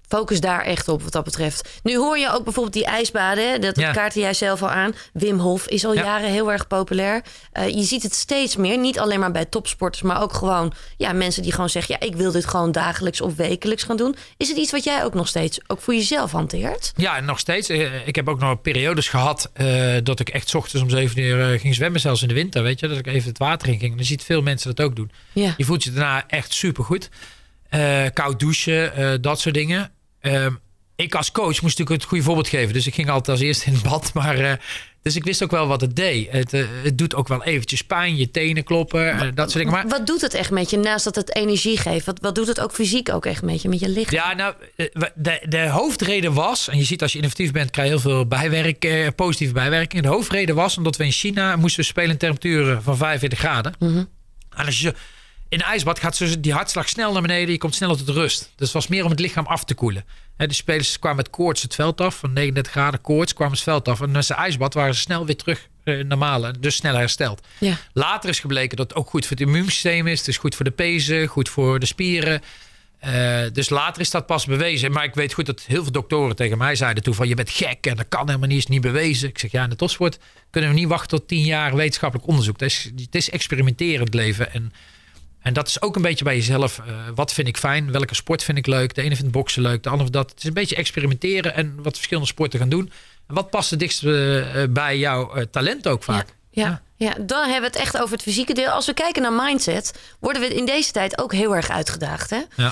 Focus 0.09 0.39
daar 0.39 0.61
echt 0.61 0.87
op 0.87 1.03
wat 1.03 1.11
dat 1.11 1.23
betreft. 1.23 1.79
Nu 1.83 1.97
hoor 1.97 2.17
je 2.17 2.31
ook 2.33 2.43
bijvoorbeeld 2.43 2.73
die 2.73 2.85
ijsbaden. 2.85 3.61
Dat 3.61 3.79
ja. 3.79 3.91
kaartte 3.91 4.19
jij 4.19 4.33
zelf 4.33 4.61
al 4.61 4.69
aan. 4.69 4.93
Wim 5.13 5.39
Hof 5.39 5.67
is 5.67 5.85
al 5.85 5.93
jaren 5.93 6.29
heel 6.29 6.51
erg 6.51 6.67
populair. 6.67 7.23
Uh, 7.53 7.67
je 7.67 7.83
ziet 7.83 8.03
het 8.03 8.13
steeds 8.13 8.55
meer. 8.55 8.77
Niet 8.77 8.99
alleen 8.99 9.19
maar 9.19 9.31
bij 9.31 9.45
topsporters, 9.45 10.01
maar 10.01 10.21
ook 10.21 10.33
gewoon 10.33 10.73
ja, 10.97 11.13
mensen 11.13 11.43
die 11.43 11.51
gewoon 11.51 11.69
zeggen: 11.69 11.97
ja, 11.99 12.07
ik 12.07 12.15
wil 12.15 12.31
dit 12.31 12.45
gewoon 12.45 12.71
dagelijks 12.71 13.21
of 13.21 13.35
wekelijks 13.35 13.83
gaan 13.83 13.97
doen. 13.97 14.15
Is 14.37 14.47
het 14.47 14.57
iets 14.57 14.71
wat 14.71 14.83
jij 14.83 15.03
ook 15.03 15.13
nog 15.13 15.27
steeds 15.27 15.59
ook 15.67 15.81
voor 15.81 15.93
jezelf 15.93 16.31
hanteert? 16.31 16.91
Ja, 16.95 17.19
nog 17.19 17.39
steeds. 17.39 17.69
Eh, 17.69 18.07
ik 18.07 18.15
heb 18.15 18.29
ook 18.29 18.39
nog 18.39 18.61
periodes 18.61 19.07
gehad 19.07 19.51
uh, 19.57 19.97
dat 20.03 20.19
ik 20.19 20.29
echt 20.29 20.55
ochtends 20.55 20.83
om 20.83 20.89
zeven 20.89 21.21
uur 21.21 21.59
ging 21.59 21.75
zwemmen, 21.75 21.99
zelfs 21.99 22.21
in 22.21 22.27
de 22.27 22.33
winter. 22.33 22.63
Weet 22.63 22.79
je, 22.79 22.87
dat 22.87 22.97
ik 22.97 23.07
even 23.07 23.29
het 23.29 23.37
water 23.37 23.67
in 23.67 23.79
ging. 23.79 23.91
En 23.91 23.97
dan 23.97 24.05
ziet 24.05 24.23
veel 24.23 24.41
mensen 24.41 24.75
dat 24.75 24.85
ook 24.85 24.95
doen. 24.95 25.11
Ja. 25.33 25.53
Je 25.57 25.65
voelt 25.65 25.83
je 25.83 25.91
daarna 25.91 26.27
echt 26.27 26.53
super 26.53 26.83
goed. 26.83 27.09
koud 28.13 28.39
douchen, 28.39 29.21
dat 29.21 29.39
soort 29.39 29.55
dingen. 29.55 29.91
Ehm, 30.19 30.53
ik 30.95 31.15
als 31.15 31.31
coach 31.31 31.47
moest 31.47 31.61
natuurlijk 31.61 31.89
het 31.89 32.03
goede 32.03 32.23
voorbeeld 32.23 32.47
geven. 32.47 32.73
Dus 32.73 32.87
ik 32.87 32.93
ging 32.93 33.09
altijd 33.09 33.37
als 33.37 33.45
eerste 33.45 33.65
in 33.65 33.73
het 33.73 33.83
bad. 33.83 34.13
Maar, 34.13 34.39
uh, 34.39 34.51
dus 35.01 35.15
ik 35.15 35.23
wist 35.23 35.43
ook 35.43 35.51
wel 35.51 35.67
wat 35.67 35.81
het 35.81 35.95
deed. 35.95 36.31
Het, 36.31 36.53
uh, 36.53 36.65
het 36.83 36.97
doet 36.97 37.15
ook 37.15 37.27
wel 37.27 37.43
eventjes 37.43 37.83
pijn, 37.83 38.17
je 38.17 38.31
tenen 38.31 38.63
kloppen, 38.63 39.15
uh, 39.15 39.21
dat 39.33 39.51
soort 39.51 39.63
dingen. 39.63 39.71
Maar, 39.71 39.87
wat 39.87 40.07
doet 40.07 40.21
het 40.21 40.33
echt 40.33 40.51
met 40.51 40.69
je, 40.69 40.77
naast 40.77 41.03
dat 41.03 41.15
het 41.15 41.35
energie 41.35 41.77
geeft? 41.77 42.05
Wat, 42.05 42.19
wat 42.21 42.35
doet 42.35 42.47
het 42.47 42.59
ook 42.59 42.71
fysiek 42.71 43.09
ook 43.13 43.25
echt 43.25 43.41
met 43.41 43.61
je, 43.61 43.69
met 43.69 43.79
je 43.79 43.89
lichaam? 43.89 44.13
Ja, 44.13 44.33
nou, 44.33 44.53
de, 45.15 45.45
de 45.49 45.69
hoofdreden 45.69 46.33
was... 46.33 46.67
en 46.67 46.77
je 46.77 46.83
ziet 46.83 47.01
als 47.01 47.11
je 47.11 47.17
innovatief 47.17 47.51
bent, 47.51 47.71
krijg 47.71 47.87
je 47.87 47.93
heel 47.93 48.03
veel 48.03 48.25
bijwerk, 48.25 49.15
positieve 49.15 49.53
bijwerkingen. 49.53 50.03
De 50.03 50.09
hoofdreden 50.09 50.55
was 50.55 50.77
omdat 50.77 50.97
we 50.97 51.03
in 51.03 51.11
China 51.11 51.55
moesten 51.55 51.85
spelen 51.85 52.09
in 52.09 52.17
temperaturen 52.17 52.83
van 52.83 52.97
45 52.97 53.39
graden. 53.39 53.73
Mm 53.79 53.93
-hmm. 53.93 54.09
En 54.55 54.65
als 54.65 54.79
je 54.79 54.93
in 55.49 55.59
een 55.59 55.65
ijsbad 55.65 55.99
gaat 55.99 56.43
die 56.43 56.53
hartslag 56.53 56.89
snel 56.89 57.11
naar 57.11 57.21
beneden. 57.21 57.51
Je 57.51 57.57
komt 57.57 57.75
sneller 57.75 57.97
tot 57.97 58.09
rust. 58.09 58.39
Dus 58.39 58.67
het 58.67 58.71
was 58.71 58.87
meer 58.87 59.03
om 59.03 59.09
het 59.09 59.19
lichaam 59.19 59.45
af 59.45 59.63
te 59.63 59.73
koelen. 59.73 60.05
de 60.37 60.53
spelers 60.53 60.99
kwamen 60.99 61.17
met 61.17 61.29
koorts 61.29 61.61
het 61.61 61.75
veld 61.75 62.01
af. 62.01 62.15
Van 62.15 62.33
39 62.33 62.71
graden 62.71 63.01
koorts 63.01 63.33
kwamen 63.33 63.53
het 63.53 63.63
veld 63.63 63.87
af. 63.87 64.01
En 64.01 64.11
met 64.11 64.25
zijn 64.25 64.39
ijsbad 64.39 64.73
waren 64.73 64.95
ze 64.95 64.99
snel 64.99 65.25
weer 65.25 65.37
terug 65.37 65.67
uh, 65.83 66.03
normale. 66.03 66.53
Dus 66.59 66.75
sneller 66.75 66.99
hersteld. 66.99 67.47
Ja. 67.57 67.77
Later 67.93 68.29
is 68.29 68.39
gebleken 68.39 68.77
dat 68.77 68.89
het 68.89 68.97
ook 68.97 69.09
goed 69.09 69.25
voor 69.25 69.37
het 69.37 69.45
immuunsysteem 69.45 70.07
is. 70.07 70.19
Het 70.19 70.27
is 70.27 70.37
goed 70.37 70.55
voor 70.55 70.65
de 70.65 70.71
pezen, 70.71 71.27
goed 71.27 71.49
voor 71.49 71.79
de 71.79 71.85
spieren. 71.85 72.41
Uh, 73.05 73.41
dus 73.53 73.69
later 73.69 74.01
is 74.01 74.09
dat 74.09 74.25
pas 74.25 74.45
bewezen. 74.45 74.91
Maar 74.91 75.03
ik 75.03 75.15
weet 75.15 75.33
goed 75.33 75.45
dat 75.45 75.61
heel 75.61 75.83
veel 75.83 75.91
doktoren 75.91 76.35
tegen 76.35 76.57
mij 76.57 76.75
zeiden 76.75 77.03
toen 77.03 77.13
van 77.13 77.27
je 77.27 77.35
bent 77.35 77.49
gek 77.49 77.85
en 77.85 77.95
dat 77.95 78.05
kan 78.09 78.27
helemaal 78.27 78.47
niet, 78.47 78.57
is 78.57 78.67
niet 78.67 78.81
bewezen. 78.81 79.29
Ik 79.29 79.39
zeg 79.39 79.51
ja, 79.51 79.63
in 79.63 79.69
de 79.69 79.75
topsport 79.75 80.19
kunnen 80.49 80.69
we 80.69 80.75
niet 80.75 80.87
wachten 80.87 81.17
tot 81.17 81.27
tien 81.27 81.43
jaar 81.43 81.75
wetenschappelijk 81.75 82.27
onderzoek. 82.27 82.59
Het 82.59 82.69
is, 82.71 82.91
het 82.95 83.15
is 83.15 83.29
experimenterend 83.29 84.13
leven 84.13 84.53
en 84.53 84.73
en 85.39 85.53
dat 85.53 85.67
is 85.67 85.81
ook 85.81 85.95
een 85.95 86.01
beetje 86.01 86.23
bij 86.23 86.35
jezelf. 86.35 86.81
Uh, 86.87 86.95
wat 87.15 87.33
vind 87.33 87.47
ik 87.47 87.57
fijn? 87.57 87.91
Welke 87.91 88.15
sport 88.15 88.43
vind 88.43 88.57
ik 88.57 88.67
leuk? 88.67 88.95
De 88.95 89.01
ene 89.01 89.15
vindt 89.15 89.31
boksen 89.31 89.61
leuk, 89.61 89.83
de 89.83 89.89
ander 89.89 90.11
dat. 90.11 90.29
Het 90.29 90.39
is 90.39 90.45
een 90.45 90.53
beetje 90.53 90.75
experimenteren 90.75 91.55
en 91.55 91.75
wat 91.81 91.95
verschillende 91.95 92.29
sporten 92.29 92.59
gaan 92.59 92.69
doen. 92.69 92.91
En 93.27 93.35
wat 93.35 93.49
past 93.49 93.69
het 93.69 93.79
dichtst 93.79 94.03
uh, 94.03 94.43
bij 94.69 94.97
jouw 94.97 95.45
talent 95.51 95.87
ook 95.87 96.03
vaak? 96.03 96.27
Ja, 96.51 96.81
ja. 96.97 97.07
ja, 97.07 97.23
dan 97.23 97.41
hebben 97.41 97.71
we 97.71 97.77
het 97.77 97.85
echt 97.85 98.01
over 98.01 98.13
het 98.13 98.21
fysieke 98.21 98.53
deel. 98.53 98.69
Als 98.69 98.85
we 98.85 98.93
kijken 98.93 99.21
naar 99.21 99.33
mindset, 99.33 99.99
worden 100.19 100.41
we 100.41 100.55
in 100.55 100.65
deze 100.65 100.91
tijd 100.91 101.21
ook 101.21 101.33
heel 101.33 101.55
erg 101.55 101.69
uitgedaagd. 101.69 102.29
Hè? 102.29 102.41
Ja. 102.55 102.71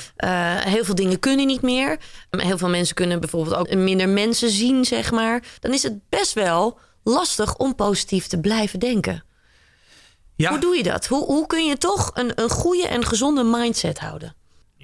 heel 0.70 0.84
veel 0.84 0.96
dingen 0.96 1.20
kunnen 1.20 1.48
niet 1.48 1.62
meer. 1.62 1.98
Heel 2.30 2.58
veel 2.58 2.70
mensen 2.70 2.96
kunnen 2.96 3.20
bijvoorbeeld 3.20 3.56
ook 3.56 3.74
minder 3.76 4.10
mensen 4.10 4.50
zien, 4.50 4.86
zeg 4.86 5.12
maar. 5.12 5.44
Dan 5.60 5.74
is 5.74 5.84
het 5.84 6.10
best 6.10 6.34
wel 6.34 6.80
lastig 7.04 7.56
om 7.56 7.76
positief 7.76 8.28
te 8.28 8.40
blijven 8.40 8.80
denken. 8.80 9.24
Ja. 10.38 10.50
Hoe 10.50 10.60
doe 10.60 10.76
je 10.76 10.84
dat? 10.84 11.08
Hoe, 11.08 11.26
hoe 11.26 11.48
kun 11.48 11.66
je 11.66 11.78
toch 11.78 12.12
een, 12.14 12.32
een 12.36 12.50
goede 12.50 12.88
en 12.88 13.06
gezonde 13.06 13.44
mindset 13.44 14.00
houden? 14.00 14.36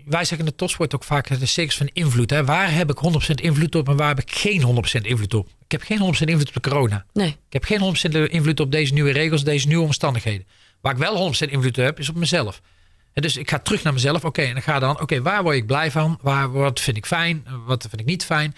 Wij 0.06 0.26
zeggen 0.26 0.40
in 0.40 0.46
de 0.46 0.56
topsport 0.56 0.96
ook 0.96 1.04
vaak 1.04 1.40
de 1.40 1.46
cirkels 1.46 1.78
van 1.78 1.90
invloed. 1.94 2.30
Hè? 2.30 2.46
Waar 2.46 2.74
heb 2.74 2.90
ik 2.90 2.98
100% 3.32 3.34
invloed 3.34 3.76
op 3.76 3.90
en 3.90 3.98
waar 3.98 4.08
heb 4.08 4.20
ik 4.20 4.32
geen 4.32 4.86
100% 5.00 5.02
invloed 5.02 5.34
op? 5.34 5.48
Ik 5.66 5.72
heb 5.72 5.82
geen 5.82 6.00
100% 6.00 6.02
invloed 6.20 6.48
op 6.48 6.54
de 6.54 6.70
corona. 6.70 7.06
Nee. 7.14 7.28
Ik 7.28 7.54
heb 7.54 7.64
geen 7.64 7.96
100% 8.28 8.32
invloed 8.32 8.60
op 8.60 8.72
deze 8.72 8.94
nieuwe 8.94 9.12
regels, 9.12 9.44
deze 9.44 9.68
nieuwe 9.68 9.84
omstandigheden. 9.84 10.48
Waar 10.82 10.94
ik 10.94 10.98
wel 10.98 11.34
100% 11.34 11.50
invloed 11.50 11.78
op 11.78 11.84
heb, 11.84 12.00
is 12.00 12.10
op 12.10 12.16
mezelf. 12.16 12.62
dus 13.14 13.38
ik 13.38 13.50
ga 13.50 13.60
terug 13.60 13.84
naar 13.84 13.94
mezelf. 13.94 14.26
Oké, 14.26 14.42
en 14.42 14.54
dan 14.54 14.62
ga 14.62 14.80
dan, 14.80 15.02
oké, 15.02 15.22
waar 15.22 15.44
word 15.44 15.56
ik 15.56 15.66
blij 15.66 15.92
van? 15.92 16.20
Waar, 16.22 16.52
wat 16.52 16.80
vind 16.80 16.98
ik 16.98 17.06
fijn? 17.06 17.46
Wat 17.66 17.86
vind 17.90 18.00
ik 18.02 18.08
niet 18.08 18.26
fijn? 18.26 18.56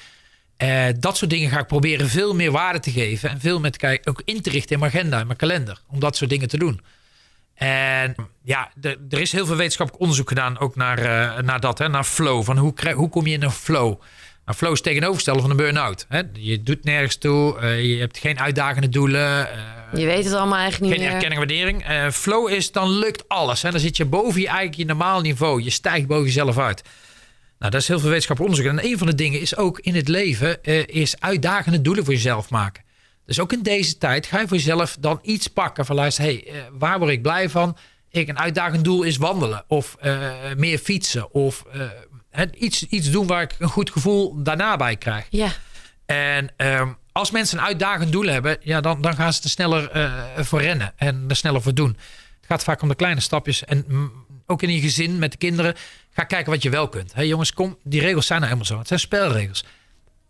Uh, 0.58 0.86
dat 1.00 1.18
soort 1.18 1.32
dingen 1.32 1.50
ga 1.50 1.60
ik 1.60 1.68
proberen 1.68 2.10
veel 2.10 2.36
meer 2.36 2.52
waarde 2.52 2.80
te 2.80 2.92
geven. 2.92 3.30
En 3.30 3.40
veel 3.40 3.60
met 3.60 3.78
kijken, 3.78 4.12
ook 4.12 4.22
in 4.26 4.42
te 4.42 4.50
richten 4.50 4.74
in 4.74 4.80
mijn 4.80 4.92
agenda, 4.92 5.20
in 5.20 5.26
mijn 5.26 5.38
kalender. 5.38 5.82
Om 5.88 6.00
dat 6.00 6.16
soort 6.16 6.30
dingen 6.30 6.48
te 6.48 6.58
doen. 6.58 6.82
En 7.56 8.16
ja, 8.44 8.72
er 9.10 9.20
is 9.20 9.32
heel 9.32 9.46
veel 9.46 9.56
wetenschappelijk 9.56 10.04
onderzoek 10.04 10.30
gedaan 10.30 10.60
ook 10.60 10.76
naar, 10.76 11.00
uh, 11.00 11.38
naar 11.38 11.60
dat, 11.60 11.78
hè, 11.78 11.90
naar 11.90 12.04
flow. 12.04 12.44
Van 12.44 12.58
hoe, 12.58 12.74
hoe 12.94 13.10
kom 13.10 13.28
je 13.28 13.34
in 13.34 13.44
een 13.44 13.52
flow? 13.52 14.02
Nou, 14.46 14.58
flow 14.58 14.74
is 14.74 14.82
tegenovergestelde 14.82 15.42
van 15.42 15.50
een 15.50 15.58
burn-out. 15.58 16.06
Hè? 16.10 16.22
Je 16.34 16.64
doet 16.64 16.84
nergens 16.84 17.16
toe, 17.16 17.60
uh, 17.62 17.84
je 17.84 18.00
hebt 18.00 18.18
geen 18.18 18.40
uitdagende 18.40 18.90
doelen. 18.90 19.48
Uh, 19.94 20.00
je 20.00 20.06
weet 20.06 20.24
het 20.26 20.34
allemaal 20.34 20.60
eigenlijk 20.60 20.82
niet 20.82 21.02
geen 21.02 21.12
meer. 21.12 21.22
Geen 21.22 21.32
erkenning 21.32 21.80
waardering. 21.86 22.14
flow 22.14 22.50
is, 22.50 22.72
dan 22.72 22.90
lukt 22.90 23.28
alles. 23.28 23.62
Hè? 23.62 23.72
Dan 23.72 23.80
zit 23.80 23.98
je 23.98 24.06
boven 24.06 24.42
je 24.42 24.48
eigen 24.48 24.78
je 24.78 24.86
normaal 24.86 25.22
niveau. 25.22 25.64
Je 25.64 25.70
stijgt 25.70 26.08
boven 26.08 26.26
jezelf 26.26 26.58
uit. 26.58 26.84
Nou, 27.60 27.72
dat 27.72 27.82
is 27.82 27.88
heel 27.88 28.00
veel 28.00 28.10
wetenschappelijk 28.10 28.56
onderzoek. 28.56 28.80
En 28.80 28.92
een 28.92 28.98
van 28.98 29.08
de 29.08 29.16
dingen 29.16 29.40
is 29.40 29.56
ook 29.56 29.80
in 29.80 29.96
het 29.96 30.08
leven 30.08 30.58
uh, 30.64 30.88
is 30.88 31.20
uitdagende 31.20 31.82
doelen 31.82 32.04
voor 32.06 32.14
jezelf 32.14 32.50
maken. 32.50 32.84
Dus 33.26 33.40
ook 33.40 33.54
in 33.54 33.64
deze 33.64 33.98
tijd 33.98 34.26
ga 34.26 34.40
je 34.40 34.48
voor 34.48 34.58
jezelf 34.58 34.98
dan 35.00 35.20
iets 35.22 35.48
pakken 35.48 35.86
van 35.86 35.96
luister, 35.96 36.24
hey, 36.24 36.48
uh, 36.48 36.54
waar 36.72 37.00
word 37.00 37.12
ik 37.12 37.22
blij 37.22 37.50
van? 37.50 37.78
Ik 38.10 38.28
een 38.28 38.40
uitdagend 38.40 38.84
doel 38.84 39.04
is 39.04 39.18
wandelen 39.18 39.64
of 39.68 39.98
uh, 40.04 40.30
meer 40.58 40.78
fietsen 40.78 41.34
of 41.34 41.66
iets, 42.54 42.84
iets 42.84 43.12
doen 43.12 43.28
waar 43.28 43.42
ik 43.42 43.56
een 43.60 43.70
goed 43.70 43.92
gevoel 43.92 44.44
daarna 44.44 44.76
bij 44.76 44.96
krijg. 44.96 45.26
Ja. 45.30 45.52
En 46.06 46.50
um, 46.58 46.98
als 47.12 47.32
mensen 47.32 47.58
een 47.58 47.66
uitdagend 47.66 48.12
doel 48.12 48.26
hebben, 48.26 48.58
ja, 48.62 48.82
dan, 48.82 49.02
dan 49.02 49.16
gaan 49.16 49.34
ze 49.34 49.44
er 49.44 49.50
sneller 49.50 49.92
voor 50.46 50.62
rennen 50.62 50.94
en 50.96 51.26
er 51.28 51.36
sneller 51.36 51.62
voor 51.62 51.74
doen. 51.74 51.98
Het 52.38 52.46
gaat 52.46 52.64
vaak 52.64 52.82
om 52.82 52.88
de 52.88 52.96
kleine 52.96 53.22
stapjes. 53.22 53.66
En 53.66 54.12
ook 54.46 54.62
in 54.62 54.72
je 54.72 54.80
gezin 54.80 55.20
met 55.20 55.32
de 55.32 55.38
kinderen. 55.38 55.76
Ga 56.16 56.24
kijken 56.24 56.52
wat 56.52 56.64
je 56.64 56.70
wel 56.70 56.90
kunt. 56.90 57.14
Hey, 57.14 57.28
jongens, 57.28 57.54
kom, 57.54 57.78
die 57.84 58.02
regels 58.02 58.26
zijn 58.26 58.40
nou 58.40 58.52
helemaal 58.52 58.74
zo. 58.74 58.80
Het 58.80 58.88
zijn 58.88 59.00
spelregels. 59.00 59.64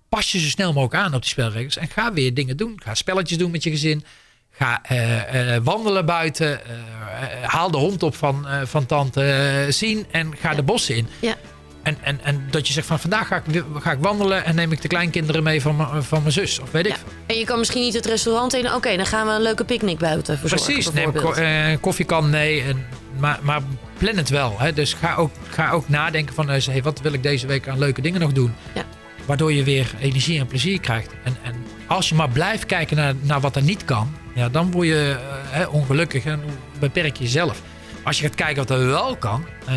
Pas 0.10 0.32
je 0.32 0.40
zo 0.40 0.48
snel 0.48 0.74
mogelijk 0.74 1.04
aan 1.04 1.14
op 1.14 1.22
die 1.22 1.30
spelregels. 1.30 1.78
En 1.78 1.88
ga 1.88 2.14
weer 2.14 2.34
dingen 2.34 2.58
doen. 2.58 2.80
Ga 2.84 2.96
spelletjes 2.96 3.38
doen 3.38 3.52
met 3.52 3.64
je 3.64 3.70
gezin. 3.70 4.06
Ga 4.52 4.82
uh, 4.92 5.56
uh, 5.56 5.58
wandelen 5.64 6.06
buiten. 6.06 6.50
Uh, 6.50 7.48
haal 7.48 7.72
de 7.72 7.78
hond 7.78 8.04
op 8.04 8.16
van, 8.16 8.48
van 8.64 8.86
tante 8.86 9.66
zien. 9.70 10.06
En 10.12 10.38
ga 10.38 10.54
de 10.54 10.64
bossen 10.64 10.96
in. 10.96 11.08
Ja. 11.20 11.36
En, 11.84 11.98
en, 12.02 12.20
en 12.24 12.48
dat 12.52 12.68
je 12.68 12.74
zegt 12.74 12.88
van 12.88 13.00
vandaag 13.00 13.28
ga 13.28 13.44
ik, 13.46 13.64
ga 13.76 13.92
ik 13.92 14.00
wandelen 14.00 14.46
en 14.46 14.56
neem 14.56 14.72
ik 14.72 14.82
de 14.82 14.88
kleinkinderen 14.88 15.44
mee 15.44 15.62
van, 15.62 16.04
van 16.04 16.22
mijn 16.22 16.34
zus. 16.34 16.60
Of 16.60 16.72
weet 16.72 16.86
ik. 16.86 16.96
En 17.26 17.38
je 17.38 17.46
kan 17.46 17.60
misschien 17.60 17.82
niet 17.82 17.94
het 17.94 18.06
restaurant 18.06 18.54
in. 18.54 18.74
Oké, 18.74 18.96
dan 18.96 19.06
gaan 19.06 19.28
we 19.28 19.34
een 19.34 19.42
leuke 19.42 19.64
picknick 19.64 19.98
buiten 19.98 20.38
verzorgen. 20.38 20.74
Precies, 20.74 20.92
neem 20.92 21.14
ko 21.14 21.34
koffiekan 21.80 22.30
mee. 22.30 22.62
En, 22.62 22.86
maar, 23.18 23.40
maar 23.42 23.62
plan 23.98 24.18
het 24.18 24.30
wel. 24.30 24.60
Hè? 24.60 24.74
Dus 24.74 24.94
ga 24.94 25.16
ook, 25.16 25.32
ga 25.50 25.72
ook 25.72 25.90
nadenken 25.90 26.36
van 26.36 26.50
hey, 26.50 26.82
wat 26.84 27.02
wil 27.02 27.14
ik 27.14 27.24
deze 27.24 27.48
week 27.48 27.68
aan 27.68 27.80
leuke 27.80 28.02
dingen 28.02 28.20
nog 28.20 28.32
doen. 28.32 28.54
Ja. 28.74 28.84
Waardoor 29.26 29.54
je 29.54 29.64
weer 29.64 29.92
energie 30.00 30.40
en 30.40 30.48
plezier 30.48 30.80
krijgt. 30.80 31.12
En, 31.24 31.38
en 31.44 31.56
als 31.88 32.10
je 32.10 32.16
maar 32.16 32.30
blijft 32.30 32.66
kijken 32.66 32.98
naar, 32.98 33.14
naar 33.22 33.40
wat 33.40 33.56
er 33.56 33.62
niet 33.62 33.86
kan, 33.86 34.16
ja, 34.36 34.50
dan 34.50 34.72
word 34.72 34.88
je 34.88 35.18
uh, 35.58 35.74
ongelukkig 35.74 36.26
en 36.26 36.42
beperk 36.80 37.18
je 37.18 37.24
jezelf. 37.24 37.62
Als 38.04 38.18
je 38.20 38.24
gaat 38.24 38.36
kijken 38.36 38.56
wat 38.56 38.70
er 38.70 38.86
wel 38.86 39.16
kan. 39.16 39.46
Uh, 39.70 39.76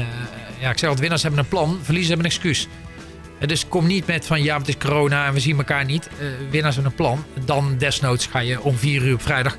ja, 0.59 0.70
ik 0.70 0.79
zeg 0.79 0.88
altijd, 0.88 1.01
winnaars 1.01 1.22
hebben 1.22 1.40
een 1.40 1.48
plan, 1.48 1.79
verliezers 1.83 2.09
hebben 2.09 2.27
een 2.27 2.33
excuus. 2.33 2.68
Dus 3.46 3.68
kom 3.68 3.87
niet 3.87 4.07
met 4.07 4.27
van 4.27 4.42
ja, 4.42 4.59
het 4.59 4.68
is 4.68 4.77
corona 4.77 5.27
en 5.27 5.33
we 5.33 5.40
zien 5.40 5.57
elkaar 5.57 5.85
niet. 5.85 6.09
winnaars 6.51 6.74
hebben 6.74 6.92
een 6.92 6.98
plan. 6.98 7.24
Dan 7.44 7.74
desnoods 7.79 8.27
ga 8.27 8.38
je 8.38 8.61
om 8.62 8.77
vier 8.77 9.03
uur 9.03 9.14
op 9.14 9.22
vrijdag 9.22 9.57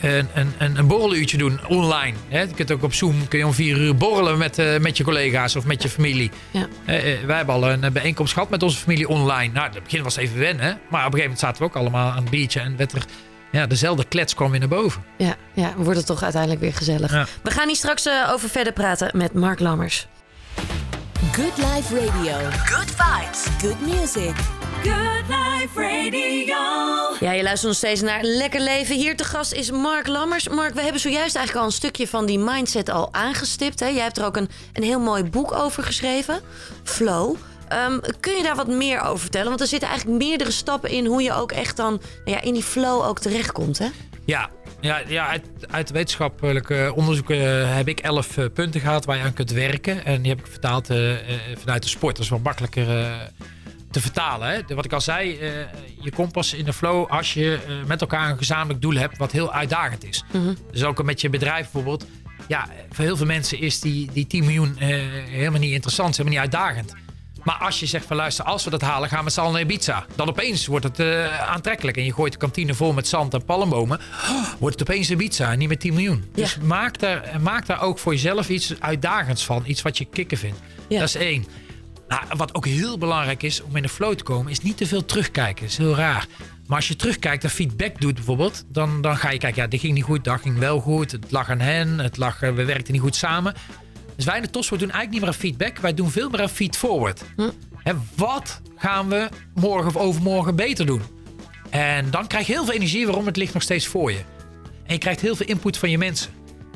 een, 0.00 0.28
een, 0.34 0.78
een 0.78 0.86
borreluurtje 0.86 1.36
doen 1.36 1.60
online. 1.68 2.16
Hè? 2.28 2.40
Je 2.40 2.54
kunt 2.54 2.72
ook 2.72 2.82
op 2.82 2.94
Zoom 2.94 3.28
kun 3.28 3.38
je 3.38 3.46
om 3.46 3.52
vier 3.52 3.76
uur 3.76 3.96
borrelen 3.96 4.38
met, 4.38 4.58
uh, 4.58 4.78
met 4.78 4.96
je 4.96 5.04
collega's 5.04 5.56
of 5.56 5.64
met 5.64 5.82
je 5.82 5.88
familie. 5.88 6.30
Ja. 6.50 6.60
Uh, 6.60 6.66
wij 7.26 7.36
hebben 7.36 7.54
al 7.54 7.70
een 7.70 7.92
bijeenkomst 7.92 8.32
gehad 8.32 8.50
met 8.50 8.62
onze 8.62 8.78
familie 8.78 9.08
online. 9.08 9.52
Nou, 9.52 9.70
het 9.72 9.82
begin 9.82 10.02
was 10.02 10.16
even 10.16 10.38
wennen. 10.38 10.66
Maar 10.66 11.06
op 11.06 11.12
een 11.12 11.18
gegeven 11.18 11.20
moment 11.20 11.38
zaten 11.38 11.62
we 11.62 11.68
ook 11.68 11.76
allemaal 11.76 12.10
aan 12.10 12.22
het 12.22 12.30
biertje. 12.30 12.60
En 12.60 12.76
werd 12.76 12.92
er, 12.92 13.04
ja, 13.52 13.66
dezelfde 13.66 14.04
klets 14.04 14.34
kwam 14.34 14.50
weer 14.50 14.60
naar 14.60 14.68
boven. 14.68 15.02
Ja, 15.18 15.36
ja 15.54 15.74
wordt 15.76 15.98
het 15.98 16.06
toch 16.06 16.22
uiteindelijk 16.22 16.60
weer 16.60 16.74
gezellig. 16.74 17.28
We 17.42 17.50
gaan 17.50 17.66
hier 17.66 17.76
straks 17.76 18.08
over 18.30 18.48
verder 18.48 18.72
praten 18.72 19.10
met 19.14 19.32
Mark 19.32 19.60
Lammers. 19.60 20.06
Good 21.32 21.56
Life 21.56 21.94
Radio. 21.94 22.36
Good 22.64 22.90
vibes. 22.96 23.44
Good 23.60 23.80
music. 23.80 24.55
Good 24.86 25.28
Life 25.28 25.80
Radio. 25.80 26.56
Ja, 27.20 27.32
je 27.32 27.42
luistert 27.42 27.62
nog 27.62 27.76
steeds 27.76 28.00
naar 28.00 28.22
Lekker 28.22 28.60
Leven. 28.60 28.96
Hier 28.96 29.16
te 29.16 29.24
gast 29.24 29.52
is 29.52 29.70
Mark 29.70 30.06
Lammers. 30.06 30.48
Mark, 30.48 30.74
we 30.74 30.80
hebben 30.80 31.00
zojuist 31.00 31.36
eigenlijk 31.36 31.56
al 31.56 31.64
een 31.64 31.76
stukje 31.76 32.08
van 32.08 32.26
die 32.26 32.38
mindset 32.38 32.88
al 32.88 33.08
aangestipt. 33.12 33.80
Hè? 33.80 33.86
Jij 33.86 34.02
hebt 34.02 34.18
er 34.18 34.24
ook 34.24 34.36
een, 34.36 34.48
een 34.72 34.82
heel 34.82 35.00
mooi 35.00 35.24
boek 35.24 35.52
over 35.52 35.82
geschreven. 35.82 36.40
Flow. 36.84 37.36
Ehm, 37.68 37.98
kun 38.20 38.36
je 38.36 38.42
daar 38.42 38.56
wat 38.56 38.68
meer 38.68 39.00
over 39.00 39.18
vertellen? 39.18 39.48
Want 39.48 39.60
er 39.60 39.66
zitten 39.66 39.88
eigenlijk 39.88 40.18
meerdere 40.18 40.50
stappen 40.50 40.90
in 40.90 41.06
hoe 41.06 41.22
je 41.22 41.32
ook 41.32 41.52
echt 41.52 41.76
dan 41.76 42.00
nou 42.24 42.36
ja, 42.36 42.40
in 42.40 42.52
die 42.52 42.62
flow 42.62 43.02
ook 43.02 43.18
terechtkomt, 43.18 43.78
hè? 43.78 43.88
Ja, 44.24 44.50
ja, 44.80 45.02
ja 45.06 45.26
uit, 45.26 45.46
uit 45.70 45.90
wetenschappelijke 45.90 46.92
onderzoeken 46.94 47.74
heb 47.74 47.88
ik 47.88 48.00
elf 48.00 48.36
eh, 48.36 48.44
punten 48.54 48.80
gehad 48.80 49.04
waar 49.04 49.16
je 49.16 49.22
aan 49.22 49.32
kunt 49.32 49.50
werken. 49.50 50.04
En 50.04 50.22
die 50.22 50.30
heb 50.30 50.40
ik 50.40 50.46
vertaald 50.46 50.90
eh, 50.90 51.12
eh, 51.12 51.40
vanuit 51.58 51.82
de 51.82 51.88
sport. 51.88 52.16
Dat 52.16 52.24
is 52.24 52.30
wat 52.30 52.42
makkelijker 52.42 52.86
te 53.96 54.02
vertalen. 54.02 54.48
Hè. 54.48 54.74
Wat 54.74 54.84
ik 54.84 54.92
al 54.92 55.00
zei, 55.00 55.38
je 56.00 56.10
komt 56.14 56.32
pas 56.32 56.54
in 56.54 56.64
de 56.64 56.72
flow 56.72 57.10
als 57.10 57.34
je 57.34 57.58
met 57.86 58.00
elkaar 58.00 58.30
een 58.30 58.38
gezamenlijk 58.38 58.80
doel 58.80 58.94
hebt 58.94 59.18
wat 59.18 59.32
heel 59.32 59.52
uitdagend 59.52 60.04
is. 60.04 60.24
Mhm. 60.32 60.54
Dus 60.72 60.84
ook 60.84 61.02
met 61.02 61.20
je 61.20 61.30
bedrijf 61.30 61.62
bijvoorbeeld. 61.62 62.06
Ja, 62.48 62.68
voor 62.90 63.04
heel 63.04 63.16
veel 63.16 63.26
mensen 63.26 63.60
is 63.60 63.80
die, 63.80 64.10
die 64.12 64.26
10 64.26 64.44
miljoen 64.44 64.76
helemaal 64.76 65.60
niet 65.60 65.72
interessant, 65.72 66.16
helemaal 66.16 66.32
niet 66.32 66.52
uitdagend. 66.52 66.94
Maar 67.42 67.54
als 67.56 67.80
je 67.80 67.86
zegt 67.86 68.06
van 68.06 68.16
luister, 68.16 68.44
als 68.44 68.64
we 68.64 68.70
dat 68.70 68.80
halen, 68.80 69.08
gaan 69.08 69.18
we 69.18 69.24
met 69.24 69.32
z'n 69.32 69.40
allen 69.40 69.52
naar 69.52 69.60
Ibiza. 69.60 70.06
Dan 70.14 70.28
opeens 70.28 70.66
wordt 70.66 70.84
het 70.84 71.00
aantrekkelijk. 71.30 71.96
En 71.96 72.04
je 72.04 72.12
gooit 72.12 72.32
de 72.32 72.38
kantine 72.38 72.74
vol 72.74 72.92
met 72.92 73.08
zand 73.08 73.34
en 73.34 73.44
palmbomen. 73.44 74.00
wordt 74.58 74.78
het 74.78 74.88
opeens 74.88 75.10
Ibiza 75.10 75.52
en 75.52 75.58
niet 75.58 75.68
met 75.68 75.80
10 75.80 75.94
miljoen. 75.94 76.24
Dus 76.34 76.58
maak 76.58 76.98
daar, 76.98 77.36
maak 77.40 77.66
daar 77.66 77.82
ook 77.82 77.98
voor 77.98 78.12
jezelf 78.12 78.48
iets 78.48 78.74
uitdagends 78.78 79.44
van. 79.44 79.62
Iets 79.66 79.82
wat 79.82 79.98
je 79.98 80.04
kicken 80.04 80.38
vindt. 80.38 80.58
Dat 80.88 81.02
is 81.02 81.14
één. 81.14 81.46
Nou, 82.08 82.22
wat 82.36 82.54
ook 82.54 82.66
heel 82.66 82.98
belangrijk 82.98 83.42
is 83.42 83.62
om 83.62 83.76
in 83.76 83.82
de 83.82 83.88
flow 83.88 84.14
te 84.14 84.24
komen, 84.24 84.50
is 84.50 84.60
niet 84.60 84.76
te 84.76 84.86
veel 84.86 85.04
terugkijken. 85.04 85.62
Dat 85.62 85.70
is 85.70 85.78
heel 85.78 85.94
raar. 85.94 86.26
Maar 86.66 86.76
als 86.76 86.88
je 86.88 86.96
terugkijkt 86.96 87.44
en 87.44 87.50
feedback 87.50 88.00
doet 88.00 88.14
bijvoorbeeld, 88.14 88.64
dan, 88.68 89.00
dan 89.00 89.16
ga 89.16 89.30
je 89.30 89.38
kijken, 89.38 89.62
ja, 89.62 89.68
dit 89.68 89.80
ging 89.80 89.94
niet 89.94 90.04
goed, 90.04 90.24
dat 90.24 90.40
ging 90.40 90.58
wel 90.58 90.80
goed. 90.80 91.12
Het 91.12 91.30
lag 91.30 91.50
aan 91.50 91.60
hen, 91.60 91.98
het 91.98 92.16
lag, 92.16 92.40
we 92.40 92.64
werkten 92.64 92.92
niet 92.92 93.02
goed 93.02 93.16
samen. 93.16 93.54
Dus 94.16 94.24
wij 94.24 94.36
in 94.36 94.42
de 94.42 94.50
Tossport 94.50 94.80
doen 94.80 94.90
eigenlijk 94.90 95.10
niet 95.10 95.20
meer 95.20 95.30
aan 95.30 95.50
feedback. 95.50 95.82
Wij 95.82 95.94
doen 95.94 96.10
veel 96.10 96.30
meer 96.30 96.40
aan 96.40 96.48
feed-forward. 96.48 97.22
Hm. 97.36 97.50
wat 98.14 98.60
gaan 98.76 99.08
we 99.08 99.28
morgen 99.54 99.86
of 99.86 99.96
overmorgen 99.96 100.56
beter 100.56 100.86
doen? 100.86 101.02
En 101.70 102.10
dan 102.10 102.26
krijg 102.26 102.46
je 102.46 102.52
heel 102.52 102.64
veel 102.64 102.74
energie 102.74 103.06
waarom 103.06 103.26
het 103.26 103.36
ligt 103.36 103.54
nog 103.54 103.62
steeds 103.62 103.86
voor 103.86 104.12
je. 104.12 104.20
En 104.84 104.92
je 104.92 104.98
krijgt 104.98 105.20
heel 105.20 105.36
veel 105.36 105.46
input 105.46 105.78
van 105.78 105.90
je 105.90 105.98
mensen. 105.98 106.30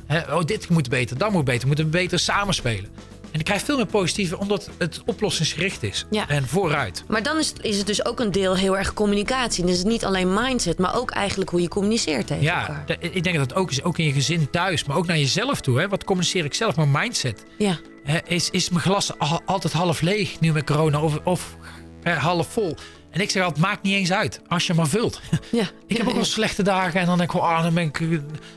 oh, 0.09 0.45
dit 0.45 0.69
moet 0.69 0.89
beter, 0.89 1.19
dat 1.19 1.31
moet 1.33 1.45
beter. 1.45 1.61
We 1.61 1.67
moeten 1.67 1.91
beter 1.91 2.19
samenspelen. 2.19 2.91
En 3.33 3.39
je 3.39 3.43
krijgt 3.45 3.65
veel 3.65 3.77
meer 3.77 3.87
positieve, 3.87 4.39
omdat 4.39 4.71
het 4.79 5.03
oplossingsgericht 5.07 5.83
is. 5.83 6.07
Ja. 6.11 6.29
En 6.29 6.47
vooruit. 6.49 7.05
Maar 7.09 7.23
dan 7.23 7.39
is, 7.39 7.53
is 7.61 7.77
het 7.79 7.87
dus 7.87 8.05
ook 8.05 8.21
een 8.21 8.31
deel 8.33 8.57
heel 8.57 8.79
erg 8.79 8.95
communicatie. 8.95 9.65
Dus 9.65 9.77
het 9.77 9.87
is 9.87 9.93
niet 9.93 10.05
alleen 10.05 10.35
mindset, 10.35 10.79
maar 10.79 10.97
ook 10.97 11.11
eigenlijk 11.11 11.51
hoe 11.51 11.61
je 11.61 11.69
communiceert 11.69 12.27
tegen 12.27 12.43
ja, 12.43 12.61
elkaar. 12.61 12.97
ik 13.01 13.23
denk 13.23 13.37
dat 13.37 13.51
het 13.51 13.59
ook 13.59 13.71
is, 13.71 13.83
ook 13.83 13.99
in 13.99 14.05
je 14.05 14.13
gezin 14.13 14.51
thuis, 14.51 14.85
maar 14.85 14.97
ook 14.97 15.07
naar 15.07 15.19
jezelf 15.19 15.61
toe. 15.61 15.79
Hè? 15.81 15.89
Wat 15.89 16.05
communiceer 16.05 16.45
ik 16.45 16.55
zelf? 16.55 16.77
Mijn 16.77 16.91
mindset. 16.91 17.45
Ja. 17.59 17.79
Hè, 18.03 18.19
is, 18.27 18.51
is 18.51 18.69
mijn 18.71 18.83
glas 18.83 19.19
al- 19.19 19.43
altijd 19.45 19.73
half 19.73 20.01
leeg 20.01 20.41
nu 20.41 20.53
met 20.53 20.65
corona 20.65 21.01
of, 21.01 21.19
of 21.25 21.57
half 22.05 22.53
vol? 22.53 22.77
En 23.11 23.21
ik 23.21 23.31
zeg 23.31 23.43
altijd, 23.43 23.65
maakt 23.65 23.83
niet 23.83 23.95
eens 23.95 24.13
uit. 24.13 24.41
Als 24.49 24.67
je 24.67 24.75
maar 24.75 24.89
vult. 24.89 25.21
Ja. 25.51 25.65
Ik 25.87 25.97
heb 25.97 26.09
ook 26.09 26.15
wel 26.15 26.25
slechte 26.25 26.63
dagen 26.63 27.01
en 27.01 27.07
dan 27.07 27.19
denk 27.19 27.33
ik, 27.33 27.41
oh, 27.41 27.63
dan 27.63 27.75
ben 27.75 27.85
ik, 27.85 28.01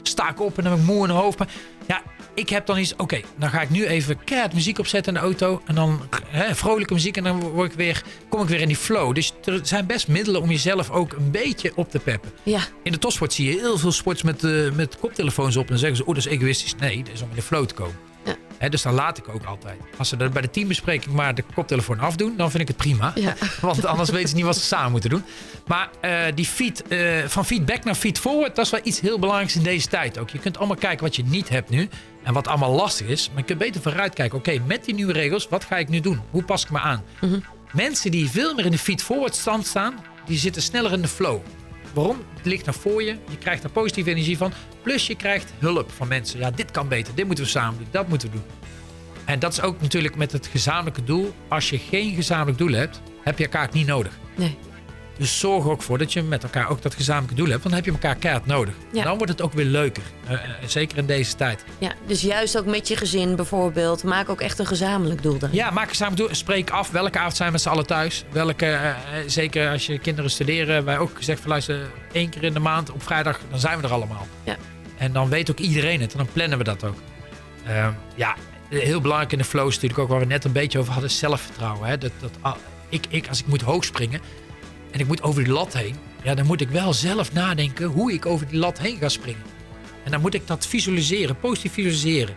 sta 0.03 0.29
ik 0.29 0.41
op 0.41 0.57
en 0.57 0.63
dan 0.63 0.73
ben 0.73 0.81
ik 0.81 0.87
moe 0.87 1.01
in 1.01 1.07
de 1.13 1.19
hoofd. 1.19 1.39
Maar 1.39 1.49
ja, 1.87 2.01
ik 2.35 2.49
heb 2.49 2.65
dan 2.65 2.77
iets, 2.77 2.95
oké, 2.95 3.21
dan 3.37 3.49
ga 3.49 3.61
ik 3.61 3.69
nu 3.69 3.85
even 3.85 4.23
keihard 4.23 4.53
muziek 4.53 4.79
opzetten 4.79 5.13
in 5.13 5.19
de 5.19 5.25
auto. 5.25 5.61
En 5.65 5.75
dan 5.75 6.01
hè, 6.27 6.55
vrolijke 6.55 6.93
muziek 6.93 7.17
en 7.17 7.23
dan 7.23 7.39
word 7.39 7.71
ik 7.71 7.77
weer, 7.77 8.03
kom 8.29 8.41
ik 8.41 8.47
weer 8.47 8.61
in 8.61 8.67
die 8.67 8.77
flow. 8.77 9.15
Dus 9.15 9.33
er 9.43 9.59
zijn 9.63 9.85
best 9.85 10.07
middelen 10.07 10.41
om 10.41 10.49
jezelf 10.49 10.89
ook 10.89 11.13
een 11.13 11.31
beetje 11.31 11.71
op 11.75 11.91
te 11.91 11.99
peppen. 11.99 12.31
Ja. 12.43 12.59
In 12.83 12.91
de 12.91 12.97
topsport 12.97 13.33
zie 13.33 13.47
je 13.47 13.59
heel 13.59 13.77
veel 13.77 13.91
sports 13.91 14.23
met, 14.23 14.43
eh, 14.43 14.71
met 14.71 14.99
koptelefoons 14.99 15.55
op. 15.55 15.63
En 15.63 15.69
dan 15.69 15.77
zeggen 15.77 15.97
ze, 15.97 16.05
oh, 16.05 16.15
dat 16.15 16.25
is 16.25 16.31
egoïstisch. 16.31 16.75
Nee, 16.75 17.03
dat 17.03 17.13
is 17.13 17.21
om 17.21 17.29
in 17.29 17.35
de 17.35 17.41
flow 17.41 17.65
te 17.65 17.73
komen. 17.73 17.95
Dus 18.69 18.81
dan 18.81 18.93
laat 18.93 19.17
ik 19.17 19.29
ook 19.29 19.43
altijd. 19.43 19.79
Als 19.97 20.09
ze 20.09 20.17
bij 20.17 20.41
de 20.41 20.49
teambespreking 20.49 21.15
maar 21.15 21.35
de 21.35 21.43
koptelefoon 21.53 21.99
afdoen, 21.99 22.33
dan 22.37 22.51
vind 22.51 22.61
ik 22.61 22.67
het 22.67 22.77
prima. 22.77 23.11
Ja. 23.15 23.35
Want 23.61 23.85
anders 23.85 24.09
weten 24.09 24.29
ze 24.29 24.35
niet 24.35 24.45
wat 24.45 24.55
ze 24.55 24.65
samen 24.65 24.91
moeten 24.91 25.09
doen. 25.09 25.23
Maar 25.67 25.89
eh, 26.01 26.19
die 26.35 26.45
feed, 26.45 26.87
eh, 26.87 27.23
van 27.27 27.45
feedback 27.45 27.83
naar 27.83 27.95
feed 27.95 28.19
forward, 28.19 28.55
dat 28.55 28.65
is 28.65 28.71
wel 28.71 28.81
iets 28.83 28.99
heel 28.99 29.19
belangrijks 29.19 29.55
in 29.55 29.63
deze 29.63 29.87
tijd 29.87 30.17
ook. 30.17 30.29
Je 30.29 30.39
kunt 30.39 30.57
allemaal 30.57 30.77
kijken 30.77 31.05
wat 31.05 31.15
je 31.15 31.23
niet 31.23 31.49
hebt 31.49 31.69
nu 31.69 31.89
en 32.23 32.33
wat 32.33 32.47
allemaal 32.47 32.71
lastig 32.71 33.07
is. 33.07 33.29
Maar 33.29 33.37
je 33.39 33.45
kunt 33.45 33.59
beter 33.59 33.81
vooruit 33.81 34.13
kijken. 34.13 34.37
Oké, 34.37 34.59
met 34.65 34.85
die 34.85 34.93
nieuwe 34.93 35.13
regels, 35.13 35.47
wat 35.49 35.63
ga 35.63 35.77
ik 35.77 35.89
nu 35.89 35.99
doen? 35.99 36.21
Hoe 36.29 36.43
pas 36.43 36.63
ik 36.63 36.69
me 36.69 36.79
aan? 36.79 37.03
Mensen 37.71 38.11
die 38.11 38.29
veel 38.29 38.55
meer 38.55 38.65
in 38.65 38.71
de 38.71 38.77
feed 38.77 39.03
forward 39.03 39.35
stand 39.35 39.67
staan, 39.67 39.95
die 40.25 40.37
zitten 40.37 40.61
sneller 40.61 40.91
in 40.91 41.01
de 41.01 41.07
flow. 41.07 41.41
Waarom? 41.93 42.17
Het 42.35 42.45
ligt 42.45 42.65
naar 42.65 42.73
voor 42.73 43.03
je. 43.03 43.17
Je 43.29 43.37
krijgt 43.37 43.63
er 43.63 43.69
positieve 43.69 44.09
energie 44.09 44.37
van. 44.37 44.53
Plus 44.81 45.07
je 45.07 45.15
krijgt 45.15 45.53
hulp 45.59 45.91
van 45.91 46.07
mensen. 46.07 46.39
Ja, 46.39 46.51
dit 46.51 46.71
kan 46.71 46.87
beter. 46.87 47.15
Dit 47.15 47.25
moeten 47.25 47.43
we 47.43 47.49
samen 47.49 47.77
doen. 47.77 47.87
Dat 47.91 48.07
moeten 48.07 48.31
we 48.31 48.35
doen. 48.35 48.45
En 49.25 49.39
dat 49.39 49.51
is 49.51 49.61
ook 49.61 49.81
natuurlijk 49.81 50.15
met 50.15 50.31
het 50.31 50.47
gezamenlijke 50.47 51.03
doel. 51.03 51.33
Als 51.47 51.69
je 51.69 51.77
geen 51.77 52.15
gezamenlijk 52.15 52.57
doel 52.57 52.71
hebt, 52.71 53.01
heb 53.21 53.37
je 53.37 53.43
elkaar 53.43 53.69
niet 53.71 53.87
nodig. 53.87 54.19
Nee. 54.35 54.57
Dus 55.17 55.39
zorg 55.39 55.67
ook 55.67 55.81
voor 55.81 55.97
dat 55.97 56.13
je 56.13 56.23
met 56.23 56.43
elkaar 56.43 56.69
ook 56.69 56.81
dat 56.81 56.95
gezamenlijke 56.95 57.35
doel 57.35 57.49
hebt. 57.49 57.63
Want 57.63 57.75
dan 57.75 57.83
heb 57.83 57.85
je 57.85 57.91
elkaar 57.91 58.15
keihard 58.15 58.45
nodig. 58.45 58.73
Ja. 58.91 59.03
Dan 59.03 59.17
wordt 59.17 59.31
het 59.31 59.41
ook 59.41 59.53
weer 59.53 59.65
leuker. 59.65 60.03
Eh, 60.27 60.33
eh, 60.33 60.39
zeker 60.65 60.97
in 60.97 61.05
deze 61.05 61.35
tijd. 61.35 61.63
ja, 61.77 61.91
dus 62.07 62.21
juist 62.21 62.57
ook 62.57 62.65
met 62.65 62.87
je 62.87 62.95
gezin 62.95 63.35
bijvoorbeeld. 63.35 64.03
Maak 64.03 64.29
ook 64.29 64.41
echt 64.41 64.59
een 64.59 64.65
gezamenlijk 64.65 65.21
doel 65.21 65.37
dan. 65.37 65.49
Ja, 65.51 65.71
maak 65.71 65.83
een 65.83 65.89
gezamenlijk 65.89 66.27
doel. 66.27 66.35
Spreek 66.35 66.69
af 66.69 66.91
welke 66.91 67.19
avond 67.19 67.35
zijn 67.35 67.47
we 67.47 67.53
met 67.53 67.61
z'n 67.61 67.69
allen 67.69 67.85
thuis. 67.85 68.23
Welke, 68.31 68.65
eh, 68.65 68.93
zeker 69.27 69.69
als 69.69 69.85
je 69.85 69.99
kinderen 69.99 70.31
studeren. 70.31 70.85
Wij 70.85 70.97
ook 70.97 71.11
gezegd 71.15 71.39
van 71.39 71.49
luister, 71.49 71.91
één 72.11 72.29
keer 72.29 72.43
in 72.43 72.53
de 72.53 72.59
maand 72.59 72.91
op 72.91 73.03
vrijdag, 73.03 73.39
dan 73.49 73.59
zijn 73.59 73.77
we 73.77 73.83
er 73.83 73.93
allemaal. 73.93 74.27
Ja. 74.43 74.55
En 74.97 75.13
dan 75.13 75.29
weet 75.29 75.51
ook 75.51 75.59
iedereen 75.59 76.01
het. 76.01 76.11
En 76.11 76.17
dan 76.17 76.27
plannen 76.33 76.57
we 76.57 76.63
dat 76.63 76.83
ook. 76.83 76.97
Ehm, 77.65 77.91
ja, 78.15 78.35
heel 78.69 79.01
belangrijk 79.01 79.31
in 79.31 79.37
de 79.37 79.43
flow 79.43 79.67
is 79.67 79.73
natuurlijk 79.73 79.99
ook 79.99 80.09
waar 80.09 80.19
we 80.19 80.25
net 80.25 80.43
een 80.43 80.51
beetje 80.51 80.79
over 80.79 80.93
hadden. 80.93 81.11
Zelfvertrouwen. 81.11 81.87
Hè? 81.87 81.97
Dat, 81.97 82.11
dat, 82.19 82.31
ah, 82.41 82.55
ik, 82.89 83.05
ik, 83.09 83.27
als 83.27 83.39
ik 83.39 83.47
moet 83.47 83.61
hoog 83.61 83.83
springen 83.83 84.21
en 84.93 84.99
ik 84.99 85.07
moet 85.07 85.21
over 85.23 85.43
die 85.43 85.53
lat 85.53 85.73
heen. 85.73 85.95
Ja, 86.23 86.35
dan 86.35 86.45
moet 86.45 86.61
ik 86.61 86.69
wel 86.69 86.93
zelf 86.93 87.33
nadenken 87.33 87.85
hoe 87.85 88.13
ik 88.13 88.25
over 88.25 88.47
die 88.47 88.59
lat 88.59 88.79
heen 88.79 88.97
ga 88.97 89.09
springen. 89.09 89.43
En 90.03 90.11
dan 90.11 90.21
moet 90.21 90.33
ik 90.33 90.47
dat 90.47 90.67
visualiseren, 90.67 91.39
positief 91.39 91.73
visualiseren. 91.73 92.35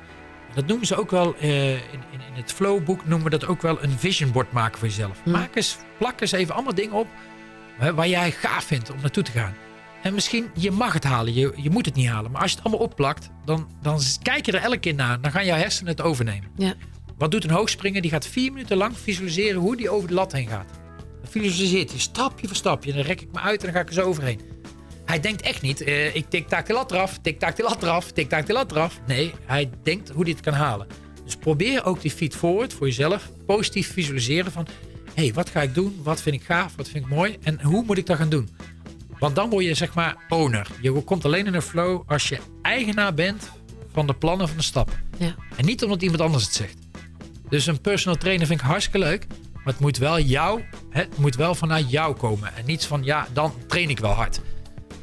Dat 0.55 0.67
noemen 0.67 0.87
ze 0.87 0.97
ook 0.97 1.11
wel, 1.11 1.37
eh, 1.37 1.71
in, 1.73 1.79
in, 2.13 2.21
in 2.29 2.35
het 2.35 2.53
flowboek 2.53 3.07
noemen 3.07 3.31
we 3.31 3.39
dat 3.39 3.47
ook 3.47 3.63
wel 3.63 3.83
een 3.83 3.99
vision 3.99 4.33
board 4.33 4.53
maken 4.53 4.79
voor 4.79 4.89
jezelf. 4.89 5.25
Maak 5.25 5.57
eens, 5.57 5.77
plak 5.99 6.21
eens 6.21 6.33
even 6.33 6.55
allemaal 6.55 6.75
dingen 6.75 6.93
op 6.93 7.07
hè, 7.79 7.95
waar 7.95 8.09
jij 8.09 8.31
gaaf 8.31 8.65
vindt 8.65 8.91
om 8.91 9.01
naartoe 9.01 9.23
te 9.23 9.31
gaan. 9.31 9.55
En 10.03 10.15
misschien, 10.15 10.51
je 10.55 10.71
mag 10.71 10.93
het 10.93 11.05
halen, 11.05 11.35
je, 11.35 11.53
je 11.57 11.71
moet 11.71 11.87
het 11.87 11.95
niet 11.95 12.09
halen. 12.09 12.31
Maar 12.31 12.41
als 12.43 12.51
je 12.51 12.57
het 12.57 12.67
allemaal 12.67 12.87
opplakt, 12.87 13.31
dan, 13.45 13.69
dan 13.83 14.01
kijk 14.23 14.47
je 14.47 14.53
er 14.53 14.63
elke 14.63 14.79
keer 14.79 14.95
naar. 14.95 15.21
Dan 15.21 15.31
gaan 15.31 15.45
jouw 15.45 15.57
hersenen 15.57 15.91
het 15.91 16.01
overnemen. 16.01 16.51
Ja. 16.57 16.75
Wat 17.19 17.31
doet 17.31 17.45
een 17.45 17.51
hoogspringer? 17.51 18.03
Die 18.03 18.11
gaat 18.11 18.27
vier 18.27 18.53
minuten 18.53 18.77
lang 18.77 18.99
visualiseren 18.99 19.61
hoe 19.61 19.77
die 19.77 19.91
over 19.91 20.09
de 20.09 20.15
lat 20.15 20.33
heen 20.33 20.49
gaat. 20.49 20.71
Dan 21.27 21.43
visualiseert 21.43 21.91
hij 21.91 21.99
stapje 21.99 22.47
voor 22.47 22.57
stapje. 22.57 22.91
En 22.91 22.97
dan 22.97 23.07
rek 23.07 23.21
ik 23.21 23.33
me 23.33 23.41
uit 23.41 23.61
en 23.61 23.65
dan 23.65 23.75
ga 23.75 23.81
ik 23.81 23.89
er 23.89 23.95
zo 23.95 24.03
overheen. 24.03 24.41
Hij 25.05 25.21
denkt 25.21 25.43
echt 25.43 25.63
niet, 25.63 25.81
eh, 25.81 26.15
ik 26.15 26.25
tik-tak 26.29 26.67
de 26.67 26.73
lat 26.73 26.91
eraf, 26.91 27.19
tik-tak 27.23 27.57
de 27.57 27.63
lat 27.63 27.83
eraf, 27.83 28.13
tik-tak 28.13 28.47
de 28.47 28.53
lat 28.53 28.71
eraf. 28.71 29.01
Nee, 29.07 29.33
hij 29.45 29.71
denkt 29.83 30.09
hoe 30.09 30.23
hij 30.23 30.33
het 30.33 30.41
kan 30.41 30.53
halen. 30.53 30.87
Dus 31.25 31.37
probeer 31.37 31.85
ook 31.85 32.01
die 32.01 32.11
feed 32.11 32.37
forward 32.37 32.73
voor 32.73 32.87
jezelf. 32.87 33.31
Positief 33.47 33.93
visualiseren 33.93 34.53
van, 34.53 34.67
hé, 35.15 35.23
hey, 35.23 35.33
wat 35.33 35.51
ga 35.51 35.63
ik 35.63 35.75
doen? 35.75 36.01
Wat 36.03 36.23
vind 36.23 36.35
ik 36.35 36.43
gaaf? 36.43 36.77
Wat 36.77 36.89
vind 36.89 37.05
ik 37.05 37.11
mooi? 37.11 37.37
En 37.43 37.63
hoe 37.63 37.85
moet 37.85 37.99
ik 37.99 38.07
dat 38.07 38.17
gaan 38.17 38.29
doen? 38.29 38.49
Want 39.19 39.35
dan 39.35 39.51
word 39.51 39.65
je 39.65 39.75
zeg 39.75 39.95
maar 39.95 40.17
owner. 40.29 40.69
Je 40.81 40.93
komt 40.93 41.25
alleen 41.25 41.47
in 41.47 41.55
een 41.55 41.63
flow 41.63 42.03
als 42.07 42.29
je 42.29 42.39
eigenaar 42.63 43.15
bent 43.15 43.51
van 43.93 44.07
de 44.07 44.15
plannen 44.15 44.49
van 44.49 44.57
de 44.57 44.63
stappen. 44.63 44.95
Ja. 45.19 45.35
En 45.57 45.65
niet 45.65 45.85
omdat 45.85 46.03
iemand 46.03 46.21
anders 46.21 46.45
het 46.45 46.55
zegt. 46.55 46.79
Dus 47.49 47.67
een 47.67 47.81
personal 47.81 48.19
trainer 48.19 48.47
vind 48.47 48.61
ik 48.61 48.67
hartstikke 48.67 48.99
leuk. 48.99 49.27
Maar 49.67 49.75
het 49.75 49.83
moet 49.83 49.97
wel 49.99 50.21
jou, 50.21 50.63
het 50.91 51.19
moet 51.19 51.37
wel 51.37 51.55
vanuit 51.55 51.91
jou 51.91 52.17
komen. 52.17 52.57
En 52.57 52.65
niet 52.67 52.85
van, 52.87 53.05
ja, 53.05 53.27
dan 53.33 53.53
train 53.67 53.89
ik 53.91 53.99
wel 53.99 54.11
hard. 54.13 54.41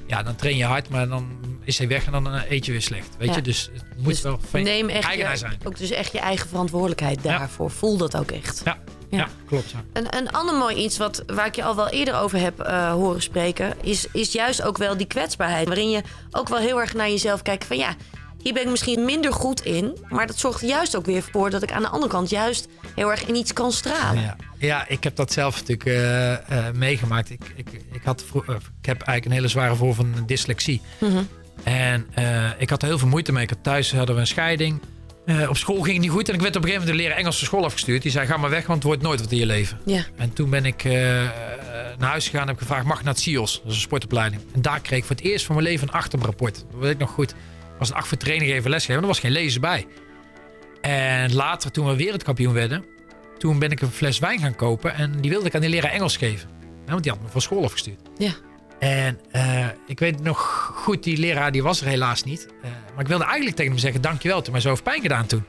Ja, 0.07 0.23
dan 0.23 0.35
train 0.35 0.57
je 0.57 0.65
hard, 0.65 0.89
maar 0.89 1.07
dan 1.07 1.27
is 1.63 1.77
hij 1.77 1.87
weg 1.87 2.05
en 2.05 2.11
dan 2.11 2.33
eh, 2.33 2.51
eet 2.51 2.65
je 2.65 2.71
weer 2.71 2.81
slecht. 2.81 3.07
Weet 3.17 3.27
Ja. 3.29 3.35
je, 3.35 3.41
dus 3.41 3.69
het 3.73 3.83
moet 3.97 4.05
Dus 4.05 4.21
wel 4.21 4.39
van 4.49 4.63
neem 4.63 4.89
echt 4.89 5.05
eigenaar 5.05 5.31
je, 5.31 5.37
zijn. 5.37 5.57
ook 5.63 5.77
dus 5.77 5.89
echt 5.89 6.11
je 6.11 6.19
eigen 6.19 6.49
verantwoordelijkheid 6.49 7.19
Ja. 7.23 7.37
daarvoor. 7.37 7.71
Voel 7.71 7.97
dat 7.97 8.17
ook 8.17 8.31
echt. 8.31 8.61
Ja, 8.65 8.77
Ja. 9.09 9.17
ja. 9.17 9.27
klopt. 9.45 9.69
Ja. 9.71 9.83
Een, 9.93 10.17
een 10.17 10.31
ander 10.31 10.55
mooi 10.55 10.75
iets 10.75 10.97
wat, 10.97 11.23
waar 11.27 11.45
ik 11.45 11.55
je 11.55 11.63
al 11.63 11.75
wel 11.75 11.89
eerder 11.89 12.15
over 12.15 12.39
heb 12.39 12.59
eh, 12.59 12.91
horen 12.91 13.21
spreken, 13.21 13.73
is, 13.81 14.07
is 14.11 14.31
juist 14.31 14.61
ook 14.61 14.77
wel 14.77 14.97
die 14.97 15.07
kwetsbaarheid. 15.07 15.67
Waarin 15.67 15.89
je 15.89 16.01
ook 16.31 16.47
wel 16.49 16.59
heel 16.59 16.81
erg 16.81 16.93
naar 16.93 17.09
jezelf 17.09 17.41
kijkt 17.41 17.65
van 17.65 17.77
ja, 17.77 17.95
hier 18.43 18.53
ben 18.53 18.63
ik 18.63 18.69
misschien 18.69 19.05
minder 19.05 19.33
goed 19.33 19.61
in. 19.61 19.97
Maar 20.09 20.27
dat 20.27 20.37
zorgt 20.39 20.61
juist 20.61 20.95
ook 20.95 21.05
weer 21.05 21.23
voor 21.31 21.49
dat 21.49 21.63
ik 21.63 21.71
aan 21.71 21.81
de 21.81 21.87
andere 21.87 22.11
kant 22.11 22.29
juist 22.29 22.67
heel 22.95 23.11
erg 23.11 23.25
in 23.25 23.35
iets 23.35 23.53
kan 23.53 23.71
stralen. 23.71 24.21
Ja. 24.21 24.35
ja, 24.57 24.87
ik 24.87 25.03
heb 25.03 25.15
dat 25.15 25.31
zelf 25.31 25.55
natuurlijk 25.55 25.85
eh, 25.85 26.33
eh, 26.33 26.73
meegemaakt. 26.73 27.29
Ik, 27.29 27.41
ik, 27.55 27.67
ik, 27.91 28.01
had 28.03 28.23
eh, 28.33 28.55
ik 28.79 28.85
heb 28.85 29.01
eigenlijk 29.01 29.25
een 29.25 29.31
hele 29.31 29.47
zware 29.47 29.75
vorm 29.75 29.93
van 29.93 30.13
dyslexie. 30.25 30.81
Mhm. 30.99 31.23
En 31.63 32.07
ik 32.57 32.69
had 32.69 32.81
er 32.81 32.87
heel 32.87 32.97
veel 32.97 33.07
moeite 33.07 33.31
mee. 33.31 33.43
Ik 33.43 33.49
had 33.49 33.63
thuis 33.63 33.91
hadden 33.93 34.15
we 34.15 34.21
een 34.21 34.27
scheiding. 34.27 34.81
Op 35.49 35.57
school 35.57 35.81
ging 35.81 35.93
het 35.93 36.01
niet 36.01 36.11
goed. 36.11 36.29
En 36.29 36.33
ik 36.33 36.41
werd 36.41 36.55
op 36.55 36.61
een 36.61 36.69
gegeven 36.69 36.87
moment 36.87 36.97
de 36.97 37.03
leraar 37.03 37.17
Engels 37.17 37.37
van 37.37 37.47
school 37.47 37.63
afgestuurd. 37.63 38.01
Die 38.01 38.11
zei, 38.11 38.27
ga 38.27 38.37
maar 38.37 38.49
weg, 38.49 38.65
want 38.65 38.77
het 38.77 38.83
wordt 38.83 39.01
nooit 39.01 39.19
wat 39.19 39.31
in 39.31 39.37
je 39.37 39.45
leven. 39.45 39.79
Ja. 39.85 40.05
En 40.15 40.33
toen 40.33 40.49
ben 40.49 40.65
ik 40.65 40.83
naar 41.97 42.09
huis 42.09 42.25
gegaan 42.25 42.41
en 42.41 42.47
heb 42.47 42.57
gevraagd: 42.57 42.85
mag 42.85 42.97
ik 42.97 43.03
naar 43.03 43.13
het 43.13 43.21
CIOS? 43.21 43.53
Dat 43.61 43.71
is 43.71 43.75
een 43.75 43.81
sportopleiding. 43.81 44.41
En 44.53 44.61
daar 44.61 44.79
kreeg 44.79 44.99
ik 44.99 45.05
voor 45.05 45.15
het 45.15 45.25
eerst 45.25 45.45
van 45.45 45.55
mijn 45.55 45.67
leven 45.67 45.87
een 45.87 45.93
achterrapport. 45.93 46.65
Dat 46.71 46.79
weet 46.79 46.91
ik 46.91 46.97
nog 46.97 47.09
goed. 47.09 47.35
Was 47.83 47.91
een 47.91 48.01
acht 48.01 48.07
voor 48.07 48.17
training 48.17 48.51
even 48.51 48.69
lesgeven. 48.69 49.01
Er 49.01 49.07
was 49.07 49.19
geen 49.19 49.31
lezen 49.31 49.61
bij. 49.61 49.87
En 50.81 51.33
later, 51.33 51.71
toen 51.71 51.87
we 51.87 51.95
weer 51.95 52.13
het 52.13 52.23
kampioen 52.23 52.53
werden, 52.53 52.85
toen 53.37 53.59
ben 53.59 53.71
ik 53.71 53.81
een 53.81 53.91
fles 53.91 54.19
wijn 54.19 54.39
gaan 54.39 54.55
kopen. 54.55 54.95
En 54.95 55.21
die 55.21 55.31
wilde 55.31 55.47
ik 55.47 55.55
aan 55.55 55.61
die 55.61 55.69
leraar 55.69 55.91
Engels 55.91 56.17
geven. 56.17 56.49
want 56.85 57.03
die 57.03 57.11
had 57.11 57.21
me 57.21 57.27
van 57.27 57.41
school 57.41 57.63
afgestuurd. 57.63 57.99
Ja. 58.17 58.33
En 58.79 59.19
uh, 59.35 59.67
ik 59.87 59.99
weet 59.99 60.21
nog 60.21 60.71
goed, 60.75 61.03
die 61.03 61.17
leraar 61.17 61.51
die 61.51 61.63
was 61.63 61.81
er 61.81 61.87
helaas 61.87 62.23
niet. 62.23 62.47
Uh, 62.63 62.71
maar 62.93 63.01
ik 63.01 63.07
wilde 63.07 63.23
eigenlijk 63.23 63.55
tegen 63.55 63.71
hem 63.71 63.81
zeggen, 63.81 64.01
dankjewel, 64.01 64.41
toen 64.41 64.51
mij 64.51 64.61
zo 64.61 64.69
heeft 64.69 64.83
pijn 64.83 65.01
gedaan 65.01 65.25
toen. 65.25 65.43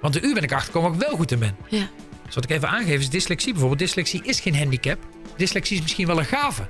Want 0.00 0.14
de 0.14 0.20
u 0.20 0.34
ben 0.34 0.42
ik 0.42 0.52
achtergekomen 0.52 0.92
dat 0.92 1.00
ik 1.00 1.08
wel 1.08 1.16
goed 1.16 1.32
in 1.32 1.38
ben. 1.38 1.56
Ja. 1.68 1.88
Dus 2.26 2.34
wat 2.34 2.44
ik 2.44 2.50
even 2.50 2.68
aangeef 2.68 3.00
is 3.00 3.10
dyslexie 3.10 3.52
bijvoorbeeld. 3.52 3.80
Dyslexie 3.80 4.22
is 4.24 4.40
geen 4.40 4.56
handicap. 4.56 4.98
Dyslexie 5.36 5.76
is 5.76 5.82
misschien 5.82 6.06
wel 6.06 6.18
een 6.18 6.24
gave. 6.24 6.66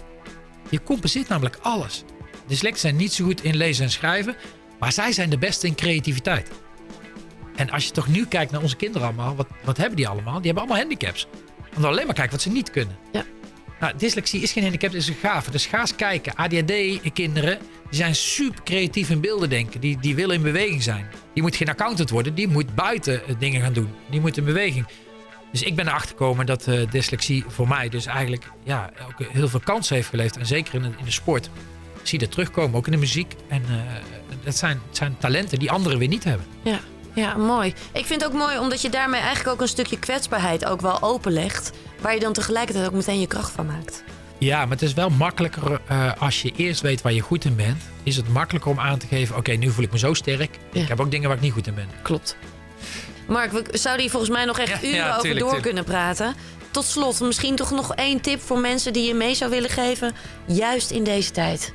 Je 0.68 0.82
compenseert 0.82 1.28
namelijk 1.28 1.58
alles. 1.62 2.04
Dyslecten 2.46 2.80
zijn 2.80 2.96
niet 2.96 3.12
zo 3.12 3.24
goed 3.24 3.44
in 3.44 3.56
lezen 3.56 3.84
en 3.84 3.90
schrijven, 3.90 4.36
maar 4.78 4.92
zij 4.92 5.12
zijn 5.12 5.30
de 5.30 5.38
beste 5.38 5.66
in 5.66 5.74
creativiteit. 5.74 6.50
En 7.56 7.70
als 7.70 7.84
je 7.84 7.90
toch 7.90 8.08
nu 8.08 8.26
kijkt 8.26 8.52
naar 8.52 8.62
onze 8.62 8.76
kinderen 8.76 9.06
allemaal, 9.06 9.36
wat, 9.36 9.46
wat 9.64 9.76
hebben 9.76 9.96
die 9.96 10.08
allemaal? 10.08 10.36
Die 10.36 10.44
hebben 10.44 10.62
allemaal 10.62 10.78
handicaps. 10.78 11.26
Omdat 11.74 11.90
alleen 11.90 12.06
maar 12.06 12.14
kijken 12.14 12.32
wat 12.32 12.42
ze 12.42 12.50
niet 12.50 12.70
kunnen. 12.70 12.96
Ja. 13.12 13.24
Nou, 13.80 13.92
dyslexie 13.96 14.40
is 14.40 14.52
geen 14.52 14.62
handicap, 14.62 14.92
het 14.92 15.00
is 15.00 15.08
een 15.08 15.14
gave. 15.14 15.50
Dus 15.50 15.66
ga 15.66 15.80
eens 15.80 15.96
kijken. 15.96 16.34
ADHD-kinderen 16.34 17.58
zijn 17.90 18.14
super 18.14 18.62
creatief 18.62 19.10
in 19.10 19.20
beelden 19.20 19.48
denken. 19.48 19.80
Die, 19.80 19.98
die 20.00 20.14
willen 20.14 20.36
in 20.36 20.42
beweging 20.42 20.82
zijn. 20.82 21.06
Die 21.34 21.42
moet 21.42 21.56
geen 21.56 21.68
accountant 21.68 22.10
worden, 22.10 22.34
die 22.34 22.48
moet 22.48 22.74
buiten 22.74 23.26
eh, 23.26 23.34
dingen 23.38 23.60
gaan 23.60 23.72
doen. 23.72 23.90
Die 24.10 24.20
moet 24.20 24.36
in 24.36 24.44
beweging. 24.44 24.86
Dus 25.52 25.62
ik 25.62 25.76
ben 25.76 25.86
erachter 25.86 26.08
gekomen 26.08 26.46
dat 26.46 26.66
uh, 26.66 26.90
dyslexie 26.90 27.44
voor 27.48 27.68
mij 27.68 27.88
dus 27.88 28.06
eigenlijk 28.06 28.50
ja, 28.64 28.90
ook 29.08 29.26
heel 29.32 29.48
veel 29.48 29.60
kansen 29.60 29.96
heeft 29.96 30.08
geleefd. 30.08 30.36
En 30.36 30.46
zeker 30.46 30.74
in 30.74 30.82
de, 30.82 30.88
in 30.98 31.04
de 31.04 31.10
sport. 31.10 31.50
Zie 32.02 32.18
je 32.18 32.24
dat 32.24 32.34
terugkomen, 32.34 32.76
ook 32.76 32.86
in 32.86 32.92
de 32.92 32.98
muziek. 32.98 33.34
En 33.48 33.62
uh, 33.70 33.76
dat 34.46 34.80
zijn, 34.90 35.16
talenten 35.18 35.58
die 35.58 35.70
anderen 35.70 35.98
weer 35.98 36.08
niet 36.08 36.24
hebben. 36.24 36.46
Ja. 36.62 36.78
Ja, 37.14 37.36
mooi. 37.36 37.74
Ik 37.92 38.06
vind 38.06 38.20
het 38.22 38.30
ook 38.30 38.38
mooi 38.38 38.58
omdat 38.58 38.82
je 38.82 38.88
daarmee 38.88 39.20
eigenlijk 39.20 39.48
ook 39.48 39.60
een 39.60 39.68
stukje 39.68 39.98
kwetsbaarheid 39.98 40.64
ook 40.64 40.80
wel 40.80 41.02
openlegt. 41.02 41.70
Waar 42.00 42.14
je 42.14 42.20
dan 42.20 42.32
tegelijkertijd 42.32 42.86
ook 42.86 42.92
meteen 42.92 43.20
je 43.20 43.26
kracht 43.26 43.50
van 43.50 43.66
maakt. 43.66 44.04
Ja, 44.38 44.58
maar 44.58 44.70
het 44.70 44.82
is 44.82 44.94
wel 44.94 45.10
makkelijker 45.10 45.80
uh, 45.90 46.12
als 46.18 46.42
je 46.42 46.52
eerst 46.56 46.80
weet 46.80 47.02
waar 47.02 47.12
je 47.12 47.20
goed 47.20 47.44
in 47.44 47.56
bent. 47.56 47.82
Is 48.02 48.16
het 48.16 48.28
makkelijker 48.28 48.70
om 48.70 48.80
aan 48.80 48.98
te 48.98 49.06
geven: 49.06 49.36
oké, 49.36 49.52
nu 49.52 49.70
voel 49.70 49.84
ik 49.84 49.92
me 49.92 49.98
zo 49.98 50.14
sterk. 50.14 50.58
Ja. 50.72 50.82
Ik 50.82 50.88
heb 50.88 51.00
ook 51.00 51.10
dingen 51.10 51.28
waar 51.28 51.36
ik 51.36 51.42
niet 51.42 51.52
goed 51.52 51.66
in 51.66 51.74
ben. 51.74 51.88
Klopt. 52.02 52.36
Mark, 53.28 53.52
we 53.52 53.64
zouden 53.72 54.02
hier 54.02 54.10
volgens 54.10 54.32
mij 54.32 54.44
nog 54.44 54.58
echt 54.58 54.84
uren 54.84 54.96
ja, 54.96 55.16
over 55.16 55.38
door 55.38 55.60
kunnen 55.60 55.84
praten. 55.84 56.34
Tot 56.70 56.84
slot, 56.84 57.20
misschien 57.20 57.56
toch 57.56 57.70
nog 57.70 57.94
één 57.94 58.20
tip 58.20 58.40
voor 58.40 58.58
mensen 58.58 58.92
die 58.92 59.06
je 59.06 59.14
mee 59.14 59.34
zou 59.34 59.50
willen 59.50 59.70
geven, 59.70 60.14
juist 60.46 60.90
in 60.90 61.04
deze 61.04 61.30
tijd. 61.30 61.72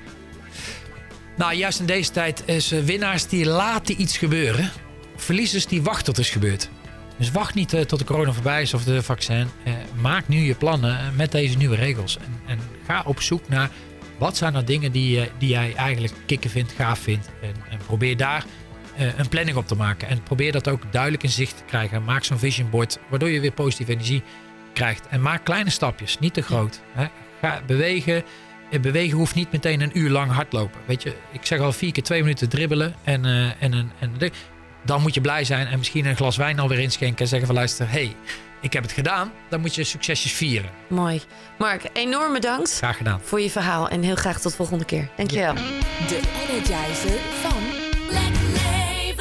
Nou, 1.41 1.53
juist 1.53 1.79
in 1.79 1.85
deze 1.85 2.11
tijd 2.11 2.43
is 2.45 2.73
uh, 2.73 2.83
winnaars 2.83 3.27
die 3.27 3.45
laten 3.45 4.01
iets 4.01 4.17
gebeuren. 4.17 4.71
Verliezers 5.15 5.65
die 5.65 5.81
wachten 5.81 6.05
tot 6.05 6.15
het 6.15 6.25
is 6.25 6.31
gebeurd. 6.31 6.69
Dus 7.17 7.31
wacht 7.31 7.53
niet 7.53 7.73
uh, 7.73 7.81
tot 7.81 7.99
de 7.99 8.05
corona 8.05 8.31
voorbij 8.31 8.61
is 8.61 8.73
of 8.73 8.83
de 8.83 9.03
vaccin. 9.03 9.47
Uh, 9.67 9.73
maak 10.01 10.27
nu 10.27 10.37
je 10.37 10.55
plannen 10.55 11.15
met 11.15 11.31
deze 11.31 11.57
nieuwe 11.57 11.75
regels. 11.75 12.17
En, 12.17 12.41
en, 12.47 12.59
ga 12.85 13.03
op 13.05 13.21
zoek 13.21 13.49
naar 13.49 13.69
wat 14.17 14.37
zijn 14.37 14.55
er 14.55 14.65
dingen 14.65 14.91
die, 14.91 15.29
die 15.37 15.49
jij 15.49 15.73
eigenlijk 15.75 16.13
kicken 16.25 16.49
vindt, 16.49 16.71
gaaf 16.71 16.99
vindt. 16.99 17.29
En, 17.41 17.53
en 17.69 17.77
probeer 17.85 18.17
daar 18.17 18.45
een 19.17 19.29
planning 19.29 19.57
op 19.57 19.67
te 19.67 19.75
maken. 19.75 20.07
En 20.07 20.23
probeer 20.23 20.51
dat 20.51 20.67
ook 20.67 20.91
duidelijk 20.91 21.23
in 21.23 21.29
zicht 21.29 21.57
te 21.57 21.63
krijgen. 21.63 22.03
Maak 22.03 22.23
zo'n 22.23 22.39
vision 22.39 22.69
board, 22.69 22.97
waardoor 23.09 23.29
je 23.29 23.39
weer 23.39 23.51
positieve 23.51 23.91
energie 23.91 24.23
krijgt. 24.73 25.07
En 25.07 25.21
maak 25.21 25.43
kleine 25.43 25.69
stapjes, 25.69 26.19
niet 26.19 26.33
te 26.33 26.41
groot. 26.41 26.81
Hè. 26.93 27.05
Ga 27.39 27.61
bewegen. 27.65 28.23
Bewegen 28.79 29.17
hoeft 29.17 29.35
niet 29.35 29.51
meteen 29.51 29.81
een 29.81 29.97
uur 29.97 30.09
lang 30.09 30.31
hardlopen. 30.31 30.81
Weet 30.85 31.03
je, 31.03 31.15
ik 31.31 31.45
zeg 31.45 31.59
al 31.59 31.71
vier 31.71 31.91
keer 31.91 32.03
twee 32.03 32.21
minuten 32.21 32.49
dribbelen. 32.49 32.95
En, 33.03 33.25
uh, 33.25 33.45
en, 33.45 33.55
en, 33.59 33.91
en 33.99 34.31
dan 34.85 35.01
moet 35.01 35.13
je 35.13 35.21
blij 35.21 35.43
zijn 35.43 35.67
en 35.67 35.77
misschien 35.77 36.05
een 36.05 36.15
glas 36.15 36.37
wijn 36.37 36.59
alweer 36.59 36.79
inschenken. 36.79 37.19
En 37.19 37.27
zeggen 37.27 37.47
van 37.47 37.55
luister, 37.55 37.89
hey, 37.89 38.15
ik 38.61 38.73
heb 38.73 38.83
het 38.83 38.91
gedaan. 38.91 39.31
Dan 39.49 39.61
moet 39.61 39.75
je 39.75 39.83
succesjes 39.83 40.31
vieren. 40.31 40.69
Mooi. 40.89 41.21
Mark, 41.57 41.83
enorm 41.93 42.33
bedankt. 42.33 42.77
Graag 42.77 42.97
gedaan. 42.97 43.19
Voor 43.23 43.41
je 43.41 43.49
verhaal 43.49 43.89
en 43.89 44.01
heel 44.01 44.15
graag 44.15 44.39
tot 44.39 44.51
de 44.51 44.57
volgende 44.57 44.85
keer. 44.85 45.09
Dankjewel. 45.17 45.53
De 45.53 46.19
Energizer 46.49 47.19
van 47.41 47.81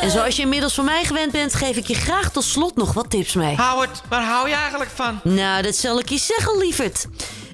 en 0.00 0.10
zoals 0.10 0.36
je 0.36 0.42
inmiddels 0.42 0.74
van 0.74 0.84
mij 0.84 1.04
gewend 1.04 1.32
bent, 1.32 1.54
geef 1.54 1.76
ik 1.76 1.86
je 1.86 1.94
graag 1.94 2.30
tot 2.30 2.44
slot 2.44 2.76
nog 2.76 2.92
wat 2.92 3.10
tips 3.10 3.34
mee. 3.34 3.56
Howard, 3.56 4.02
waar 4.08 4.22
hou 4.22 4.48
je 4.48 4.54
eigenlijk 4.54 4.90
van? 4.90 5.20
Nou, 5.24 5.62
dat 5.62 5.74
zal 5.74 5.98
ik 5.98 6.08
je 6.08 6.18
zeggen, 6.18 6.58
lieverd. 6.58 7.06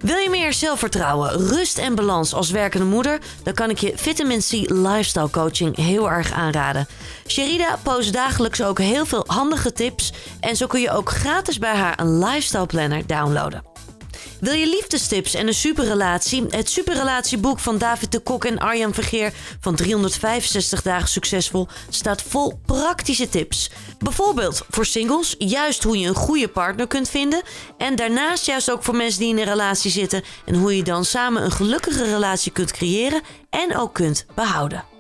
Wil 0.07 0.17
je 0.17 0.31
meer 0.31 0.53
zelfvertrouwen, 0.53 1.31
rust 1.31 1.79
en 1.79 1.95
balans 1.95 2.35
als 2.35 2.51
werkende 2.51 2.87
moeder? 2.87 3.19
Dan 3.43 3.55
kan 3.55 3.71
ik 3.71 3.79
je 3.79 3.93
Vitamin 3.97 4.39
C 4.39 4.51
Lifestyle 4.71 5.31
Coaching 5.31 5.77
heel 5.77 6.11
erg 6.11 6.33
aanraden. 6.33 6.87
Sherida 7.27 7.79
post 7.83 8.13
dagelijks 8.13 8.63
ook 8.63 8.79
heel 8.79 9.07
veel 9.07 9.25
handige 9.27 9.73
tips. 9.73 10.13
En 10.41 10.57
zo 10.57 10.67
kun 10.67 10.81
je 10.81 10.91
ook 10.91 11.11
gratis 11.11 11.59
bij 11.59 11.75
haar 11.75 12.01
een 12.01 12.19
lifestyle 12.19 12.67
planner 12.67 13.07
downloaden. 13.07 13.76
Wil 14.47 14.55
je 14.55 14.67
liefdestips 14.67 15.35
en 15.35 15.47
een 15.47 15.55
superrelatie? 15.55 16.45
Het 16.51 16.71
superrelatieboek 16.71 17.59
van 17.59 17.79
David 17.79 18.13
de 18.13 18.21
Kok 18.21 18.45
en 18.45 18.59
Arjan 18.59 18.95
Vergeer 18.95 19.33
van 19.61 19.75
365 19.75 20.83
dagen 20.83 21.09
succesvol 21.09 21.69
staat 21.89 22.23
vol 22.23 22.61
praktische 22.67 23.29
tips. 23.29 23.71
Bijvoorbeeld 23.99 24.63
voor 24.71 24.87
singles, 24.87 25.35
juist 25.39 25.83
hoe 25.83 25.99
je 25.99 26.09
een 26.09 26.15
goede 26.15 26.49
partner 26.49 26.87
kunt 26.87 27.09
vinden. 27.09 27.43
En 27.79 27.97
daarnaast 27.97 28.47
juist 28.47 28.71
ook 28.71 28.83
voor 28.83 28.97
mensen 28.97 29.21
die 29.21 29.29
in 29.29 29.39
een 29.39 29.45
relatie 29.45 29.91
zitten 29.91 30.23
en 30.45 30.55
hoe 30.55 30.77
je 30.77 30.83
dan 30.83 31.05
samen 31.05 31.45
een 31.45 31.53
gelukkige 31.53 32.05
relatie 32.05 32.53
kunt 32.53 32.73
creëren 32.73 33.23
en 33.51 33.77
ook 33.77 33.95
kunt 33.95 34.27
behouden. 34.35 34.96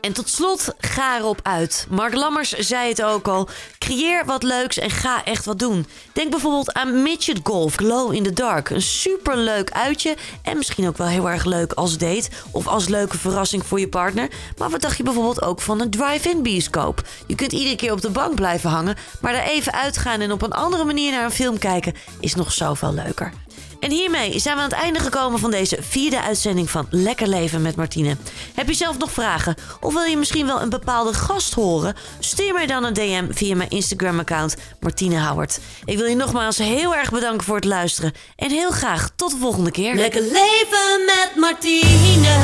En 0.00 0.12
tot 0.12 0.28
slot, 0.28 0.74
ga 0.78 1.18
erop 1.18 1.40
uit. 1.42 1.86
Mark 1.90 2.14
Lammers 2.14 2.50
zei 2.50 2.88
het 2.88 3.02
ook 3.02 3.28
al. 3.28 3.48
Creëer 3.78 4.24
wat 4.24 4.42
leuks 4.42 4.78
en 4.78 4.90
ga 4.90 5.24
echt 5.24 5.44
wat 5.44 5.58
doen. 5.58 5.86
Denk 6.12 6.30
bijvoorbeeld 6.30 6.72
aan 6.72 7.02
Midget 7.02 7.40
Golf 7.42 7.74
Glow 7.74 8.14
in 8.14 8.22
the 8.22 8.32
Dark. 8.32 8.70
Een 8.70 8.82
superleuk 8.82 9.70
uitje 9.70 10.16
en 10.42 10.56
misschien 10.56 10.88
ook 10.88 10.96
wel 10.96 11.06
heel 11.06 11.30
erg 11.30 11.44
leuk 11.44 11.72
als 11.72 11.98
date 11.98 12.28
of 12.50 12.66
als 12.66 12.88
leuke 12.88 13.18
verrassing 13.18 13.66
voor 13.66 13.80
je 13.80 13.88
partner. 13.88 14.30
Maar 14.56 14.70
wat 14.70 14.80
dacht 14.80 14.96
je 14.96 15.02
bijvoorbeeld 15.02 15.42
ook 15.42 15.60
van 15.60 15.80
een 15.80 15.90
drive-in 15.90 16.42
bioscoop? 16.42 17.02
Je 17.26 17.34
kunt 17.34 17.52
iedere 17.52 17.76
keer 17.76 17.92
op 17.92 18.00
de 18.00 18.10
bank 18.10 18.34
blijven 18.34 18.70
hangen, 18.70 18.96
maar 19.20 19.34
er 19.34 19.42
even 19.42 19.72
uitgaan 19.72 20.20
en 20.20 20.32
op 20.32 20.42
een 20.42 20.52
andere 20.52 20.84
manier 20.84 21.12
naar 21.12 21.24
een 21.24 21.30
film 21.30 21.58
kijken 21.58 21.94
is 22.20 22.34
nog 22.34 22.52
zoveel 22.52 22.94
leuker. 22.94 23.32
En 23.80 23.90
hiermee 23.90 24.38
zijn 24.38 24.56
we 24.56 24.62
aan 24.62 24.68
het 24.68 24.78
einde 24.78 24.98
gekomen 24.98 25.38
van 25.38 25.50
deze 25.50 25.78
vierde 25.80 26.22
uitzending 26.22 26.70
van 26.70 26.86
Lekker 26.90 27.28
Leven 27.28 27.62
met 27.62 27.76
Martine. 27.76 28.16
Heb 28.54 28.68
je 28.68 28.74
zelf 28.74 28.98
nog 28.98 29.12
vragen 29.12 29.54
of 29.80 29.92
wil 29.92 30.02
je 30.02 30.16
misschien 30.16 30.46
wel 30.46 30.60
een 30.60 30.68
bepaalde 30.68 31.12
gast 31.12 31.54
horen? 31.54 31.94
Stuur 32.18 32.52
mij 32.52 32.66
dan 32.66 32.84
een 32.84 32.92
DM 32.92 33.24
via 33.30 33.56
mijn 33.56 33.70
Instagram-account 33.70 34.56
Martine 34.80 35.20
Howard. 35.20 35.60
Ik 35.84 35.96
wil 35.96 36.06
je 36.06 36.16
nogmaals 36.16 36.58
heel 36.58 36.94
erg 36.94 37.10
bedanken 37.10 37.46
voor 37.46 37.56
het 37.56 37.64
luisteren 37.64 38.12
en 38.36 38.50
heel 38.50 38.70
graag 38.70 39.10
tot 39.16 39.30
de 39.30 39.36
volgende 39.36 39.70
keer. 39.70 39.94
Lekker 39.94 40.22
Leven 40.22 41.04
met 41.06 41.30
Martine, 41.36 42.36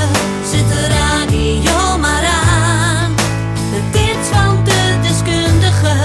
zit 0.50 0.68
de 0.68 0.86
radio 0.86 1.98
maar 1.98 2.24
aan. 2.24 3.16
De 3.70 3.82
tips 3.92 4.28
van 4.32 4.64
de 4.64 4.98
deskundige 5.02 5.96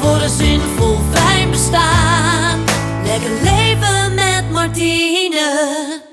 voor 0.00 0.20
een 0.20 0.36
zinvol 0.38 0.98
fijn 1.12 1.50
bestaan. 1.50 2.07
China. 5.38 6.07